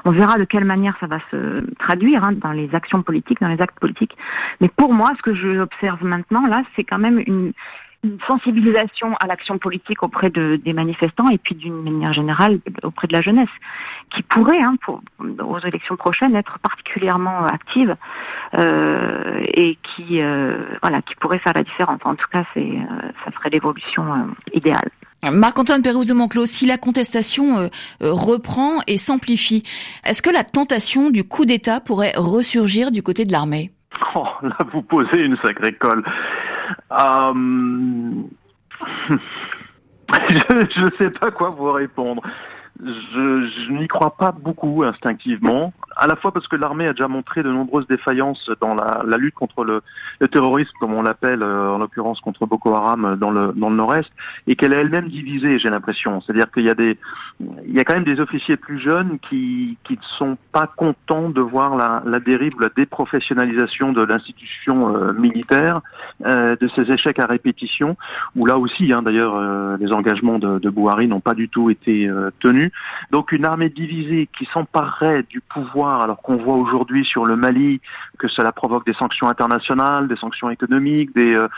On 0.05 0.11
verra 0.11 0.39
de 0.39 0.45
quelle 0.45 0.65
manière 0.65 0.97
ça 1.01 1.07
va 1.07 1.19
se 1.31 1.65
traduire 1.79 2.25
hein, 2.25 2.33
dans 2.33 2.53
les 2.53 2.75
actions 2.75 3.03
politiques, 3.03 3.41
dans 3.41 3.49
les 3.49 3.61
actes 3.61 3.79
politiques. 3.81 4.17
Mais 4.61 4.69
pour 4.69 4.93
moi, 4.93 5.13
ce 5.17 5.23
que 5.23 5.35
je 5.35 5.59
observe 5.59 6.05
maintenant, 6.05 6.47
là, 6.47 6.63
c'est 6.77 6.85
quand 6.85 6.99
même 6.99 7.23
une, 7.27 7.53
une 8.05 8.19
sensibilisation 8.27 9.15
à 9.21 9.27
l'action 9.27 9.59
politique 9.59 10.03
auprès 10.03 10.31
de, 10.31 10.57
des 10.57 10.73
manifestants 10.73 11.29
et 11.29 11.39
puis 11.39 11.55
d'une 11.55 11.83
manière 11.83 12.13
générale 12.13 12.59
auprès 12.83 13.07
de 13.07 13.13
la 13.13 13.23
jeunesse, 13.23 13.49
qui 14.11 14.23
pourrait, 14.23 14.61
hein, 14.61 14.77
pour, 14.85 15.01
aux 15.21 15.59
élections 15.61 15.97
prochaines, 15.97 16.35
être 16.35 16.59
particulièrement 16.59 17.45
active 17.45 17.97
euh, 18.55 19.41
et 19.55 19.79
qui, 19.83 20.21
euh, 20.21 20.59
voilà, 20.83 21.01
qui 21.03 21.15
pourrait 21.17 21.39
faire 21.39 21.53
la 21.55 21.63
différence. 21.63 22.01
En 22.05 22.15
tout 22.17 22.29
cas, 22.33 22.45
c'est, 22.55 22.61
euh, 22.61 23.11
ça 23.25 23.31
serait 23.33 23.51
l'évolution 23.51 24.05
euh, 24.13 24.19
idéale. 24.53 24.91
Marc-Antoine 25.31 25.83
Pérouse 25.83 26.09
de 26.09 26.15
Monclos, 26.15 26.47
si 26.47 26.67
la 26.67 26.79
contestation 26.79 27.59
euh, 27.59 27.69
reprend 28.01 28.81
et 28.89 28.97
s'amplifie, 28.97 29.63
est-ce 30.05 30.21
que 30.21 30.31
la 30.31 30.43
tentation 30.43 31.11
du 31.11 31.23
coup 31.23 31.45
d'État 31.45 31.79
pourrait 31.79 32.15
ressurgir 32.17 32.91
du 32.91 33.05
côté 33.05 33.25
de 33.25 33.31
l'armée? 33.31 33.71
Oh, 34.15 34.27
là, 34.43 34.57
vous 34.73 34.83
posez 34.83 35.25
une 35.25 35.37
sacrée 35.39 35.73
colle. 35.75 36.05
Euh... 36.91 37.33
je 40.29 40.85
ne 40.85 40.91
sais 40.99 41.11
pas 41.11 41.31
quoi 41.31 41.51
vous 41.51 41.73
répondre. 41.73 42.23
Je, 42.81 43.71
n'y 43.73 43.87
crois 43.87 44.17
pas 44.17 44.33
beaucoup 44.33 44.83
instinctivement 44.83 45.73
à 45.97 46.07
la 46.07 46.17
fois 46.17 46.33
parce 46.33 46.49
que 46.49 46.57
l'armée 46.57 46.87
a 46.87 46.93
déjà 46.93 47.07
montré 47.07 47.43
de 47.43 47.51
nombreuses 47.53 47.87
défaillances 47.87 48.51
dans 48.61 48.75
la, 48.75 49.17
lutte 49.19 49.35
contre 49.35 49.65
le, 49.65 49.83
terrorisme, 50.29 50.73
comme 50.81 50.95
on 50.95 51.03
l'appelle 51.03 51.43
euh, 51.43 51.71
en 51.71 51.79
l'occurrence 51.79 52.21
contre 52.21 52.47
Boko 52.47 52.75
Haram 52.75 53.17
dans 53.21 53.31
le, 53.31 53.53
dans 53.55 53.69
le 53.69 53.77
nord-est, 53.77 54.11
et 54.47 54.57
qu'elle 54.57 54.73
est 54.73 54.79
elle-même 54.79 55.09
divisée, 55.09 55.59
j'ai 55.59 55.69
l'impression. 55.69 56.21
C'est-à-dire 56.21 56.51
qu'il 56.51 56.65
y 56.65 56.71
a 56.71 56.75
des, 56.75 56.99
il 57.41 57.75
y 57.75 57.81
a 57.81 57.85
quand 57.85 57.95
même 57.95 58.05
des 58.05 58.21
officiers 58.21 58.57
plus 58.57 58.79
jeunes 58.79 59.19
qui 59.19 59.77
qui 59.85 59.95
ne 59.95 60.03
sont 60.19 60.39
pas 60.53 60.67
contents 60.67 61.29
de 61.29 61.41
voir 61.41 61.77
la, 61.77 62.03
la 62.07 62.21
dérive, 62.21 62.55
la 62.61 62.71
déprofessionnalisation 62.75 63.93
de 63.93 64.03
l'institution 64.03 64.97
euh, 64.97 65.13
militaire, 65.13 65.81
euh, 66.25 66.57
de 66.61 66.69
ces 66.69 66.91
échecs 66.91 67.19
à 67.19 67.27
répétition, 67.27 67.97
où 68.37 68.47
là 68.47 68.59
aussi, 68.59 68.93
hein, 68.93 69.03
d'ailleurs, 69.03 69.35
euh, 69.37 69.77
les 69.79 69.93
engagements 69.93 70.39
de, 70.39 70.71
Bouhari 70.71 71.09
n'ont 71.09 71.21
pas 71.21 71.35
du 71.35 71.49
tout 71.49 71.69
été 71.71 72.09
euh, 72.09 72.31
Donc 73.11 73.33
une 73.33 73.45
armée 73.45 73.69
divisée 73.69 74.29
qui 74.37 74.47
s'emparerait 74.53 75.25
du 75.25 75.41
pouvoir 75.41 76.03
alors 76.03 76.21
qu'on 76.23 76.37
voit 76.37 76.57
aujourd'hui 76.57 77.05
sur 77.05 77.25
le 77.25 77.37
Mali 77.37 77.81
que 78.19 78.29
cela 78.29 78.53
provoque 78.53 78.87
des 78.87 78.95
sanctions 78.95 79.29
internationales, 79.29 80.09
des 80.09 80.17
sanctions 80.17 80.51
économiques, 80.51 81.11
euh, 81.17 81.49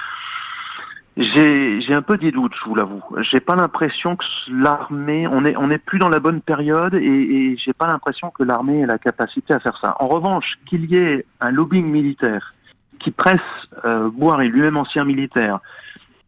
j'ai 1.17 1.95
un 1.95 2.03
peu 2.03 2.17
des 2.17 2.33
doutes, 2.33 2.55
je 2.61 2.65
vous 2.69 2.75
l'avoue. 2.75 3.03
J'ai 3.21 3.41
pas 3.41 3.55
l'impression 3.55 4.17
que 4.17 4.25
l'armée, 4.49 5.29
on 5.29 5.45
est 5.45 5.57
on 5.57 5.71
est 5.71 5.79
plus 5.79 5.99
dans 5.99 6.09
la 6.09 6.19
bonne 6.19 6.41
période 6.41 6.95
et, 6.95 6.99
et 7.05 7.57
j'ai 7.57 7.73
pas 7.73 7.87
l'impression 7.87 8.31
que 8.31 8.43
l'armée 8.43 8.81
ait 8.81 8.87
la 8.87 8.99
capacité 8.99 9.55
à 9.55 9.61
faire 9.61 9.77
ça. 9.79 9.97
En 10.01 10.09
revanche, 10.09 10.59
qu'il 10.67 10.87
y 10.87 10.97
ait 10.97 11.25
un 11.41 11.51
lobbying 11.51 11.87
militaire 11.87 12.55
qui 12.99 13.11
presse 13.11 13.41
euh, 13.85 14.09
Boire, 14.11 14.39
lui-même 14.39 14.77
ancien 14.77 15.05
militaire, 15.05 15.61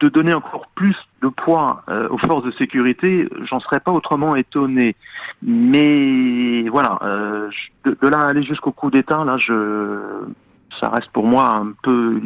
de 0.01 0.09
donner 0.09 0.34
encore 0.34 0.66
plus 0.74 0.97
de 1.22 1.28
poids 1.28 1.82
euh, 1.88 2.09
aux 2.11 2.18
forces 2.18 2.44
de 2.44 2.51
sécurité, 2.51 3.28
j'en 3.42 3.61
serais 3.61 3.80
pas 3.80 3.92
autrement 3.92 4.36
étonné. 4.36 4.94
Mais 5.42 6.68
voilà, 6.68 6.99
euh, 7.03 7.51
de, 7.84 8.09
là 8.09 8.26
aller 8.26 8.42
jusqu'au 8.42 8.72
coup 8.72 8.90
d'État, 8.90 9.24
là, 9.24 9.36
je, 9.38 10.24
ça 10.78 10.88
reste 10.90 11.11
pour 11.11 11.26
moi 11.26 11.57
un 11.57 11.72
peu, 11.82 12.20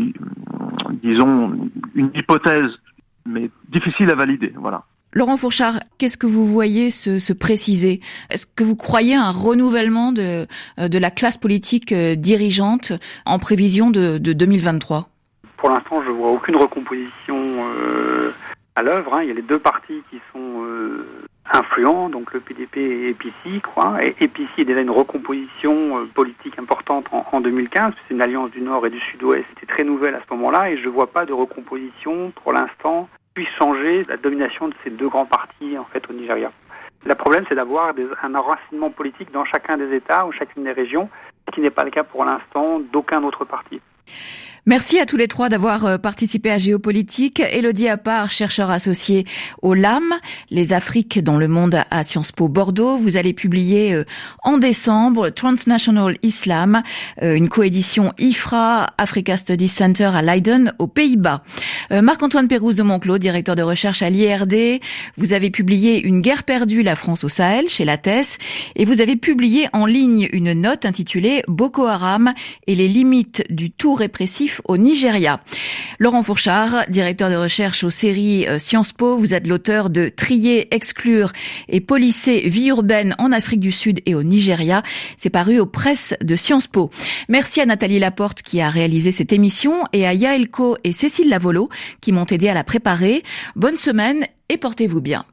disons, 1.03 1.71
une 1.95 2.11
hypothèse, 2.14 2.79
mais 3.25 3.51
difficile 3.68 4.11
à 4.11 4.14
valider. 4.14 4.53
Voilà. 4.57 4.85
Laurent 5.12 5.37
Fourchard, 5.37 5.81
qu'est-ce 5.99 6.16
que 6.16 6.27
vous 6.27 6.47
voyez 6.47 6.91
se, 6.91 7.18
se 7.18 7.33
préciser? 7.33 8.01
Est-ce 8.31 8.47
que 8.47 8.62
vous 8.62 8.77
croyez 8.77 9.16
à 9.16 9.25
un 9.25 9.33
renouvellement 9.33 10.12
de, 10.12 10.47
de 10.79 10.99
la 10.99 11.11
classe 11.11 11.37
politique 11.37 11.91
euh, 11.91 12.14
dirigeante 12.14 12.93
en 13.27 13.39
prévision 13.41 13.91
de, 13.91 14.18
de 14.18 14.33
2023 14.33 15.09
pour 15.61 15.69
l'instant, 15.69 16.03
je 16.03 16.11
vois 16.11 16.31
aucune 16.31 16.57
recomposition 16.57 17.37
euh, 17.37 18.33
à 18.75 18.83
l'œuvre. 18.83 19.15
Hein. 19.15 19.23
Il 19.23 19.29
y 19.29 19.31
a 19.31 19.35
les 19.35 19.43
deux 19.43 19.59
partis 19.59 20.03
qui 20.09 20.19
sont 20.33 20.65
euh, 20.65 21.07
influents, 21.53 22.09
donc 22.09 22.33
le 22.33 22.41
PDP 22.41 22.79
et 22.79 23.11
EPC, 23.11 23.61
quoi. 23.63 24.03
Et 24.03 24.17
EPC 24.21 24.49
est 24.59 24.65
déjà 24.65 24.81
une 24.81 24.91
recomposition 24.91 25.99
euh, 25.99 26.07
politique 26.07 26.59
importante 26.59 27.07
en, 27.13 27.27
en 27.31 27.41
2015. 27.43 27.93
C'est 28.09 28.15
une 28.15 28.23
alliance 28.23 28.51
du 28.51 28.63
Nord 28.63 28.87
et 28.87 28.91
du 28.91 28.99
Sud-Ouest. 28.99 29.45
C'était 29.51 29.71
très 29.71 29.85
nouvelle 29.85 30.15
à 30.15 30.21
ce 30.27 30.35
moment-là, 30.35 30.71
et 30.71 30.79
je 30.79 30.87
ne 30.87 30.95
vois 30.95 31.09
pas 31.09 31.27
de 31.27 31.35
recomposition 31.35 32.33
pour 32.43 32.55
l'instant 32.55 33.09
puisse 33.35 33.49
changer 33.51 34.05
la 34.05 34.17
domination 34.17 34.69
de 34.69 34.75
ces 34.83 34.91
deux 34.91 35.09
grands 35.09 35.27
partis 35.27 35.79
en 35.79 35.85
fait 35.85 36.09
au 36.11 36.13
Nigeria. 36.13 36.51
Le 37.05 37.15
problème, 37.15 37.45
c'est 37.49 37.55
d'avoir 37.55 37.95
un 38.23 38.35
enracinement 38.35 38.91
politique 38.91 39.31
dans 39.33 39.45
chacun 39.45 39.77
des 39.77 39.95
États 39.95 40.27
ou 40.27 40.33
chacune 40.33 40.65
des 40.65 40.73
régions, 40.73 41.09
ce 41.47 41.55
qui 41.55 41.61
n'est 41.61 41.71
pas 41.71 41.85
le 41.85 41.91
cas 41.91 42.03
pour 42.03 42.25
l'instant 42.25 42.81
d'aucun 42.81 43.23
autre 43.23 43.45
parti. 43.45 43.81
Merci 44.67 44.99
à 44.99 45.07
tous 45.07 45.17
les 45.17 45.27
trois 45.27 45.49
d'avoir 45.49 45.87
euh, 45.87 45.97
participé 45.97 46.51
à 46.51 46.59
Géopolitique. 46.59 47.41
Elodie 47.41 47.89
Appart, 47.89 48.31
chercheur 48.31 48.71
associé 48.71 49.25
au 49.63 49.73
LAM, 49.73 50.03
les 50.51 50.75
Afriques 50.75 51.19
dans 51.19 51.39
le 51.39 51.49
monde 51.49 51.81
à 51.91 52.03
Sciences 52.03 52.31
Po 52.31 52.49
Bordeaux. 52.49 52.99
Vous 52.99 53.17
allez 53.17 53.33
publier 53.33 53.95
euh, 53.95 54.05
en 54.45 54.59
décembre 54.59 55.31
Transnational 55.31 56.19
Islam, 56.23 56.83
euh, 57.23 57.37
une 57.37 57.49
coédition 57.49 58.13
IFRA, 58.19 58.89
Africa 58.99 59.39
Studies 59.39 59.69
Center 59.69 60.11
à 60.15 60.21
Leiden, 60.21 60.75
aux 60.79 60.89
Pays-Bas. 60.89 61.43
Marc-Antoine 61.91 62.47
Pérouse 62.47 62.77
de 62.77 62.83
Monclos, 62.83 63.19
directeur 63.19 63.57
de 63.57 63.63
recherche 63.63 64.03
à 64.03 64.11
l'IRD. 64.11 64.81
Vous 65.17 65.33
avez 65.33 65.51
publié 65.51 66.01
Une 66.07 66.21
guerre 66.21 66.45
perdue, 66.45 66.83
la 66.83 66.95
France 66.95 67.25
au 67.25 67.29
Sahel, 67.29 67.69
chez 67.69 67.85
la 67.85 67.99
TES. 67.99 68.39
Et 68.77 68.85
vous 68.85 69.01
avez 69.01 69.17
publié 69.17 69.69
en 69.73 69.87
ligne 69.87 70.29
une 70.33 70.53
note 70.53 70.85
intitulée 70.85 71.43
Boko 71.49 71.87
Haram 71.87 72.33
et 72.67 72.75
les 72.75 72.89
limites 72.89 73.45
du 73.51 73.71
tout 73.71 73.95
répressif 73.95 74.50
au 74.65 74.77
Nigeria. 74.77 75.41
Laurent 75.99 76.23
Fourchard, 76.23 76.85
directeur 76.89 77.31
de 77.31 77.37
recherche 77.37 77.85
aux 77.85 77.91
séries 77.91 78.47
euh, 78.47 78.59
Sciences 78.59 78.93
Po, 78.93 79.17
vous 79.17 79.35
êtes 79.35 79.47
l'auteur 79.47 79.91
de 79.91 80.09
Trier, 80.09 80.75
exclure 80.75 81.33
et 81.69 81.81
polisser 81.81 82.41
vie 82.41 82.69
urbaine 82.69 83.15
en 83.19 83.33
Afrique 83.33 83.61
du 83.61 83.73
Sud 83.73 84.01
et 84.07 84.15
au 84.15 84.23
Nigeria. 84.23 84.83
C'est 85.17 85.31
paru 85.31 85.59
aux 85.59 85.67
presses 85.67 86.15
de 86.21 86.37
Sciences 86.37 86.67
Po. 86.67 86.91
Merci 87.29 87.61
à 87.61 87.67
Nathalie 87.67 87.99
Laporte 87.99 88.43
qui 88.43 88.61
a 88.61 88.71
réalisé 88.71 89.13
cette 89.13 89.33
émission 89.33 89.85
et 89.93 90.07
à 90.07 90.15
Yaelko 90.15 90.77
et 90.85 90.93
Cécile 90.93 91.29
Lavolo 91.29 91.69
qui 92.01 92.13
m'ont 92.13 92.27
aidé 92.27 92.49
à 92.49 92.55
la 92.55 92.65
préparer. 92.65 93.23
Bonne 93.57 93.79
semaine 93.79 94.27
et 94.49 94.57
portez-vous 94.57 95.01
bien. 95.01 95.25